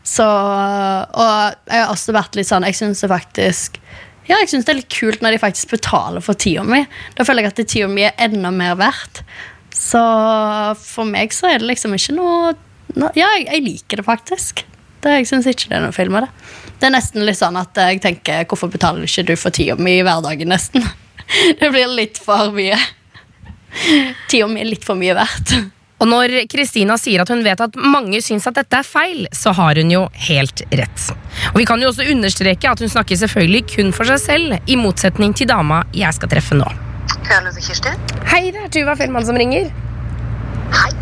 Så 0.05 0.25
Og 0.25 1.55
jeg 1.69 1.81
har 1.81 1.93
også 1.93 2.13
vært 2.13 2.37
litt 2.37 2.49
sånn 2.49 2.65
Jeg 2.69 2.77
syns 2.77 3.01
det 3.01 3.09
faktisk 3.09 3.79
ja, 4.25 4.39
jeg 4.41 4.49
synes 4.49 4.65
det 4.65 4.73
er 4.73 4.79
litt 4.79 4.93
kult 4.93 5.21
når 5.21 5.35
de 5.35 5.41
faktisk 5.43 5.75
betaler 5.75 6.23
for 6.25 6.33
tida 6.41 6.63
mi. 6.65 6.79
Da 7.13 7.27
føler 7.29 7.45
jeg 7.45 7.53
at 7.53 7.59
tida 7.69 7.89
mi 7.93 8.07
er 8.07 8.15
enda 8.25 8.49
mer 8.57 8.79
verdt. 8.81 9.21
Så 9.77 10.01
for 10.81 11.05
meg 11.05 11.35
så 11.37 11.51
er 11.51 11.61
det 11.61 11.69
liksom 11.69 11.93
ikke 11.93 12.17
noe, 12.17 12.55
Ja, 13.19 13.29
jeg 13.37 13.61
liker 13.67 14.01
det 14.01 14.07
faktisk. 14.07 14.63
Det, 15.05 15.13
jeg 15.19 15.29
syns 15.29 15.47
ikke 15.51 15.69
det 15.69 15.77
er 15.77 15.85
noe 15.85 15.93
feil 15.93 16.09
med 16.13 16.25
det. 16.25 16.31
Det 16.81 16.89
er 16.89 16.95
nesten 16.95 17.25
litt 17.29 17.37
sånn 17.37 17.59
at 17.61 17.77
jeg 17.77 18.01
tenker 18.05 18.47
hvorfor 18.49 18.73
betaler 18.73 19.05
ikke 19.05 19.27
du 19.29 19.35
for 19.37 19.53
tida 19.53 19.77
mi 19.77 19.99
i 19.99 20.05
hverdagen, 20.07 20.49
nesten? 20.49 20.85
Det 21.61 21.71
blir 21.73 21.89
litt 21.93 22.19
for 22.21 22.53
mye. 22.57 22.77
Tida 24.31 24.49
mi 24.49 24.63
er 24.63 24.69
litt 24.69 24.85
for 24.85 24.97
mye 24.97 25.17
verdt. 25.17 25.55
Og 26.03 26.09
når 26.11 26.35
Kristina 26.51 26.97
sier 27.01 27.23
at 27.23 27.31
hun 27.33 27.45
vet 27.45 27.61
at 27.65 27.77
mange 27.81 28.19
syns 28.25 28.49
at 28.51 28.57
dette 28.59 28.81
er 28.81 28.85
feil, 28.87 29.27
så 29.33 29.55
har 29.57 29.79
hun 29.81 29.93
jo 29.93 30.03
helt 30.27 30.65
rett. 30.73 31.07
Og 31.53 31.61
Vi 31.61 31.67
kan 31.69 31.81
jo 31.81 31.89
også 31.93 32.05
understreke 32.13 32.69
at 32.71 32.83
hun 32.83 32.93
snakker 32.93 33.21
selvfølgelig 33.21 33.63
kun 33.77 33.93
for 33.97 34.09
seg 34.11 34.21
selv, 34.21 34.59
i 34.67 34.77
motsetning 34.81 35.37
til 35.37 35.49
dama 35.49 35.85
jeg 35.97 36.13
skal 36.17 36.33
treffe 36.33 36.59
nå. 36.59 36.67
Hei, 38.33 38.51
det 38.53 38.67
er 38.67 38.73
Tuva 38.75 38.97
Fellmann 39.01 39.25
som 39.25 39.39
ringer. 39.39 39.71
Hei. 40.75 40.93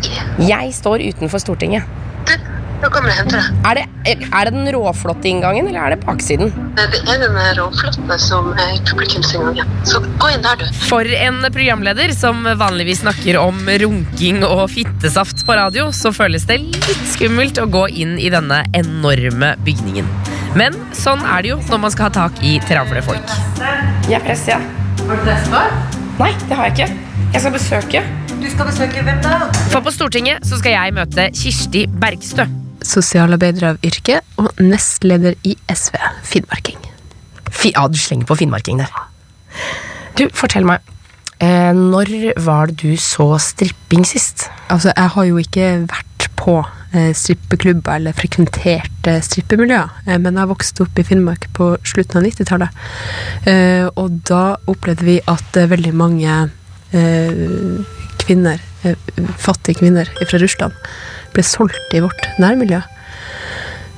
Jeg 0.47 0.71
står 0.77 1.03
utenfor 1.09 1.41
Stortinget. 1.41 1.89
Du, 2.29 2.35
Da 2.83 2.89
kommer 2.91 3.13
jeg 3.13 3.15
og 3.15 3.19
henter 3.21 3.39
deg. 3.39 3.59
Er 3.63 3.77
det, 3.79 3.83
er 4.27 4.49
det 4.49 4.51
den 4.57 4.65
råflotte 4.75 5.29
inngangen, 5.29 5.69
eller 5.69 5.85
er 5.85 5.93
det 5.93 6.03
baksiden? 6.03 6.49
Det 6.75 6.83
er 6.99 7.21
den 7.21 7.37
råflotte 7.55 8.17
som 8.19 8.49
er 8.59 8.73
publikumsinngangen. 8.89 9.69
Så 9.87 10.01
gå 10.19 10.31
inn 10.33 10.43
der, 10.43 10.59
du. 10.59 10.81
For 10.89 11.07
en 11.15 11.39
programleder 11.47 12.11
som 12.17 12.43
vanligvis 12.43 13.05
snakker 13.05 13.39
om 13.39 13.61
runking 13.85 14.43
og 14.43 14.65
fittesaft 14.73 15.45
på 15.47 15.55
radio, 15.55 15.93
så 15.95 16.11
føles 16.11 16.43
det 16.49 16.59
litt 16.65 17.05
skummelt 17.13 17.61
å 17.63 17.69
gå 17.71 17.85
inn 18.03 18.17
i 18.19 18.27
denne 18.33 18.65
enorme 18.75 19.53
bygningen. 19.63 20.09
Men 20.59 20.75
sånn 20.97 21.23
er 21.23 21.45
det 21.45 21.53
jo 21.53 21.61
når 21.69 21.81
man 21.85 21.93
skal 21.93 22.09
ha 22.09 22.15
tak 22.17 22.43
i 22.43 22.57
travle 22.67 22.99
folk. 23.05 23.31
Jeg 24.09 24.19
er 24.19 24.25
press, 24.27 24.43
ja. 24.51 24.59
Har 25.07 25.21
du 25.21 25.23
testa? 25.29 25.63
Nei, 26.19 26.33
det 26.49 26.59
har 26.59 26.67
jeg 26.67 26.75
ikke. 26.75 27.15
Jeg 27.31 27.45
skal 27.45 27.55
besøke. 27.55 28.03
Du 28.43 28.49
skal 28.51 28.67
besøke 28.67 29.07
hvem 29.07 29.23
da? 29.23 29.39
For 29.71 29.79
på 29.79 29.95
Stortinget 29.95 30.43
så 30.43 30.59
skal 30.59 30.75
jeg 30.75 30.97
møte 30.99 31.29
Kirsti 31.31 31.87
Bergstø. 31.87 32.49
Sosialarbeider 32.87 33.73
av 33.73 33.85
yrke 33.85 34.19
og 34.41 34.51
nestleder 34.61 35.37
i 35.47 35.55
SV, 35.71 35.97
finnmarking. 36.27 36.79
Fi, 37.53 37.71
ja, 37.73 37.87
du 37.87 37.99
slenger 37.99 38.27
på 38.29 38.37
finnmarking 38.41 38.81
der. 38.81 39.03
Du, 40.17 40.27
fortell 40.35 40.67
meg. 40.67 40.83
Eh, 41.43 41.71
når 41.75 42.33
var 42.45 42.71
det 42.71 42.81
du 42.83 42.97
så 42.99 43.33
stripping 43.41 44.05
sist? 44.07 44.47
Altså, 44.69 44.93
jeg 44.95 45.13
har 45.15 45.29
jo 45.29 45.39
ikke 45.41 45.69
vært 45.89 46.27
på 46.39 46.57
eh, 46.93 47.11
strippeklubber 47.15 47.97
eller 47.97 48.15
frekventert 48.15 49.09
eh, 49.09 49.21
strippemiljøer, 49.23 49.91
eh, 50.07 50.19
men 50.21 50.39
jeg 50.39 50.51
vokste 50.51 50.85
opp 50.85 50.99
i 50.99 51.05
Finnmark 51.07 51.49
på 51.57 51.73
slutten 51.87 52.21
av 52.21 52.27
90-tallet. 52.27 52.83
Eh, 53.49 53.87
og 53.99 54.19
da 54.29 54.43
opplevde 54.71 55.07
vi 55.07 55.17
at 55.29 55.59
eh, 55.59 55.69
veldig 55.71 55.93
mange 55.97 56.37
eh, 56.93 57.43
kvinner, 58.23 58.61
fattige 59.39 59.79
kvinner 59.81 60.09
fra 60.23 60.41
Russland, 60.41 60.75
ble 61.33 61.45
solgt 61.45 61.95
i 61.95 62.03
vårt 62.03 62.27
nærmiljø. 62.41 62.81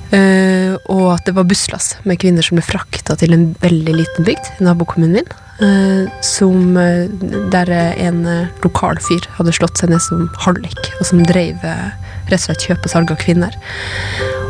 Uh, 0.06 0.76
og 0.86 1.16
at 1.16 1.26
det 1.26 1.34
var 1.34 1.48
busslass 1.50 1.96
med 2.06 2.20
kvinner 2.22 2.44
som 2.46 2.54
ble 2.54 2.62
frakta 2.62 3.16
til 3.18 3.34
en 3.34 3.48
veldig 3.58 3.96
liten 3.96 4.26
bygd 4.28 4.52
i 4.60 4.66
nabokommunen 4.68 5.18
min. 5.18 5.32
Uh, 5.58 6.06
som, 6.22 6.76
uh, 6.78 7.08
der 7.50 7.72
en 7.72 8.26
eh, 8.28 8.48
lokal 8.62 9.00
fyr 9.00 9.24
hadde 9.38 9.54
slått 9.56 9.80
seg 9.80 9.90
ned 9.90 10.02
som 10.04 10.26
hallik, 10.44 10.90
og 11.00 11.08
som 11.08 11.22
drev 11.24 11.64
eh, 11.64 11.86
rett 12.28 12.42
og 12.42 12.44
slett 12.44 12.66
kjøp 12.68 12.84
og 12.84 12.92
salg 12.92 13.12
av 13.14 13.22
kvinner. 13.22 13.56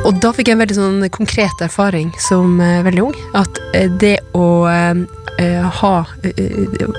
Og 0.05 0.19
da 0.23 0.31
fikk 0.35 0.51
jeg 0.51 0.57
en 0.57 0.63
veldig 0.63 0.77
sånn 0.77 1.07
konkret 1.15 1.63
erfaring 1.65 2.13
som 2.29 2.61
eh, 2.63 2.83
veldig 2.87 3.07
ung. 3.09 3.15
At 3.39 3.61
eh, 3.75 3.89
det 4.03 4.19
å 4.37 4.67
eh, 4.71 5.01
eh, 5.43 5.65
ha 5.81 5.95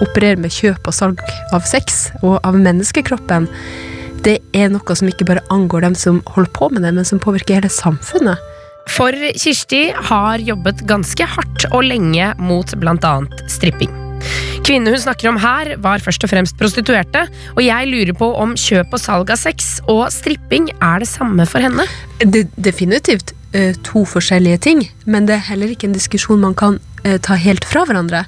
operere 0.03 0.39
med 0.41 0.53
kjøp 0.53 0.89
og 0.89 0.95
salg 0.95 1.21
av 1.55 1.67
sex 1.69 2.09
og 2.23 2.39
av 2.41 2.57
menneskekroppen, 2.57 3.47
det 4.25 4.39
er 4.57 4.71
noe 4.73 4.97
som 4.97 5.07
ikke 5.07 5.27
bare 5.29 5.45
angår 5.53 5.85
dem 5.85 5.95
som 5.95 6.23
holder 6.33 6.51
på 6.57 6.71
med 6.73 6.83
det, 6.83 6.95
men 6.97 7.07
som 7.07 7.21
påvirker 7.21 7.61
hele 7.61 7.71
samfunnet. 7.71 8.41
For 8.87 9.13
Kirsti 9.35 9.89
har 10.09 10.43
jobbet 10.43 10.83
ganske 10.87 11.27
hardt 11.27 11.67
og 11.73 11.87
lenge 11.89 12.33
mot 12.39 12.75
bl.a. 12.79 13.15
stripping. 13.51 14.06
Kvinnene 14.67 14.93
hun 14.95 15.03
snakker 15.03 15.29
om 15.31 15.39
her, 15.39 15.75
var 15.83 16.03
først 16.03 16.25
og 16.25 16.31
fremst 16.31 16.57
prostituerte, 16.59 17.25
og 17.55 17.63
jeg 17.63 17.89
lurer 17.91 18.13
på 18.17 18.29
om 18.35 18.55
kjøp 18.59 18.93
og 18.95 19.01
salg 19.01 19.33
av 19.33 19.39
sex 19.39 19.77
og 19.87 20.05
stripping 20.13 20.69
er 20.77 21.03
det 21.03 21.09
samme 21.09 21.47
for 21.49 21.63
henne. 21.63 21.87
Det 22.19 22.47
definitivt 22.55 23.33
eh, 23.55 23.75
to 23.87 24.03
forskjellige 24.09 24.61
ting, 24.67 24.85
men 25.05 25.29
det 25.29 25.37
er 25.37 25.49
heller 25.51 25.71
ikke 25.71 25.89
en 25.89 25.95
diskusjon 25.95 26.43
man 26.43 26.57
kan 26.57 26.81
eh, 27.03 27.15
ta 27.23 27.39
helt 27.39 27.67
fra 27.67 27.85
hverandre. 27.87 28.25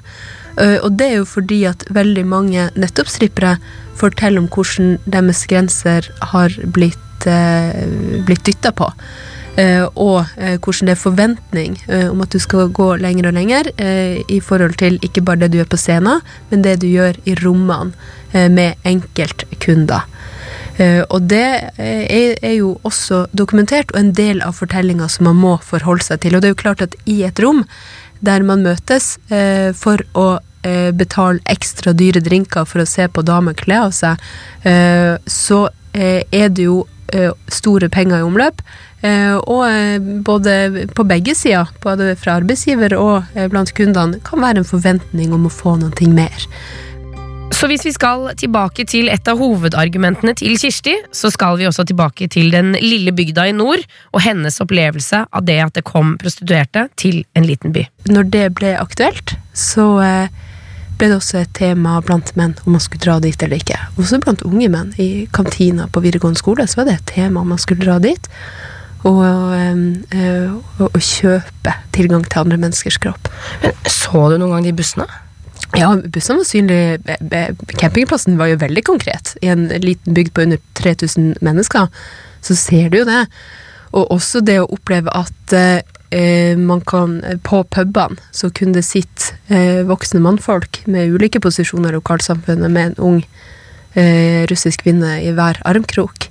Eh, 0.56 0.78
og 0.80 0.96
det 0.98 1.10
er 1.10 1.20
jo 1.20 1.28
fordi 1.28 1.62
at 1.70 1.84
veldig 1.92 2.24
mange 2.28 2.68
nettopp 2.78 3.10
strippere 3.12 3.56
forteller 4.00 4.42
om 4.42 4.48
hvordan 4.50 4.96
deres 5.04 5.44
grenser 5.50 6.06
har 6.32 6.54
blitt, 6.72 7.26
uh, 7.28 7.84
blitt 8.24 8.46
dytta 8.48 8.72
på. 8.72 8.88
Eh, 9.58 9.82
og 9.98 10.28
eh, 10.38 10.56
hvordan 10.62 10.88
det 10.88 10.94
er 10.94 11.00
forventning 11.00 11.76
eh, 11.90 12.06
om 12.10 12.20
at 12.22 12.30
du 12.30 12.38
skal 12.42 12.70
gå 12.74 12.92
lenger 13.02 13.30
og 13.30 13.34
lenger 13.34 13.70
i 14.30 14.38
forhold 14.44 14.76
til 14.78 14.98
ikke 15.04 15.24
bare 15.26 15.42
det 15.42 15.50
du 15.52 15.58
gjør 15.58 15.72
på 15.72 15.80
scenen, 15.80 16.22
men 16.50 16.62
det 16.62 16.78
du 16.82 16.86
gjør 16.90 17.18
i 17.26 17.34
rommene 17.42 17.90
med 18.54 18.78
enkeltkunder. 18.86 20.06
Og 21.10 21.24
det 21.28 21.46
er, 21.76 22.52
jo 22.54 22.76
også 22.86 23.24
dokumentert, 23.36 23.90
og 23.92 23.98
en 24.00 24.12
del 24.16 24.40
av 24.46 24.54
fortellinga 24.56 25.08
som 25.12 25.26
man 25.28 25.40
må 25.40 25.56
forholde 25.66 26.06
seg 26.06 26.22
til. 26.22 26.36
Og 26.36 26.40
det 26.40 26.48
er 26.48 26.54
jo 26.54 26.60
klart 26.62 26.84
at 26.86 26.94
i 27.10 27.18
et 27.26 27.42
rom 27.42 27.64
der 28.24 28.46
man 28.46 28.62
møtes 28.64 29.16
for 29.76 30.04
å 30.14 30.28
betale 30.96 31.42
ekstra 31.50 31.92
dyre 31.96 32.22
drinker 32.24 32.68
for 32.68 32.84
å 32.84 32.88
se 32.88 33.08
på 33.10 33.26
damer 33.26 33.58
kle 33.58 33.82
av 33.88 33.92
seg, 33.96 34.22
så 35.26 35.60
er 35.92 36.54
det 36.54 36.68
jo 36.68 36.84
store 37.50 37.90
penger 37.92 38.22
i 38.22 38.28
omløp. 38.30 38.62
Eh, 39.00 39.36
og 39.48 39.64
eh, 39.64 39.96
både 40.24 40.86
på 40.96 41.06
begge 41.08 41.34
sider, 41.38 41.70
både 41.80 42.12
fra 42.20 42.36
arbeidsgiver 42.40 42.92
og 42.98 43.24
eh, 43.34 43.48
blant 43.52 43.72
kundene, 43.76 44.20
kan 44.26 44.42
være 44.44 44.60
en 44.60 44.68
forventning 44.68 45.32
om 45.32 45.48
å 45.48 45.52
få 45.52 45.78
noe 45.80 46.12
mer. 46.12 46.48
Så 47.56 47.68
hvis 47.68 47.84
vi 47.84 47.92
skal 47.92 48.28
tilbake 48.40 48.86
til 48.88 49.10
et 49.12 49.26
av 49.28 49.40
hovedargumentene 49.40 50.32
til 50.38 50.54
Kirsti, 50.60 50.94
så 51.12 51.28
skal 51.32 51.58
vi 51.60 51.66
også 51.68 51.84
tilbake 51.88 52.28
til 52.32 52.52
den 52.54 52.72
lille 52.78 53.12
bygda 53.12 53.48
i 53.50 53.56
nord 53.56 53.82
og 54.14 54.22
hennes 54.24 54.60
opplevelse 54.62 55.26
av 55.28 55.44
det 55.48 55.58
at 55.64 55.74
det 55.76 55.84
kom 55.88 56.14
prostituerte 56.20 56.86
til 57.00 57.24
en 57.36 57.44
liten 57.44 57.74
by. 57.74 57.84
Når 58.08 58.30
det 58.32 58.46
ble 58.56 58.72
aktuelt, 58.80 59.34
så 59.52 59.90
ble 60.00 61.10
det 61.10 61.18
også 61.18 61.42
et 61.42 61.52
tema 61.58 61.98
blant 62.04 62.32
menn 62.38 62.54
om 62.64 62.78
man 62.78 62.82
skulle 62.84 63.04
dra 63.04 63.18
dit 63.20 63.44
eller 63.44 63.60
ikke. 63.60 63.76
Også 64.00 64.22
blant 64.24 64.46
unge 64.46 64.70
menn. 64.72 64.94
I 64.96 65.26
kantina 65.34 65.90
på 65.90 66.00
videregående 66.06 66.40
skole 66.40 66.64
så 66.70 66.80
var 66.80 66.88
det 66.88 66.98
et 66.98 67.14
tema 67.18 67.42
om 67.42 67.52
man 67.52 67.60
skulle 67.60 67.84
dra 67.84 67.98
dit. 68.00 68.30
Og, 69.08 69.22
og, 69.24 70.86
og 70.90 71.00
kjøpe 71.00 71.72
tilgang 71.96 72.26
til 72.28 72.42
andre 72.42 72.58
menneskers 72.60 72.98
kropp. 73.00 73.30
Men 73.62 73.76
Så 73.88 74.28
du 74.28 74.36
noen 74.36 74.58
gang 74.58 74.66
de 74.68 74.76
bussene? 74.76 75.06
Ja, 75.78 75.92
bussene 75.96 76.40
var 76.40 76.48
synlige. 76.48 76.98
Campingplassen 77.78 78.38
var 78.40 78.50
jo 78.50 78.58
veldig 78.60 78.84
konkret. 78.84 79.36
I 79.42 79.52
en 79.52 79.68
liten 79.82 80.14
bygd 80.14 80.34
på 80.34 80.44
under 80.46 80.58
3000 80.74 81.34
mennesker, 81.40 81.86
så 82.42 82.56
ser 82.58 82.90
du 82.90 83.00
jo 83.00 83.08
det. 83.08 83.24
Og 83.92 84.10
også 84.14 84.42
det 84.46 84.58
å 84.60 84.68
oppleve 84.70 85.12
at 85.14 85.54
eh, 85.54 86.58
man 86.58 86.82
kan 86.86 87.16
På 87.46 87.64
pubene 87.66 88.18
så 88.30 88.50
kunne 88.54 88.78
det 88.78 88.86
sitte 88.86 89.34
eh, 89.50 89.82
voksne 89.86 90.22
mannfolk 90.22 90.82
med 90.86 91.10
ulike 91.14 91.40
posisjoner 91.42 91.90
i 91.90 91.98
lokalsamfunnet 91.98 92.70
med 92.70 92.92
en 92.92 92.98
ung 92.98 93.18
eh, 93.94 94.46
russisk 94.50 94.84
kvinne 94.84 95.16
i 95.22 95.32
hver 95.34 95.58
armkrok. 95.66 96.28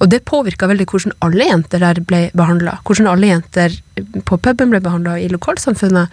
Og 0.00 0.10
det 0.12 0.24
påvirka 0.28 0.68
veldig 0.68 0.88
hvordan 0.90 1.14
alle 1.24 1.48
jenter 1.48 1.82
der 1.82 2.00
ble 2.04 2.26
behandla. 2.36 2.78
Hvordan 2.84 3.08
alle 3.12 3.30
jenter 3.30 3.78
på 4.28 4.40
puben 4.42 4.74
ble 4.74 4.82
behandla 4.84 5.16
i 5.20 5.30
lokalsamfunnet. 5.32 6.12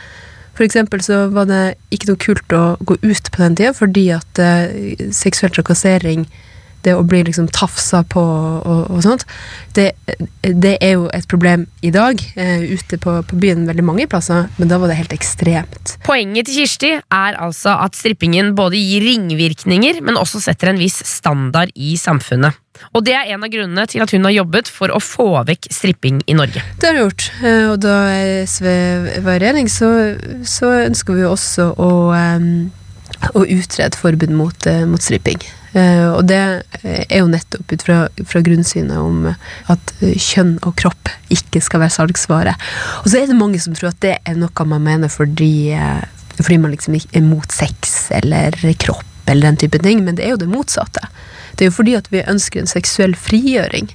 For 0.53 0.65
eksempel 0.65 1.01
så 1.01 1.27
var 1.33 1.49
det 1.49 1.63
ikke 1.93 2.11
noe 2.11 2.21
kult 2.21 2.55
å 2.55 2.63
gå 2.85 2.99
ut 3.01 3.29
på 3.33 3.41
den 3.41 3.57
tida, 3.57 3.73
fordi 3.75 4.07
at 4.13 4.41
uh, 4.41 5.09
seksuell 5.13 5.53
trakassering, 5.53 6.27
det 6.83 6.93
å 6.99 7.05
bli 7.07 7.21
liksom 7.23 7.47
tafsa 7.55 8.01
på 8.11 8.21
og, 8.21 8.81
og 8.91 8.99
sånt, 9.05 9.23
det, 9.73 9.93
det 10.43 10.73
er 10.83 10.97
jo 10.97 11.05
et 11.15 11.27
problem 11.31 11.65
i 11.81 11.93
dag 11.95 12.21
Uh, 12.33 12.65
ute 12.65 12.97
på, 13.01 13.11
på 13.29 13.37
byen 13.39 13.65
veldig 13.69 13.83
mange 13.85 14.07
plasser, 14.09 14.47
men 14.57 14.69
da 14.69 14.79
var 14.81 14.89
det 14.89 14.97
helt 14.97 15.13
ekstremt. 15.15 15.95
Poenget 16.05 16.49
til 16.49 16.63
Kirsti 16.63 16.91
er 16.97 17.37
altså 17.37 17.75
at 17.77 17.97
strippingen 17.97 18.53
både 18.57 18.79
gir 18.81 19.05
ringvirkninger, 19.05 20.01
men 20.05 20.17
også 20.19 20.41
setter 20.43 20.71
en 20.71 20.81
viss 20.81 20.97
standard 21.07 21.73
i 21.75 21.93
samfunnet. 21.99 22.62
Og 22.91 23.05
det 23.07 23.15
er 23.17 23.31
en 23.33 23.45
av 23.45 23.51
grunnene 23.53 23.87
til 23.89 24.03
at 24.03 24.13
hun 24.13 24.27
har 24.27 24.35
jobbet 24.35 24.69
for 24.71 24.93
å 24.93 25.01
få 25.03 25.29
vekk 25.47 25.71
stripping 25.73 26.21
i 26.27 26.37
Norge. 26.37 26.63
Det 26.79 26.89
har 26.89 26.99
hun 26.99 27.05
gjort, 27.07 27.31
eh, 27.41 27.65
og 27.71 27.79
da 27.85 27.97
SV 28.43 28.69
var 29.25 29.37
i 29.37 29.43
regjering, 29.45 29.71
så, 29.71 29.89
så 30.47 30.75
ønsker 30.83 31.17
vi 31.17 31.27
også 31.27 31.71
å, 31.79 31.91
em, 32.17 32.47
å 33.33 33.43
utrede 33.47 33.99
forbud 33.99 34.33
mot, 34.35 34.69
eh, 34.69 34.85
mot 34.89 35.01
stripping. 35.01 35.41
Uh, 35.73 36.19
og 36.19 36.27
det 36.29 36.37
er 36.83 37.23
jo 37.23 37.29
nettopp 37.31 37.71
ut 37.73 37.81
fra, 37.81 37.95
fra 38.29 38.41
grunnsynet 38.45 38.93
om 38.93 39.23
at 39.73 39.93
eh, 40.05 40.13
kjønn 40.21 40.59
og 40.67 40.75
kropp 40.77 41.09
ikke 41.33 41.63
skal 41.65 41.81
være 41.81 41.95
salgsvare. 41.95 42.53
Og 43.01 43.07
så 43.09 43.23
er 43.23 43.31
det 43.31 43.37
mange 43.39 43.61
som 43.61 43.73
tror 43.73 43.89
at 43.89 44.03
det 44.05 44.19
er 44.21 44.37
noe 44.37 44.67
man 44.69 44.85
mener 44.85 45.09
fordi, 45.09 45.73
eh, 45.73 46.03
fordi 46.37 46.59
man 46.61 46.75
liksom 46.75 46.99
er 47.01 47.25
mot 47.25 47.49
sex 47.49 48.11
eller 48.13 48.53
kropp 48.77 49.09
eller 49.25 49.49
den 49.49 49.57
type 49.63 49.81
ting, 49.81 50.03
men 50.05 50.19
det 50.19 50.27
er 50.27 50.35
jo 50.35 50.43
det 50.43 50.51
motsatte. 50.51 51.07
Det 51.53 51.65
er 51.65 51.71
jo 51.71 51.77
fordi 51.77 51.93
at 51.97 52.09
vi 52.11 52.23
ønsker 52.27 52.61
en 52.61 52.69
seksuell 52.69 53.15
frigjøring. 53.15 53.91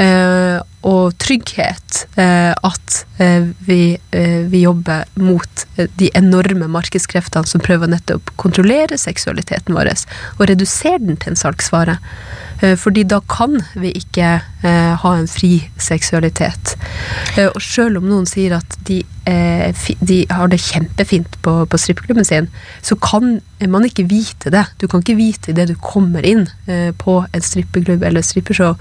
Eh, 0.00 0.58
og 0.84 1.16
trygghet 1.20 2.04
eh, 2.20 2.52
at 2.52 2.96
eh, 3.22 3.48
vi, 3.64 3.96
eh, 4.10 4.44
vi 4.52 4.64
jobber 4.64 5.04
mot 5.14 5.66
de 5.76 6.10
enorme 6.14 6.68
markedskreftene 6.68 7.48
som 7.48 7.62
prøver 7.64 7.90
nettopp 7.90 8.34
å 8.34 8.38
kontrollere 8.40 8.98
seksualiteten 9.00 9.74
vår 9.76 9.92
og 9.94 10.46
redusere 10.50 11.00
den 11.02 11.18
til 11.20 11.34
en 11.34 11.40
salgsvare. 11.40 11.98
Fordi 12.80 13.02
da 13.10 13.18
kan 13.28 13.58
vi 13.76 13.90
ikke 13.98 14.28
ha 15.02 15.10
en 15.18 15.26
fri 15.28 15.66
seksualitet. 15.82 16.76
Og 17.50 17.58
selv 17.60 17.98
om 17.98 18.06
noen 18.08 18.28
sier 18.30 18.54
at 18.56 18.76
de, 18.88 19.00
de 20.00 20.20
har 20.30 20.48
det 20.48 20.62
kjempefint 20.62 21.36
på, 21.44 21.56
på 21.68 21.80
strippeklubben 21.82 22.24
sin, 22.24 22.48
så 22.80 22.96
kan 22.96 23.42
man 23.68 23.84
ikke 23.84 24.06
vite 24.08 24.54
det. 24.54 24.64
Du 24.80 24.86
kan 24.88 25.04
ikke 25.04 25.18
vite 25.18 25.52
idet 25.52 25.66
du 25.74 25.76
kommer 25.82 26.24
inn 26.24 26.46
på 27.02 27.18
en 27.26 27.44
strippeklubb 27.44 28.06
eller 28.06 28.24
strippeshow 28.24 28.78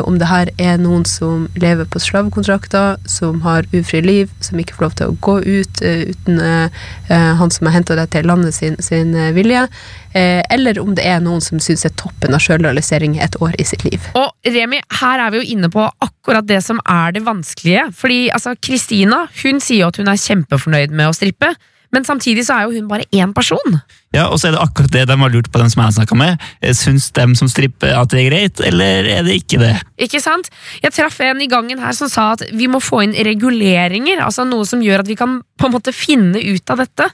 om 0.00 0.18
det 0.18 0.32
her 0.32 0.50
er 0.58 0.82
noen 0.82 1.06
som 1.06 1.39
lever 1.54 1.86
på 1.90 2.00
slavekontrakter, 2.00 2.96
som 3.08 3.40
har 3.44 3.66
ufri 3.76 4.00
liv, 4.04 4.30
som 4.40 4.60
ikke 4.60 4.76
får 4.76 4.84
lov 4.84 4.96
til 4.98 5.10
å 5.10 5.16
gå 5.26 5.36
ut 5.46 5.82
eh, 5.86 6.02
uten 6.10 6.40
eh, 6.44 6.82
eh, 7.08 7.32
han 7.40 7.52
som 7.54 7.68
har 7.68 7.76
henta 7.78 7.96
deg 7.98 8.10
til 8.12 8.28
landet 8.30 8.56
sin, 8.56 8.78
sin 8.82 9.14
vilje, 9.36 9.66
eller 10.10 10.80
om 10.82 10.96
det 10.98 11.04
er 11.06 11.20
noen 11.22 11.42
som 11.44 11.60
syns 11.62 11.84
er 11.86 11.92
toppen 11.94 12.34
av 12.34 12.42
sjølrealisering 12.42 13.12
et 13.22 13.36
år 13.38 13.54
i 13.62 13.66
sitt 13.68 13.84
liv. 13.86 14.08
Og 14.18 14.32
Remi, 14.42 14.80
her 14.98 15.22
er 15.22 15.30
vi 15.30 15.38
jo 15.38 15.52
inne 15.54 15.70
på 15.70 15.84
akkurat 16.02 16.48
det 16.48 16.58
som 16.66 16.80
er 16.82 17.14
det 17.14 17.22
vanskelige. 17.22 17.84
Fordi 17.94 18.24
altså, 18.34 18.56
Kristina 18.58 19.20
hun 19.44 19.62
sier 19.62 19.84
jo 19.84 19.92
at 19.92 20.00
hun 20.02 20.10
er 20.10 20.18
kjempefornøyd 20.18 20.96
med 20.98 21.12
å 21.12 21.14
strippe, 21.14 21.52
men 21.92 22.04
samtidig 22.06 22.44
så 22.46 22.54
er 22.58 22.68
jo 22.68 22.76
hun 22.78 22.88
bare 22.88 23.06
én 23.12 23.32
person. 23.34 23.80
Ja, 24.14 24.26
Og 24.28 24.40
så 24.40 24.48
er 24.48 24.56
det 24.56 24.60
akkurat 24.62 24.90
det 24.90 25.04
de 25.06 25.16
har 25.20 25.30
lurt 25.30 25.50
på, 25.52 25.58
dem 25.58 25.68
som 25.70 25.80
jeg 25.82 25.86
har 25.86 25.94
snakka 26.00 26.16
med. 26.18 26.40
Eh, 26.62 26.74
Syns 26.74 27.10
dem 27.14 27.34
som 27.38 27.48
stripper 27.48 27.94
at 27.94 28.10
det 28.10 28.20
er 28.24 28.30
greit, 28.30 28.60
eller 28.66 29.06
er 29.06 29.22
det 29.26 29.36
ikke 29.38 29.58
det? 29.62 29.76
Ikke 30.02 30.20
sant? 30.22 30.50
Jeg 30.82 30.92
traff 30.96 31.20
en 31.20 31.40
i 31.40 31.46
gangen 31.50 31.78
her 31.78 31.92
som 31.94 32.10
sa 32.10 32.32
at 32.34 32.42
vi 32.52 32.66
må 32.66 32.80
få 32.82 33.04
inn 33.04 33.14
reguleringer. 33.14 34.22
Altså 34.24 34.44
noe 34.48 34.66
som 34.66 34.82
gjør 34.82 35.04
at 35.04 35.10
vi 35.10 35.16
kan 35.18 35.40
på 35.60 35.68
en 35.68 35.74
måte 35.76 35.92
finne 35.94 36.40
ut 36.40 36.70
av 36.74 36.82
dette. 36.82 37.06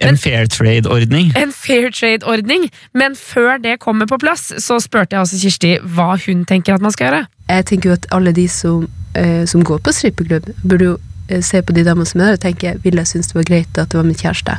En 0.00 0.16
fair 0.18 0.48
trade-ordning. 0.50 1.30
En 1.38 1.52
fair 1.54 1.90
trade-ordning. 1.94 2.66
Men 2.94 3.14
før 3.14 3.60
det 3.62 3.78
kommer 3.84 4.06
på 4.10 4.18
plass, 4.18 4.50
så 4.58 4.80
spurte 4.82 5.14
jeg 5.16 5.22
også 5.26 5.38
Kirsti 5.44 5.74
hva 5.94 6.16
hun 6.26 6.46
tenker 6.48 6.74
at 6.74 6.82
man 6.82 6.94
skal 6.94 7.10
gjøre. 7.10 7.26
Jeg 7.50 7.66
tenker 7.70 7.90
jo 7.92 7.98
at 7.98 8.10
alle 8.14 8.32
de 8.34 8.48
som, 8.48 8.88
eh, 9.14 9.44
som 9.46 9.62
går 9.62 9.78
på 9.86 9.94
strippeklubb, 9.94 10.50
burde 10.64 10.84
jo 10.92 10.98
eh, 11.30 11.40
se 11.44 11.62
på 11.62 11.76
de 11.76 11.86
damene 11.86 12.08
som 12.08 12.20
er 12.20 12.32
der 12.32 12.40
og 12.40 12.44
tenke 12.44 12.74
vil 12.84 13.00
jeg 13.00 13.12
synes 13.12 13.30
det 13.30 13.38
var 13.38 13.48
greit 13.48 13.80
at 13.80 13.92
det 13.92 14.00
var 14.00 14.08
min 14.08 14.18
kjæreste, 14.18 14.58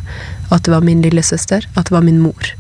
at 0.51 0.65
det 0.65 0.73
var 0.73 0.88
min 0.88 1.03
lillesøster, 1.05 1.67
at 1.75 1.89
det 1.89 1.95
var 1.95 2.05
min 2.07 2.21
mor. 2.23 2.53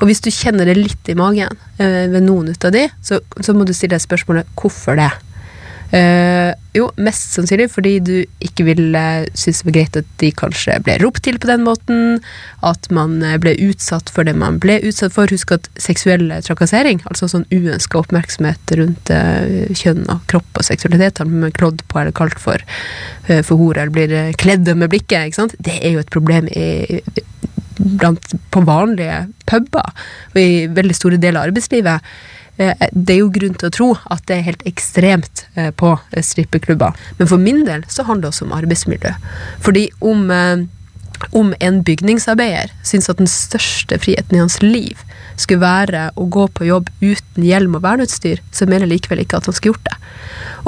Og 0.00 0.08
hvis 0.08 0.22
du 0.24 0.30
kjenner 0.32 0.68
det 0.68 0.78
litt 0.78 1.10
i 1.12 1.16
magen 1.18 1.52
eh, 1.80 2.06
ved 2.12 2.24
noen 2.24 2.52
ut 2.54 2.64
av 2.64 2.74
de, 2.76 2.86
så, 3.04 3.20
så 3.40 3.54
må 3.56 3.66
du 3.68 3.74
stille 3.76 3.96
deg 3.96 4.04
spørsmålet 4.04 4.48
hvorfor 4.58 4.98
det. 5.00 5.10
Eh, 5.96 6.52
jo, 6.76 6.86
mest 7.02 7.34
sannsynlig 7.34 7.66
fordi 7.72 7.92
du 8.04 8.14
ikke 8.44 8.64
ville 8.68 9.02
synes 9.34 9.60
det 9.60 9.66
var 9.66 9.74
greit 9.74 9.98
at 9.98 10.10
de 10.22 10.30
kanskje 10.38 10.76
ble 10.86 10.96
ropt 11.02 11.24
til 11.26 11.40
på 11.42 11.50
den 11.50 11.64
måten, 11.66 12.20
at 12.66 12.86
man 12.94 13.18
eh, 13.26 13.38
ble 13.42 13.56
utsatt 13.66 14.12
for 14.12 14.28
det 14.28 14.36
man 14.38 14.60
ble 14.62 14.78
utsatt 14.86 15.14
for. 15.16 15.30
Husk 15.30 15.54
at 15.56 15.66
seksuell 15.80 16.28
trakassering, 16.46 17.02
altså 17.10 17.30
sånn 17.30 17.48
uønska 17.50 18.02
oppmerksomhet 18.02 18.74
rundt 18.78 19.10
eh, 19.14 19.66
kjønn 19.76 20.06
og 20.12 20.22
kropp 20.30 20.62
og 20.62 20.68
seksualitet, 20.68 21.22
har 21.22 21.30
man 21.30 21.54
klådd 21.56 21.82
på 21.90 22.02
eller 22.02 22.14
kalt 22.16 22.38
for, 22.42 22.62
eh, 23.26 23.42
for 23.42 23.58
hore, 23.58 23.82
eller 23.82 23.96
blir 23.96 24.14
eh, 24.14 24.32
kledd 24.38 24.70
med 24.70 24.92
blikket, 24.92 25.30
ikke 25.30 25.42
sant? 25.42 25.58
det 25.58 25.80
er 25.82 25.96
jo 25.96 26.04
et 26.04 26.14
problem 26.14 26.46
i, 26.54 27.00
blant, 27.80 28.34
på 28.52 28.62
vanlige 28.66 29.24
puber 29.48 29.90
og 30.34 30.38
i 30.38 30.66
veldig 30.70 30.96
store 30.96 31.18
deler 31.20 31.40
av 31.40 31.50
arbeidslivet. 31.50 32.12
Eh, 32.60 32.88
Det 32.92 33.14
er 33.14 33.22
jo 33.22 33.32
grunn 33.32 33.56
til 33.56 33.70
å 33.70 33.74
tro 33.74 33.88
at 34.12 34.26
det 34.28 34.36
er 34.36 34.48
helt 34.50 34.66
ekstremt 34.68 35.46
eh, 35.54 35.70
på 35.72 35.94
eh, 35.96 36.24
strippeklubber. 36.24 36.96
Men 37.18 37.30
for 37.30 37.40
min 37.40 37.64
del 37.68 37.86
så 37.88 38.04
handler 38.04 38.28
det 38.28 38.34
også 38.34 38.48
om 38.48 38.56
arbeidsmiljø. 38.58 39.14
Fordi 39.64 39.86
om, 40.04 40.26
om 41.36 41.54
en 41.60 41.80
bygningsarbeider 41.86 42.74
syns 42.86 43.08
at 43.12 43.22
den 43.22 43.30
største 43.30 44.00
friheten 44.02 44.36
i 44.36 44.42
hans 44.42 44.60
liv 44.64 45.00
skulle 45.40 45.64
være 45.64 46.10
å 46.20 46.26
gå 46.28 46.46
på 46.52 46.66
jobb 46.68 46.90
uten 47.00 47.46
hjelm 47.46 47.78
og 47.78 47.84
verneutstyr, 47.86 48.42
så 48.52 48.68
mener 48.68 48.84
jeg 48.84 48.98
likevel 48.98 49.22
ikke 49.24 49.40
at 49.40 49.48
han 49.48 49.56
skulle 49.56 49.72
gjort 49.78 49.88
det. 49.88 49.98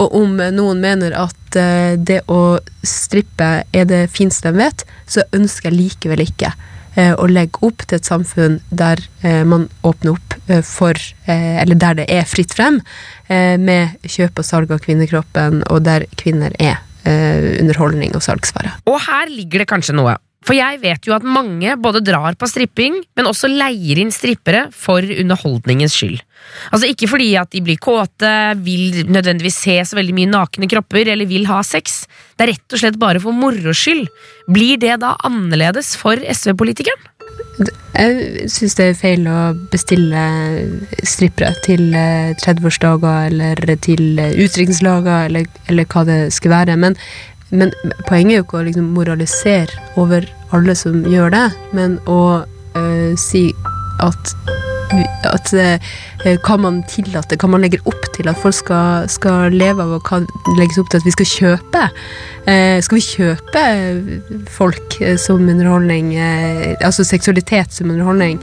Og 0.00 0.14
om 0.16 0.38
noen 0.56 0.80
mener 0.80 1.12
at 1.18 1.38
det 1.52 2.22
å 2.32 2.56
strippe 2.88 3.50
er 3.68 3.88
det 3.90 4.06
fineste 4.14 4.48
de 4.48 4.62
vet, 4.62 4.86
så 5.04 5.26
ønsker 5.36 5.68
jeg 5.68 5.76
likevel 5.82 6.24
ikke 6.24 6.54
å 7.16 7.26
legge 7.30 7.62
opp 7.64 7.84
til 7.86 7.98
et 7.98 8.08
samfunn 8.08 8.58
der 8.70 9.00
eh, 9.22 9.42
man 9.48 9.68
åpner 9.86 10.16
opp 10.16 10.36
eh, 10.48 10.62
for 10.66 10.98
eh, 11.26 11.62
Eller 11.62 11.78
der 11.78 12.00
det 12.02 12.08
er 12.12 12.28
fritt 12.28 12.52
frem 12.56 12.80
eh, 13.28 13.56
med 13.60 13.96
kjøp 14.04 14.42
og 14.42 14.46
salg 14.46 14.74
av 14.74 14.82
kvinnekroppen, 14.84 15.62
og 15.72 15.84
der 15.86 16.06
kvinner 16.20 16.52
er 16.58 16.82
eh, 17.08 17.60
underholdning 17.62 18.14
og 18.18 18.24
salgsvare. 18.24 18.76
Og 18.86 19.00
her 19.06 19.32
ligger 19.32 19.64
det 19.64 19.70
kanskje 19.72 19.96
noe. 19.96 20.18
For 20.42 20.56
jeg 20.56 20.80
vet 20.82 21.06
jo 21.06 21.14
at 21.14 21.26
mange 21.26 21.76
både 21.78 22.02
drar 22.04 22.34
på 22.38 22.48
stripping, 22.50 22.98
men 23.16 23.28
også 23.30 23.50
leier 23.50 24.00
inn 24.02 24.10
strippere 24.14 24.66
for 24.74 25.02
underholdningens 25.02 25.94
skyld. 25.98 26.18
Altså 26.74 26.90
Ikke 26.90 27.08
fordi 27.10 27.30
at 27.38 27.52
de 27.54 27.62
blir 27.62 27.78
kåte, 27.82 28.32
vil 28.64 29.04
nødvendigvis 29.06 29.60
se 29.62 29.78
så 29.86 29.98
veldig 29.98 30.16
mye 30.16 30.32
nakne 30.32 30.68
kropper 30.70 31.12
eller 31.14 31.30
vil 31.30 31.46
ha 31.50 31.62
sex. 31.66 32.02
Det 32.34 32.46
er 32.48 32.54
rett 32.56 32.74
og 32.74 32.82
slett 32.82 32.98
bare 33.00 33.22
for 33.22 33.36
moro 33.36 33.74
skyld. 33.76 34.08
Blir 34.50 34.82
det 34.82 34.98
da 35.04 35.14
annerledes 35.28 35.94
for 36.00 36.18
SV-politikeren? 36.18 37.08
Jeg 37.92 38.48
syns 38.50 38.74
det 38.78 38.84
er 38.88 38.96
feil 38.96 39.26
å 39.28 39.52
bestille 39.72 40.22
strippere 41.04 41.52
til 41.64 41.92
eh, 41.96 42.32
30-årsdager 42.40 43.28
eller 43.28 43.74
til 43.84 44.16
eh, 44.20 44.32
utdrikningslager 44.40 45.28
eller, 45.28 45.50
eller 45.68 45.88
hva 45.92 46.04
det 46.08 46.18
skal 46.34 46.54
være. 46.54 46.78
Men, 46.80 46.96
men 47.52 47.72
poenget 48.08 48.32
er 48.32 48.40
jo 48.40 48.46
ikke 48.46 48.60
å 48.62 48.66
liksom 48.66 48.90
moralisere 48.96 49.86
over 50.00 50.26
alle 50.56 50.76
som 50.78 51.04
gjør 51.08 51.32
det, 51.34 51.46
men 51.76 51.98
å 52.10 52.22
øh, 52.42 53.12
si 53.20 53.50
at 54.02 54.34
at 55.24 55.52
eh, 55.56 56.36
hva 56.44 56.56
man 56.60 56.82
tillater, 56.90 57.38
hva 57.40 57.50
man 57.54 57.62
legger 57.64 57.82
opp 57.88 58.06
til 58.16 58.28
at 58.30 58.38
folk 58.40 58.56
skal, 58.56 59.08
skal 59.12 59.54
leve 59.54 59.84
av, 59.84 59.94
og 59.96 60.08
hva 60.08 60.20
legges 60.58 60.80
opp 60.82 60.90
til 60.92 61.00
at 61.00 61.08
vi 61.08 61.14
skal 61.14 61.30
kjøpe? 61.30 61.84
Eh, 62.50 62.78
skal 62.84 62.98
vi 62.98 63.04
kjøpe 63.06 63.64
folk 64.52 64.98
eh, 65.00 65.16
som 65.20 65.42
underholdning, 65.48 66.14
eh, 66.16 66.72
altså 66.80 67.06
seksualitet 67.08 67.74
som 67.74 67.92
underholdning? 67.92 68.40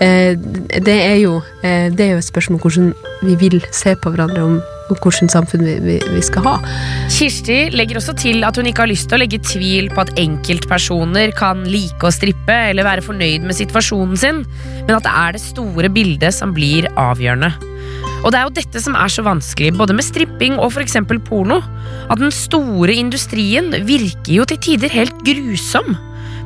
Eh, 0.00 0.36
det, 0.36 0.96
er 0.96 1.18
jo, 1.20 1.40
eh, 1.62 1.88
det 1.92 2.06
er 2.06 2.14
jo 2.14 2.22
et 2.22 2.30
spørsmål 2.30 2.62
hvordan 2.62 2.92
vi 3.26 3.38
vil 3.40 3.60
se 3.74 3.96
på 3.96 4.14
hverandre, 4.14 4.46
om, 4.46 4.60
om 4.94 5.00
hvilket 5.00 5.32
samfunn 5.32 5.64
vi, 5.66 5.76
vi, 5.84 5.96
vi 6.14 6.22
skal 6.24 6.46
ha. 6.46 6.56
Kirsti 7.12 7.58
legger 7.74 8.00
også 8.00 8.16
til 8.18 8.44
at 8.46 8.58
hun 8.58 8.68
ikke 8.70 8.84
har 8.84 8.92
lyst 8.92 9.08
til 9.10 9.18
å 9.18 9.22
legge 9.22 9.40
tvil 9.44 9.90
på 9.94 10.04
at 10.04 10.12
enkeltpersoner 10.20 11.34
kan 11.38 11.64
like 11.68 12.06
å 12.06 12.14
strippe 12.14 12.56
eller 12.70 12.86
være 12.86 13.06
fornøyd 13.06 13.46
med 13.46 13.58
situasjonen 13.58 14.20
sin, 14.20 14.44
men 14.84 14.94
at 14.96 15.06
det 15.06 15.16
er 15.24 15.36
det 15.36 15.44
store 15.44 15.92
bildet 15.92 16.36
som 16.36 16.54
blir 16.56 16.88
avgjørende. 17.00 17.52
Og 18.20 18.32
det 18.32 18.40
er 18.40 18.44
jo 18.44 18.56
dette 18.58 18.82
som 18.84 18.96
er 18.98 19.12
så 19.12 19.24
vanskelig, 19.24 19.72
både 19.78 19.96
med 19.96 20.04
stripping 20.04 20.58
og 20.60 20.74
f.eks. 20.74 20.98
porno. 21.24 21.60
At 22.12 22.20
den 22.20 22.32
store 22.34 22.92
industrien 23.00 23.72
virker 23.88 24.34
jo 24.34 24.46
til 24.48 24.60
tider 24.60 24.92
helt 24.92 25.24
grusom. 25.24 25.94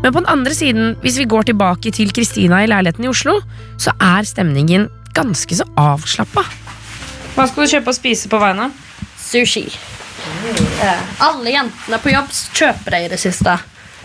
Men 0.04 0.12
på 0.12 0.20
den 0.20 0.30
andre 0.30 0.54
siden, 0.54 0.94
hvis 1.02 1.18
vi 1.18 1.26
går 1.30 1.48
tilbake 1.48 1.90
til 1.96 2.12
Kristina 2.14 2.62
i 2.62 2.68
leiligheten 2.70 3.06
i 3.06 3.10
Oslo, 3.10 3.40
så 3.80 3.94
er 3.98 4.28
stemningen 4.28 4.86
ganske 5.16 5.56
så 5.56 5.66
avslappa. 5.80 6.44
Hva 7.34 7.48
skal 7.50 7.64
du 7.64 7.72
kjøpe 7.72 7.90
og 7.90 7.96
spise 7.96 8.30
på 8.30 8.38
veien 8.38 8.60
av? 8.62 8.74
Sushi. 9.18 9.64
Eh, 10.84 11.00
alle 11.26 11.54
jentene 11.54 11.98
på 11.98 12.12
jobb 12.12 12.28
kjøper 12.30 12.94
det 12.94 13.00
i 13.04 13.08
det 13.10 13.18
siste. 13.22 13.56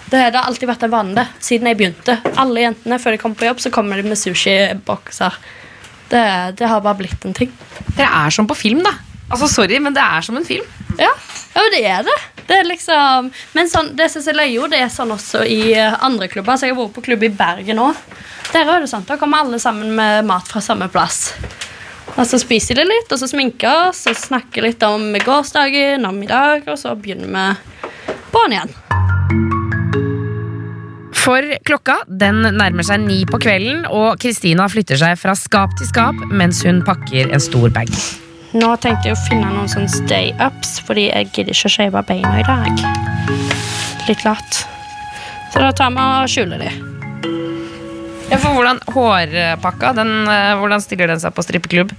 Det 0.09 0.21
har 0.23 0.39
alltid 0.41 0.65
vært 0.71 0.87
en 0.87 0.93
vane 0.93 1.25
siden 1.37 1.69
jeg 1.69 1.77
begynte. 1.77 2.15
Alle 2.41 2.63
jentene 2.63 2.97
før 3.01 3.13
de 3.13 3.19
kommer 3.21 3.37
på 3.37 3.45
jobb, 3.45 3.61
så 3.61 3.71
kommer 3.73 4.01
de 4.01 4.09
med 4.09 4.17
sushibokser. 4.17 5.37
Det, 6.09 6.23
det 6.57 6.71
har 6.71 6.81
bare 6.81 6.97
blitt 7.03 7.27
en 7.29 7.37
ting. 7.37 7.53
Dere 7.93 8.09
er 8.23 8.33
som 8.33 8.49
på 8.49 8.57
film, 8.57 8.81
da. 8.85 8.95
Altså, 9.29 9.45
Sorry, 9.51 9.77
men 9.77 9.93
det 9.93 10.01
er 10.01 10.25
som 10.25 10.39
en 10.39 10.47
film. 10.47 10.65
Ja, 10.97 11.11
ja 11.53 11.61
men 11.61 11.75
det 11.75 11.83
er 11.85 12.09
det. 12.09 12.17
Det 12.49 12.57
er 12.57 12.65
liksom 12.65 13.29
Men 13.53 13.69
sånn, 13.69 13.91
det 13.93 14.07
synes 14.09 14.25
jeg 14.31 14.39
løyer, 14.39 14.71
det 14.73 14.81
er 14.81 14.89
sånn 14.89 15.13
også 15.13 15.43
i 15.45 15.75
eh, 15.77 15.99
andre 16.01 16.31
klubber. 16.31 16.57
Så 16.57 16.65
jeg 16.65 16.73
har 16.73 16.81
vært 16.81 16.97
på 16.97 17.05
klubb 17.11 17.29
i 17.29 17.29
Bergen 17.29 17.85
òg. 17.85 18.05
Der 18.49 18.65
er 18.65 18.81
det 18.81 18.89
sånn, 18.89 19.05
Da 19.05 19.19
kommer 19.21 19.45
alle 19.45 19.61
sammen 19.61 19.93
med 19.93 20.25
mat 20.25 20.49
fra 20.49 20.65
samme 20.65 20.89
plass. 20.89 21.27
Og 22.17 22.25
så 22.27 22.39
spiser 22.41 22.79
de 22.79 22.87
litt, 22.87 23.11
og 23.11 23.21
så 23.21 23.29
sminker 23.29 23.89
oss 23.89 24.05
og 24.09 24.17
snakker 24.17 24.65
litt 24.65 24.83
om 24.87 25.11
gårsdagen, 25.23 26.07
om 26.07 26.23
i 26.23 26.29
dag, 26.29 26.65
og 26.67 26.79
så 26.79 26.95
begynner 26.97 27.29
vi 27.29 27.45
på'n 28.33 28.55
igjen. 28.57 28.73
For 31.19 31.45
klokka 31.67 31.99
den 32.07 32.41
nærmer 32.41 32.85
seg 32.87 33.03
ni 33.03 33.21
på 33.29 33.37
kvelden, 33.43 33.83
og 33.85 34.17
Kristina 34.23 34.65
flytter 34.71 34.97
seg 34.99 35.19
fra 35.19 35.35
skap 35.37 35.75
til 35.77 35.89
skap 35.91 36.17
mens 36.31 36.63
hun 36.65 36.81
pakker 36.87 37.29
en 37.29 37.43
stor 37.43 37.69
bag. 37.75 37.91
Nå 38.57 38.71
tenkte 38.81 39.11
jeg 39.11 39.13
å 39.17 39.23
finne 39.27 39.51
noen 39.53 39.69
sånne 39.69 39.91
stay-ups, 39.93 40.79
fordi 40.87 41.09
jeg 41.11 41.29
gidder 41.35 41.53
ikke 41.53 41.69
å 41.69 41.75
shave 41.75 42.05
beina 42.09 42.33
i 42.39 42.47
dag. 42.47 42.81
Litt 44.07 44.25
lat. 44.25 44.63
Så 45.53 45.61
da 45.61 45.69
tar 45.75 45.93
vi 45.93 46.07
og 46.07 46.31
skjuler 46.33 46.65
de. 46.65 46.98
Ja, 48.29 48.37
for 48.37 48.53
hvordan 48.53 48.77
Hårpakka, 48.93 49.93
den, 49.97 50.11
eh, 50.29 50.53
hvordan 50.59 50.81
stiller 50.83 51.09
den 51.09 51.21
seg 51.21 51.33
på 51.33 51.41
strippeklubb? 51.45 51.93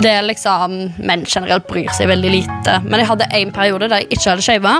Det 0.00 0.08
er 0.08 0.24
liksom 0.24 0.74
Menn 1.04 1.24
generelt 1.28 1.66
bryr 1.68 1.88
seg 1.92 2.08
veldig 2.08 2.30
lite. 2.32 2.76
Men 2.84 3.00
jeg 3.02 3.08
hadde 3.10 3.28
en 3.36 3.52
periode 3.52 3.88
der 3.88 4.02
jeg 4.04 4.16
ikke 4.16 4.30
hadde 4.30 4.44
shava. 4.44 4.74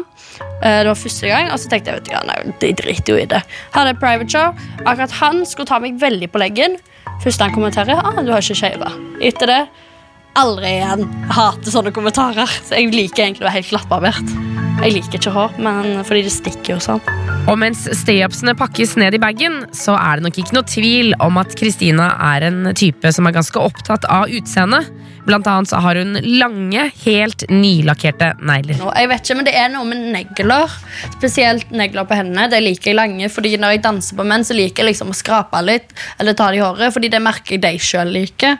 Eh, 0.62 0.82
Det 0.82 0.88
var 0.88 0.94
første 0.94 1.28
gang, 1.28 1.50
og 1.52 1.58
så 1.58 1.68
tenkte 1.68 1.92
jeg 1.92 2.00
vet 2.00 2.04
du, 2.04 2.12
ja, 2.12 2.22
nei, 2.28 2.52
de 2.60 2.72
driter 2.72 3.12
jo 3.14 3.18
i 3.20 3.26
det. 3.28 3.42
Hadde 3.72 3.90
et 3.90 4.00
private 4.00 4.30
show. 4.30 4.54
Akkurat 4.84 5.10
han 5.20 5.44
skulle 5.46 5.66
ta 5.68 5.78
meg 5.78 5.98
veldig 6.00 6.30
på 6.32 6.40
leggen. 6.40 6.76
Første 7.24 7.40
han 7.44 7.52
kommenterer, 7.52 8.00
ah, 8.04 8.20
du 8.22 8.32
har 8.32 8.40
ikke 8.40 8.56
shava. 8.60 8.92
Etter 9.20 9.46
det, 9.46 9.60
aldri 10.36 10.76
igjen. 10.78 11.08
Hater 11.28 11.70
sånne 11.72 11.92
kommentarer. 11.92 12.48
Så 12.64 12.76
jeg 12.76 12.92
liker 12.92 13.24
egentlig 13.24 13.44
å 13.44 13.48
være 13.50 13.60
helt 13.60 13.72
glattbarbert. 13.72 14.49
Jeg 14.80 14.94
liker 14.94 15.18
ikke 15.18 15.32
hår, 15.34 15.56
men 15.60 15.98
fordi 16.08 16.22
det 16.24 16.30
stikker 16.32 16.72
jo 16.72 16.78
sånn. 16.80 17.02
Og 17.50 17.58
mens 17.60 17.82
stay-upsene 17.98 18.54
pakkes 18.56 18.94
ned 18.96 19.12
i 19.12 19.20
bagen, 19.20 19.58
så 19.76 19.92
er 19.98 20.16
det 20.16 20.24
nok 20.24 20.38
ikke 20.40 20.54
noe 20.56 20.68
tvil 20.68 21.12
om 21.20 21.36
at 21.40 21.52
Kristina 21.58 22.06
er 22.30 22.46
en 22.48 22.70
type 22.72 23.12
som 23.12 23.28
er 23.28 23.34
ganske 23.36 23.60
opptatt 23.60 24.06
av 24.08 24.32
utseendet. 24.32 24.88
Blant 25.26 25.50
annet 25.52 25.68
så 25.68 25.82
har 25.84 26.00
hun 26.00 26.16
lange, 26.24 26.86
helt 27.02 27.44
nylakkerte 27.52 28.30
negler. 28.40 28.80
Jeg 28.80 29.10
vet 29.10 29.26
ikke, 29.26 29.36
men 29.36 29.48
Det 29.50 29.54
er 29.60 29.68
noe 29.74 29.88
med 29.90 30.06
negler. 30.14 30.76
Spesielt 31.18 31.74
negler 31.76 32.08
på 32.08 32.16
hendene. 32.16 32.48
Det 32.48 32.62
liker 32.64 32.94
jeg 32.94 32.96
lange, 32.96 33.28
fordi 33.28 33.58
Når 33.60 33.76
jeg 33.76 33.82
danser 33.84 34.16
på 34.16 34.24
menn, 34.24 34.46
så 34.48 34.56
liker 34.56 34.80
jeg 34.80 34.94
liksom 34.94 35.12
å 35.12 35.18
skrape 35.18 35.60
litt 35.60 35.92
eller 36.18 36.32
ta 36.32 36.48
det 36.48 36.56
i 36.56 36.64
håret. 36.64 36.94
Fordi 36.96 37.12
det 37.12 37.20
merker 37.20 37.58
jeg 37.58 37.66
de 37.66 37.76
sjøl 37.76 38.16
liker. 38.16 38.56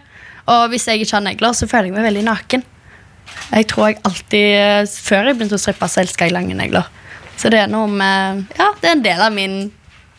Og 0.52 0.68
hvis 0.68 0.84
jeg 0.84 1.00
ikke 1.00 1.16
har 1.16 1.24
negler, 1.24 1.56
så 1.56 1.64
føler 1.70 1.88
jeg 1.88 1.96
meg 1.96 2.10
veldig 2.10 2.26
naken. 2.28 2.66
Jeg 3.50 3.66
tror 3.70 3.90
jeg 3.90 4.00
alltid, 4.06 4.90
Før 5.08 5.28
jeg 5.30 5.38
begynte 5.38 5.58
å 5.58 5.62
strippe, 5.62 5.88
så 5.90 6.02
elska 6.04 6.28
jeg 6.28 6.36
lange 6.36 6.56
negler. 6.58 6.88
Så 7.40 7.50
det 7.52 7.62
er 7.64 7.70
noe 7.72 7.88
med 7.88 8.46
Ja, 8.58 8.72
det 8.80 8.90
er 8.90 8.96
en 8.98 9.04
del 9.04 9.22
av 9.24 9.34
min 9.34 9.60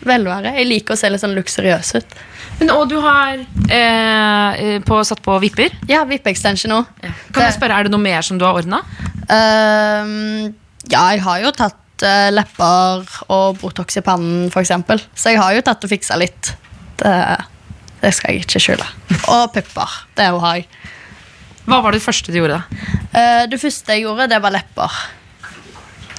velvære. 0.05 0.55
Jeg 0.57 0.69
liker 0.69 0.95
å 0.95 0.99
se 0.99 1.09
litt 1.11 1.21
sånn 1.21 1.35
luksuriøs 1.37 1.91
ut. 1.99 2.15
Men, 2.59 2.71
og 2.73 2.87
du 2.89 2.97
har 3.01 3.37
eh, 3.73 4.79
på, 4.85 5.01
satt 5.07 5.21
på 5.25 5.35
vipper. 5.43 5.73
Ja, 5.89 6.03
vippe-extension 6.09 6.73
nå. 6.73 6.81
Kan 7.33 7.45
jeg 7.45 7.55
spørre, 7.57 7.77
Er 7.77 7.87
det 7.87 7.93
noe 7.93 8.01
mer 8.01 8.25
som 8.25 8.39
du 8.41 8.45
har 8.47 8.57
ordna? 8.57 8.81
Uh, 9.29 10.49
ja, 10.89 11.05
jeg 11.13 11.21
har 11.25 11.43
jo 11.45 11.53
tatt 11.55 12.05
uh, 12.05 12.29
lepper 12.33 13.05
og 13.31 13.61
Botox 13.61 14.01
i 14.01 14.05
pannen, 14.05 14.49
eksempel. 14.49 15.01
Så 15.15 15.33
jeg 15.33 15.41
har 15.41 15.55
jo 15.55 15.65
tatt 15.65 15.85
og 15.85 15.93
fiksa 15.93 16.17
litt. 16.21 16.53
Det, 17.01 17.13
det 18.01 18.13
skal 18.17 18.35
jeg 18.35 18.45
ikke 18.45 18.61
skjule. 18.61 18.89
Og 19.33 19.47
pupper. 19.55 20.01
Det 20.17 20.27
har 20.33 20.59
jeg. 20.59 20.67
Hva 21.67 21.81
var 21.83 21.95
det 21.95 22.03
første 22.03 22.33
du 22.33 22.39
gjorde? 22.39 22.61
da? 22.61 22.91
Eh, 23.11 23.43
det 23.51 23.59
første 23.61 23.95
jeg 23.95 24.05
gjorde, 24.05 24.29
det 24.31 24.39
var 24.43 24.53
lepper. 24.55 25.01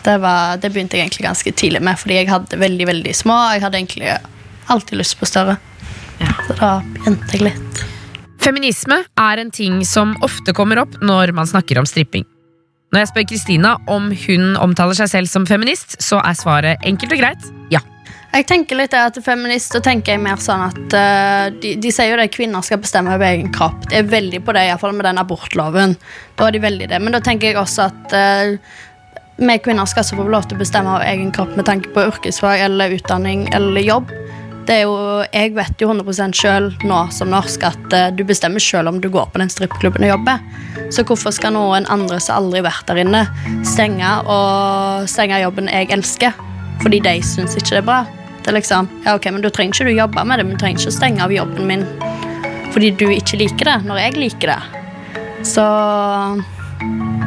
Det, 0.03 0.17
var, 0.23 0.59
det 0.59 0.73
begynte 0.75 0.99
jeg 0.99 1.07
egentlig 1.07 1.27
ganske 1.29 1.53
tidlig 1.55 1.83
med, 1.83 1.99
fordi 1.99 2.21
jeg 2.21 2.31
hadde 2.31 2.59
veldig 2.59 2.89
veldig 2.91 3.15
små. 3.15 3.39
Jeg 3.55 3.63
hadde 3.65 3.79
egentlig 3.79 4.17
alltid 4.73 4.99
lyst 4.99 5.19
på 5.21 5.29
større. 5.31 5.59
Så 6.47 6.57
da 6.59 6.77
begynte 6.95 7.37
jeg 7.37 7.47
litt. 7.49 7.83
Feminisme 8.43 9.05
er 9.23 9.39
en 9.39 9.53
ting 9.55 9.83
som 9.87 10.17
ofte 10.27 10.55
kommer 10.57 10.81
opp 10.83 10.97
når 11.03 11.35
man 11.37 11.47
snakker 11.47 11.79
om 11.79 11.87
stripping. 11.87 12.27
Når 12.93 13.05
jeg 13.05 13.11
spør 13.13 13.27
Kristina 13.31 13.77
om 13.89 14.11
hun 14.27 14.57
omtaler 14.61 14.99
seg 14.99 15.09
selv 15.09 15.31
som 15.31 15.47
feminist, 15.49 15.97
så 16.03 16.19
er 16.21 16.37
svaret 16.37 16.83
enkelt 16.85 17.15
og 17.15 17.23
greit 17.23 17.47
ja. 17.73 17.81
Jeg 18.33 18.47
tenker 18.49 18.79
litt 18.79 18.95
at 18.97 19.19
feminist, 19.21 19.75
så 19.75 19.81
tenker 19.85 20.15
jeg 20.15 20.23
mer 20.25 20.39
sånn 20.41 20.63
at 20.65 20.95
uh, 20.97 21.51
de, 21.53 21.75
de 21.77 21.91
sier 21.93 22.15
jo 22.15 22.17
det 22.17 22.31
kvinner 22.33 22.65
skal 22.65 22.81
bestemme 22.81 23.13
over 23.13 23.29
egen 23.29 23.51
kropp. 23.53 23.83
De 23.91 23.99
er 24.01 24.07
veldig 24.09 24.41
på 24.47 24.55
det, 24.57 24.63
iallfall 24.71 24.95
med 24.97 25.05
den 25.05 25.21
abortloven. 25.21 25.99
Da 26.39 26.47
er 26.49 26.57
de 26.57 26.63
veldig 26.63 26.89
det. 26.95 27.01
Men 27.03 27.13
da 27.13 27.21
tenker 27.21 27.51
jeg 27.51 27.59
også 27.61 27.91
at 27.91 28.15
uh, 28.17 28.55
vi 29.37 29.57
kvinner 29.61 29.89
skal 29.91 30.01
også 30.01 30.17
få 30.17 30.25
lov 30.33 30.47
til 30.49 30.57
å 30.57 30.63
bestemme 30.63 30.95
over 30.95 31.05
egen 31.11 31.29
kropp 31.35 31.53
med 31.59 31.69
tanke 31.69 31.93
på 31.93 32.07
yrkesfag 32.09 32.65
eller 32.71 32.95
utdanning 32.97 33.51
eller 33.53 33.85
jobb. 33.85 34.15
Det 34.65 34.79
er 34.79 34.87
jo, 34.87 34.97
jeg 35.27 35.53
vet 35.59 35.85
jo 35.85 35.91
100% 35.91 36.39
sjøl 36.39 36.71
nå 36.87 37.03
som 37.13 37.33
norsk 37.35 37.69
at 37.69 37.99
uh, 37.99 38.07
du 38.17 38.25
bestemmer 38.25 38.65
sjøl 38.65 38.89
om 38.89 39.03
du 39.03 39.11
går 39.13 39.29
på 39.35 39.45
den 39.45 39.53
strippklubben 39.53 40.09
og 40.09 40.15
jobber. 40.15 40.41
Så 40.89 41.05
hvorfor 41.05 41.37
skal 41.37 41.53
noen 41.59 41.85
andre 41.93 42.17
som 42.17 42.41
aldri 42.41 42.65
vært 42.65 42.89
der 42.89 43.05
inne, 43.05 43.27
stenge, 43.69 44.17
og 44.25 45.05
stenge 45.13 45.45
jobben 45.45 45.69
jeg 45.69 45.93
elsker? 45.93 46.41
Fordi 46.81 47.05
de 47.05 47.17
syns 47.27 47.61
ikke 47.61 47.75
det 47.75 47.85
er 47.85 47.89
bra. 47.93 48.01
Det 48.43 48.55
liksom, 48.57 48.89
ja 49.05 49.15
ok, 49.15 49.31
men 49.31 49.43
Da 49.45 49.51
trenger 49.55 49.77
ikke 49.77 49.91
du 49.91 49.97
jobbe 49.97 50.25
med 50.27 50.41
det, 50.41 50.47
men 50.47 50.57
du 50.57 50.63
trenger 50.63 50.83
ikke 50.83 50.95
stenge 50.95 51.23
av 51.25 51.35
jobben 51.35 51.69
min 51.69 51.87
fordi 52.73 52.89
du 52.97 53.05
ikke 53.13 53.37
liker 53.37 53.69
det, 53.69 53.75
når 53.85 53.99
jeg 54.01 54.15
liker 54.17 54.49
det. 54.55 54.61
Så 55.45 55.65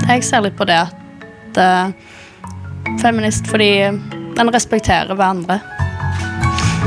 jeg 0.08 0.24
ser 0.26 0.42
litt 0.42 0.58
på 0.58 0.66
det 0.66 0.80
at 0.88 1.60
uh, 1.62 1.92
feminist 3.02 3.46
fordi 3.52 3.70
den 4.36 4.52
respekterer 4.56 5.14
hverandre. 5.14 5.60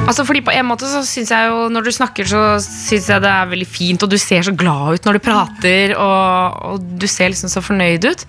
Altså 0.09 0.25
fordi 0.25 0.41
på 0.47 0.53
en 0.55 0.65
måte 0.65 0.89
så 0.89 1.03
synes 1.05 1.31
jeg 1.35 1.49
jo 1.51 1.67
Når 1.69 1.85
du 1.85 1.91
snakker, 1.93 2.25
så 2.29 2.41
syns 2.65 3.11
jeg 3.11 3.21
det 3.21 3.29
er 3.29 3.51
veldig 3.51 3.67
fint, 3.69 4.03
og 4.03 4.11
du 4.11 4.17
ser 4.21 4.47
så 4.47 4.55
glad 4.57 4.97
ut 4.97 5.09
når 5.09 5.19
du 5.19 5.25
prater, 5.27 5.93
og, 6.01 6.63
og 6.71 6.87
du 7.01 7.07
ser 7.11 7.33
liksom 7.33 7.53
så 7.53 7.63
fornøyd 7.65 8.09
ut. 8.09 8.25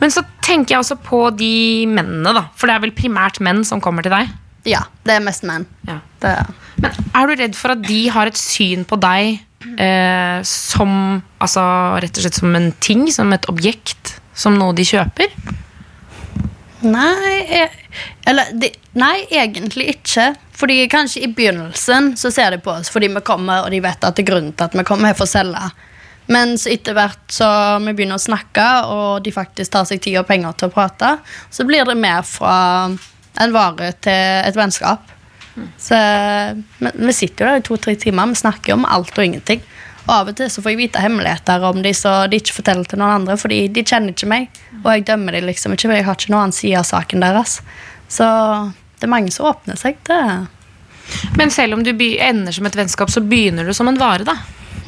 Men 0.00 0.14
så 0.14 0.22
tenker 0.44 0.76
jeg 0.76 0.84
også 0.84 1.00
på 1.02 1.26
de 1.34 1.54
mennene, 1.90 2.36
da. 2.36 2.46
For 2.54 2.70
det 2.70 2.76
er 2.76 2.84
vel 2.86 2.94
primært 2.94 3.40
menn 3.42 3.64
som 3.66 3.82
kommer 3.82 4.06
til 4.06 4.14
deg. 4.14 4.30
Ja, 4.68 4.84
det 5.04 5.18
er 5.18 5.24
mest 5.24 5.44
menn. 5.46 5.66
Ja. 5.88 5.98
Det, 6.22 6.34
Men 6.80 6.94
er 7.14 7.28
du 7.28 7.34
redd 7.42 7.58
for 7.58 7.74
at 7.74 7.82
de 7.84 8.00
har 8.12 8.30
et 8.30 8.40
syn 8.40 8.86
på 8.88 8.96
deg 9.00 9.42
eh, 9.76 10.38
som 10.48 10.94
Altså 11.44 11.64
rett 12.00 12.16
og 12.16 12.24
slett 12.24 12.40
som 12.40 12.56
en 12.56 12.70
ting, 12.80 13.04
som 13.12 13.32
et 13.36 13.48
objekt, 13.52 14.16
som 14.32 14.56
noe 14.58 14.74
de 14.76 14.86
kjøper? 14.88 15.32
nei, 16.84 17.36
jeg, 17.48 17.70
eller, 18.28 18.50
de, 18.60 18.68
nei, 19.00 19.24
egentlig 19.32 19.86
ikke. 19.94 20.34
Fordi 20.54 20.82
kanskje 20.92 21.24
i 21.24 21.30
begynnelsen 21.34 22.12
så 22.20 22.30
ser 22.34 22.54
de 22.54 22.60
på 22.62 22.74
oss 22.74 22.92
fordi 22.92 23.08
vi 23.14 23.24
kommer, 23.26 23.64
og 23.64 23.72
de 23.74 23.80
vet 23.84 24.04
at 24.04 24.16
det 24.16 24.24
er 24.24 24.30
grunnen 24.30 24.52
til 24.54 24.68
at 24.68 24.76
vi 24.76 24.84
kommer 24.86 25.10
her 25.10 25.18
for 25.18 25.26
å 25.26 25.32
selge. 25.32 25.64
Men 26.30 26.54
så 26.60 26.70
etter 26.72 26.96
hvert 26.96 27.24
så 27.32 27.48
vi 27.84 27.92
begynner 27.92 28.20
å 28.20 28.22
snakke, 28.22 28.68
og 28.92 29.24
de 29.24 29.32
faktisk 29.34 29.74
tar 29.74 29.88
seg 29.88 30.00
tid 30.04 30.20
og 30.20 30.28
penger 30.28 30.54
til 30.56 30.70
å 30.70 30.74
prate, 30.74 31.16
så 31.52 31.66
blir 31.68 31.84
det 31.88 31.98
mer 32.00 32.22
fra 32.24 32.54
en 33.40 33.54
vare 33.54 33.92
til 34.04 34.48
et 34.48 34.56
vennskap. 34.56 35.10
Så 35.78 35.94
men 36.82 37.06
vi 37.06 37.14
sitter 37.14 37.44
jo 37.44 37.50
der 37.50 37.62
i 37.62 37.66
to-tre 37.66 37.94
timer, 38.00 38.30
vi 38.32 38.42
snakker 38.42 38.74
om 38.74 38.86
alt 38.88 39.14
og 39.18 39.24
ingenting. 39.24 39.62
Og 40.04 40.12
av 40.12 40.30
og 40.30 40.36
til 40.36 40.50
så 40.52 40.60
får 40.60 40.74
jeg 40.74 40.80
vite 40.82 41.00
hemmeligheter 41.00 41.62
om 41.64 41.78
de 41.84 41.94
så 41.96 42.12
de 42.28 42.40
ikke 42.40 42.58
forteller 42.58 42.88
til 42.88 43.00
noen 43.00 43.22
andre, 43.22 43.38
fordi 43.40 43.62
de 43.72 43.84
kjenner 43.86 44.12
ikke 44.12 44.28
meg. 44.28 44.50
Og 44.82 44.90
jeg 44.90 45.06
dømmer 45.08 45.38
dem 45.38 45.48
liksom 45.48 45.76
ikke, 45.76 45.88
for 45.88 45.96
jeg 45.96 46.08
har 46.08 46.18
ikke 46.18 46.34
noen 46.34 46.42
annen 46.42 46.56
side 46.56 46.80
av 46.80 46.88
saken 46.88 47.24
deres. 47.24 47.56
Så 48.12 48.26
det 48.98 49.08
er 49.08 49.14
mange 49.14 49.32
som 49.32 49.48
åpner 49.48 49.80
seg. 49.80 49.96
Det 50.04 50.20
Men 51.38 51.50
selv 51.52 51.76
om 51.76 51.84
du 51.84 51.92
ender 51.92 52.52
som 52.52 52.66
et 52.66 52.76
vennskap, 52.76 53.10
så 53.10 53.20
begynner 53.24 53.64
du 53.64 53.72
som 53.76 53.88
en 53.88 54.00
vare, 54.00 54.24
da. 54.24 54.36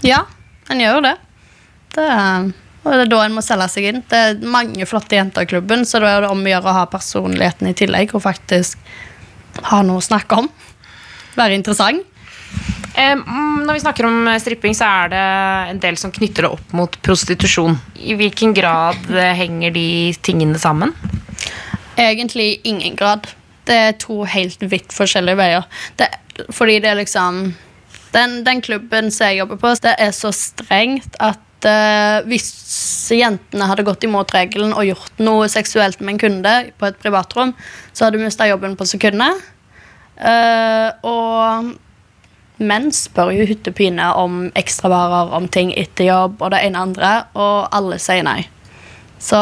Ja, 0.04 0.24
en 0.68 0.80
gjør 0.80 0.98
jo 0.98 1.06
det. 1.08 1.16
det 1.96 2.04
er, 2.04 2.52
og 2.86 2.94
det 2.94 3.04
er 3.06 3.10
da 3.10 3.22
en 3.24 3.34
må 3.34 3.42
selge 3.42 3.66
seg 3.72 3.88
inn. 3.90 4.02
Det 4.06 4.18
er 4.18 4.42
mange 4.46 4.86
flotte 4.86 5.18
jenter 5.18 5.42
i 5.42 5.50
klubben, 5.50 5.82
så 5.88 5.98
da 6.02 6.12
er 6.12 6.24
det 6.24 6.30
om 6.30 6.44
å 6.44 6.52
gjøre 6.52 6.70
å 6.70 6.76
ha 6.76 6.84
personligheten 6.90 7.70
i 7.70 7.74
tillegg, 7.76 8.14
og 8.14 8.22
faktisk 8.22 8.78
ha 9.72 9.80
noe 9.82 9.98
å 9.98 10.04
snakke 10.04 10.38
om. 10.38 10.50
Være 11.36 11.58
interessant. 11.58 12.04
Eh, 12.96 13.16
når 13.66 13.76
vi 13.76 13.82
snakker 13.82 14.06
om 14.08 14.28
eh, 14.30 14.38
stripping, 14.40 14.76
så 14.76 14.88
er 15.02 15.10
det 15.12 15.24
en 15.72 15.80
del 15.82 15.98
som 16.00 16.12
knytter 16.14 16.46
det 16.46 16.52
opp 16.54 16.76
mot 16.78 16.94
prostitusjon. 17.04 17.76
I 18.00 18.16
hvilken 18.16 18.54
grad 18.56 19.10
eh, 19.12 19.34
henger 19.36 19.74
de 19.74 19.88
tingene 20.24 20.60
sammen? 20.60 20.94
Egentlig 22.00 22.62
ingen 22.64 22.96
grad. 22.96 23.26
Det 23.66 23.76
er 23.88 23.98
to 24.00 24.22
helt 24.30 24.62
vidt 24.62 24.94
forskjellige 24.94 25.40
veier. 25.42 25.66
Det, 25.98 26.08
fordi 26.54 26.78
det 26.84 26.92
er 26.92 27.00
liksom 27.02 27.42
den, 28.14 28.38
den 28.46 28.62
klubben 28.64 29.10
som 29.12 29.28
jeg 29.28 29.42
jobber 29.42 29.60
på, 29.60 29.74
det 29.82 29.96
er 30.00 30.14
så 30.16 30.32
strengt 30.32 31.18
at 31.20 31.42
hvis 32.28 32.48
jentene 33.16 33.68
hadde 33.70 33.84
gått 33.86 34.04
imot 34.04 34.32
regelen 34.34 34.74
og 34.76 34.84
gjort 34.84 35.22
noe 35.22 35.48
seksuelt 35.48 36.02
med 36.02 36.16
en 36.16 36.20
kunde 36.20 36.54
på 36.76 36.88
et 36.90 36.98
privatrom, 37.00 37.54
så 37.92 38.06
hadde 38.06 38.18
du 38.20 38.26
mista 38.26 38.48
jobben 38.48 38.76
på 38.76 38.86
sekundet. 38.88 39.40
Eh, 40.16 40.88
og 41.06 41.72
menn 42.56 42.90
spør 42.94 43.34
jo 43.36 43.46
hytte 43.48 43.72
pine 43.76 44.08
om 44.16 44.46
ekstravarer, 44.56 45.32
om 45.36 45.48
ting 45.48 45.72
etter 45.76 46.08
jobb 46.08 46.40
og 46.40 46.52
det 46.54 46.62
ene 46.64 46.84
andre, 46.88 47.12
og 47.36 47.68
alle 47.76 48.00
sier 48.02 48.24
nei. 48.26 48.42
Så 49.18 49.40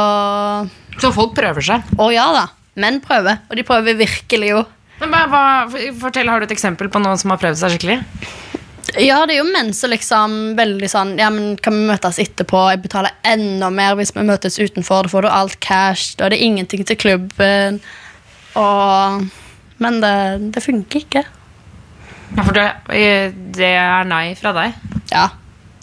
Så 1.00 1.10
folk 1.10 1.34
prøver 1.34 1.64
seg. 1.66 1.82
Å 1.98 2.06
ja 2.14 2.28
da. 2.34 2.46
Menn 2.78 3.00
prøver, 3.02 3.40
og 3.50 3.56
de 3.58 3.64
prøver 3.66 3.98
virkelig 3.98 4.50
jo. 4.50 4.64
Men 5.00 5.10
hva, 5.30 5.66
fortell, 5.98 6.28
Har 6.30 6.40
du 6.40 6.46
et 6.46 6.54
eksempel 6.54 6.88
på 6.90 7.02
noen 7.02 7.18
som 7.18 7.30
har 7.34 7.40
prøvd 7.42 7.58
seg 7.58 7.74
skikkelig? 7.74 7.98
Ja, 9.00 9.20
det 9.26 9.34
er 9.34 9.40
jo 9.40 9.50
menn 9.50 9.72
som 9.74 9.90
liksom 9.90 10.34
veldig 10.58 10.88
sånn 10.90 11.14
Ja, 11.18 11.30
men 11.34 11.56
kan 11.62 11.74
vi 11.74 11.86
møtes 11.88 12.20
etterpå? 12.22 12.60
Jeg 12.70 12.82
betaler 12.84 13.14
enda 13.26 13.70
mer 13.74 13.96
hvis 13.98 14.14
vi 14.14 14.22
møtes 14.26 14.58
utenfor. 14.60 15.06
Da 15.06 15.12
får 15.12 15.26
du 15.26 15.30
alt 15.30 15.56
cash. 15.64 16.14
Da 16.18 16.28
er 16.28 16.34
det 16.34 16.42
ingenting 16.44 16.84
til 16.86 16.98
klubben. 17.00 17.80
Og 18.54 19.24
Men 19.82 19.98
det, 20.00 20.16
det 20.54 20.62
funker 20.62 21.02
ikke. 21.02 21.24
Ja, 22.34 22.42
for 22.42 22.54
det, 22.54 22.66
det 23.56 23.72
er 23.74 24.06
nei 24.06 24.34
fra 24.38 24.52
deg. 24.54 24.76
Ja. 25.10 25.28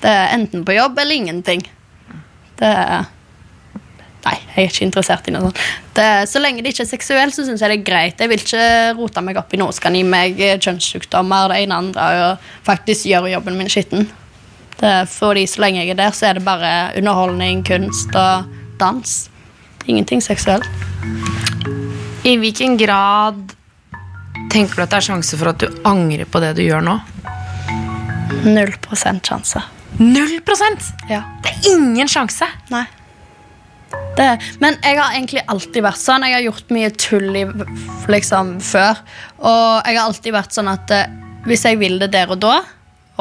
Det 0.01 0.09
er 0.09 0.31
enten 0.35 0.63
på 0.65 0.73
jobb 0.75 0.99
eller 0.99 1.15
ingenting. 1.15 1.61
Det 2.59 2.69
er 2.71 3.09
Nei, 4.21 4.35
jeg 4.53 4.61
er 4.61 4.69
ikke 4.69 4.85
interessert 4.85 5.27
i 5.27 5.33
noe 5.33 5.47
sånt. 5.47 5.59
Det, 5.97 6.07
så 6.29 6.41
lenge 6.41 6.61
det 6.61 6.75
ikke 6.75 6.83
er 6.85 6.91
seksuelt, 6.91 7.33
så 7.33 7.45
syns 7.47 7.63
jeg 7.63 7.71
det 7.71 7.77
er 7.79 7.85
greit. 7.87 8.21
Jeg 8.21 8.29
vil 8.29 8.43
ikke 8.43 8.65
rote 8.99 9.23
meg 9.25 9.39
opp 9.41 9.53
i 9.55 9.59
noe 9.61 9.73
som 9.73 9.87
kan 9.87 9.97
gi 9.97 10.03
meg 10.05 10.37
kjønnssykdommer 10.61 11.49
det 11.51 11.61
ene 11.63 11.79
andre, 11.83 12.09
og 12.27 12.51
faktisk 12.67 13.09
gjøre 13.09 13.33
jobben 13.33 13.57
min 13.57 13.71
skitten. 13.71 14.05
Det, 14.77 14.93
fordi 15.09 15.47
så 15.49 15.63
lenge 15.65 15.81
jeg 15.81 15.95
er 15.95 15.99
der, 16.03 16.13
så 16.13 16.29
er 16.29 16.37
det 16.37 16.45
bare 16.45 16.91
underholdning, 16.97 17.65
kunst 17.65 18.13
og 18.17 18.47
dans. 18.81 19.17
Ingenting 19.89 20.21
seksuelt. 20.21 20.69
I 22.25 22.37
hvilken 22.37 22.77
grad 22.77 23.55
tenker 24.53 24.77
du 24.77 24.85
at 24.85 24.93
det 24.93 25.01
er 25.01 25.09
sjanse 25.09 25.37
for 25.39 25.49
at 25.53 25.61
du 25.61 25.81
angrer 25.87 26.29
på 26.29 26.41
det 26.43 26.53
du 26.59 26.63
gjør 26.65 26.85
nå? 26.85 26.97
Null 28.45 28.73
prosent 28.81 29.25
sjanse. 29.25 29.61
Null 29.97 30.37
prosent! 30.45 30.93
Ja. 31.09 31.23
Det 31.41 31.53
er 31.53 31.71
ingen 31.73 32.09
sjanse. 32.09 32.45
Nei. 32.73 32.85
Det, 34.17 34.27
men 34.59 34.75
jeg 34.83 34.99
har 34.99 35.15
egentlig 35.15 35.43
alltid 35.47 35.85
vært 35.85 36.01
sånn. 36.01 36.25
Jeg 36.27 36.35
har 36.35 36.45
gjort 36.45 36.73
mye 36.75 36.91
tull 36.99 37.37
i, 37.37 37.45
liksom, 38.11 38.57
før. 38.63 38.99
Og 39.39 39.87
jeg 39.87 39.97
har 39.97 40.03
alltid 40.03 40.35
vært 40.35 40.55
sånn 40.55 40.71
at 40.71 40.93
eh, 40.95 41.17
hvis 41.47 41.65
jeg 41.65 41.79
vil 41.81 41.97
det 42.01 42.11
der 42.13 42.31
og 42.33 42.41
da, 42.43 42.59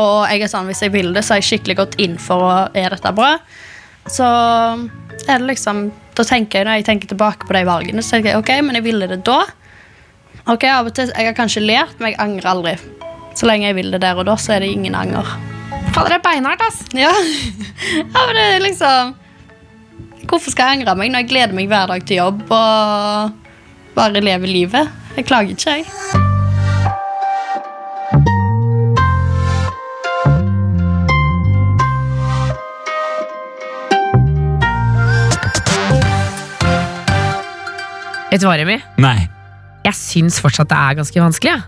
og 0.01 0.17
jeg 0.31 0.45
er 0.45 0.51
sånn, 0.51 0.69
hvis 0.71 0.83
jeg 0.85 0.93
vil 0.95 1.13
det, 1.15 1.23
så 1.25 1.35
har 1.35 1.41
jeg 1.41 1.49
skikkelig 1.51 1.77
gått 1.81 1.97
inn 2.03 2.17
for 2.21 2.47
å 2.47 2.55
Er 2.77 2.95
dette 2.95 3.13
bra? 3.17 3.35
Så 4.11 4.25
er 4.25 5.43
det 5.43 5.49
liksom 5.49 5.89
Da 6.17 6.25
tenker 6.27 6.61
jeg 6.61 6.69
når 6.69 6.81
jeg 6.81 6.87
tenker 6.89 7.11
tilbake 7.11 7.49
på 7.49 7.57
de 7.57 7.65
valgene, 7.69 8.05
så 8.05 8.17
tenker 8.17 8.33
jeg 8.33 8.41
ok, 8.41 8.53
men 8.67 8.79
jeg 8.79 8.87
ville 8.87 9.09
det 9.11 9.21
da. 9.27 9.43
Ok, 10.51 10.67
av 10.71 10.89
og 10.89 10.95
til, 10.97 11.13
Jeg 11.17 11.31
har 11.31 11.37
kanskje 11.37 11.65
lært, 11.65 11.99
men 12.01 12.13
jeg 12.13 12.21
angrer 12.23 12.53
aldri. 12.53 12.75
Så 13.37 13.49
lenge 13.49 13.69
jeg 13.69 13.79
vil 13.79 13.93
det 13.95 14.03
der 14.03 14.19
og 14.19 14.27
da, 14.29 14.37
så 14.41 14.57
er 14.57 14.65
det 14.65 14.73
ingen 14.73 14.97
anger. 14.99 15.27
Fader, 15.95 16.11
det 16.11 16.19
er 16.19 16.25
beinhardt, 16.25 16.63
ass. 16.67 16.81
Ja, 16.97 17.13
ja 18.15 18.25
men 18.27 18.37
det 18.37 18.47
er 18.47 18.65
liksom 18.65 19.15
Hvorfor 20.31 20.53
skal 20.55 20.69
jeg 20.69 20.79
angre 20.79 20.93
meg 20.95 21.09
når 21.11 21.25
jeg 21.25 21.29
gleder 21.33 21.55
meg 21.59 21.67
hver 21.67 21.89
dag 21.91 22.05
til 22.07 22.21
jobb 22.21 22.43
og 22.55 23.33
bare 23.97 24.21
lever 24.23 24.47
livet? 24.47 24.93
Jeg 25.17 25.27
klager 25.27 25.57
ikke, 25.57 25.73
jeg. 25.75 25.87
Vet 38.31 38.39
du 38.39 38.47
hva, 38.47 38.55
Remi? 38.55 38.79
Nei. 39.03 39.27
Jeg 39.83 39.99
syns 39.99 40.39
fortsatt 40.39 40.71
det 40.71 40.79
er 40.79 41.03
ganske 41.03 41.27
vanskelig. 41.27 41.59
Ja. 41.59 41.67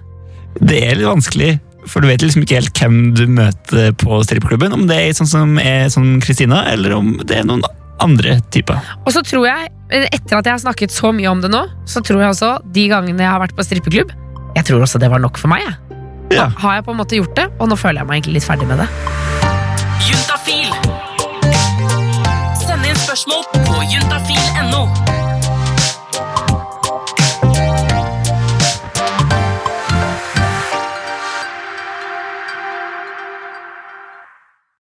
Det 0.63 0.79
er 0.87 1.01
litt 1.01 1.11
vanskelig, 1.11 1.53
for 1.91 1.99
du 1.99 2.13
vet 2.13 2.23
liksom 2.23 2.47
ikke 2.47 2.63
helt 2.63 2.79
hvem 2.79 2.99
du 3.19 3.27
møter 3.27 3.91
på 3.99 4.23
strippeklubben. 4.23 4.79
Om 4.79 4.87
det 4.87 5.03
er 5.03 5.15
sånn 5.19 5.35
som 5.35 5.59
er 5.59 5.91
som 5.91 6.21
Kristina, 6.23 6.63
eller 6.71 6.95
om 7.03 7.17
det 7.27 7.43
er 7.43 7.49
noen 7.51 7.67
andre 8.03 8.39
type. 8.55 8.75
Og 9.07 9.15
så 9.15 9.23
tror 9.27 9.47
jeg, 9.49 9.71
etter 9.93 10.39
at 10.39 10.49
jeg 10.49 10.55
har 10.57 10.63
snakket 10.63 10.95
så 10.95 11.13
mye 11.15 11.31
om 11.31 11.43
det 11.45 11.53
nå, 11.53 11.63
så 11.89 12.03
tror 12.05 12.25
jeg 12.25 12.35
også 12.35 12.53
de 12.75 12.89
gangene 12.91 13.25
jeg 13.25 13.31
har 13.31 13.43
vært 13.43 13.57
på 13.57 13.67
strippeklubb, 13.67 14.13
jeg 14.57 14.69
tror 14.69 14.85
også 14.85 15.01
det 15.01 15.11
var 15.11 15.23
nok 15.23 15.41
for 15.41 15.53
meg. 15.53 15.65
Jeg. 15.65 15.75
Ja. 16.37 16.49
Har 16.59 16.79
jeg 16.79 16.85
på 16.85 16.93
en 16.93 17.01
måte 17.01 17.17
gjort 17.17 17.37
det, 17.37 17.49
og 17.61 17.69
nå 17.69 17.77
føler 17.77 18.03
jeg 18.03 18.09
meg 18.09 18.21
egentlig 18.21 18.41
litt 18.41 18.49
ferdig 18.49 18.69
med 18.69 18.83
det. 18.83 18.89
Juntafil. 20.09 20.71
Send 22.61 22.89
inn 22.89 23.03
spørsmål 23.07 23.45
på 23.65 23.83
juntafil.no. 23.93 24.87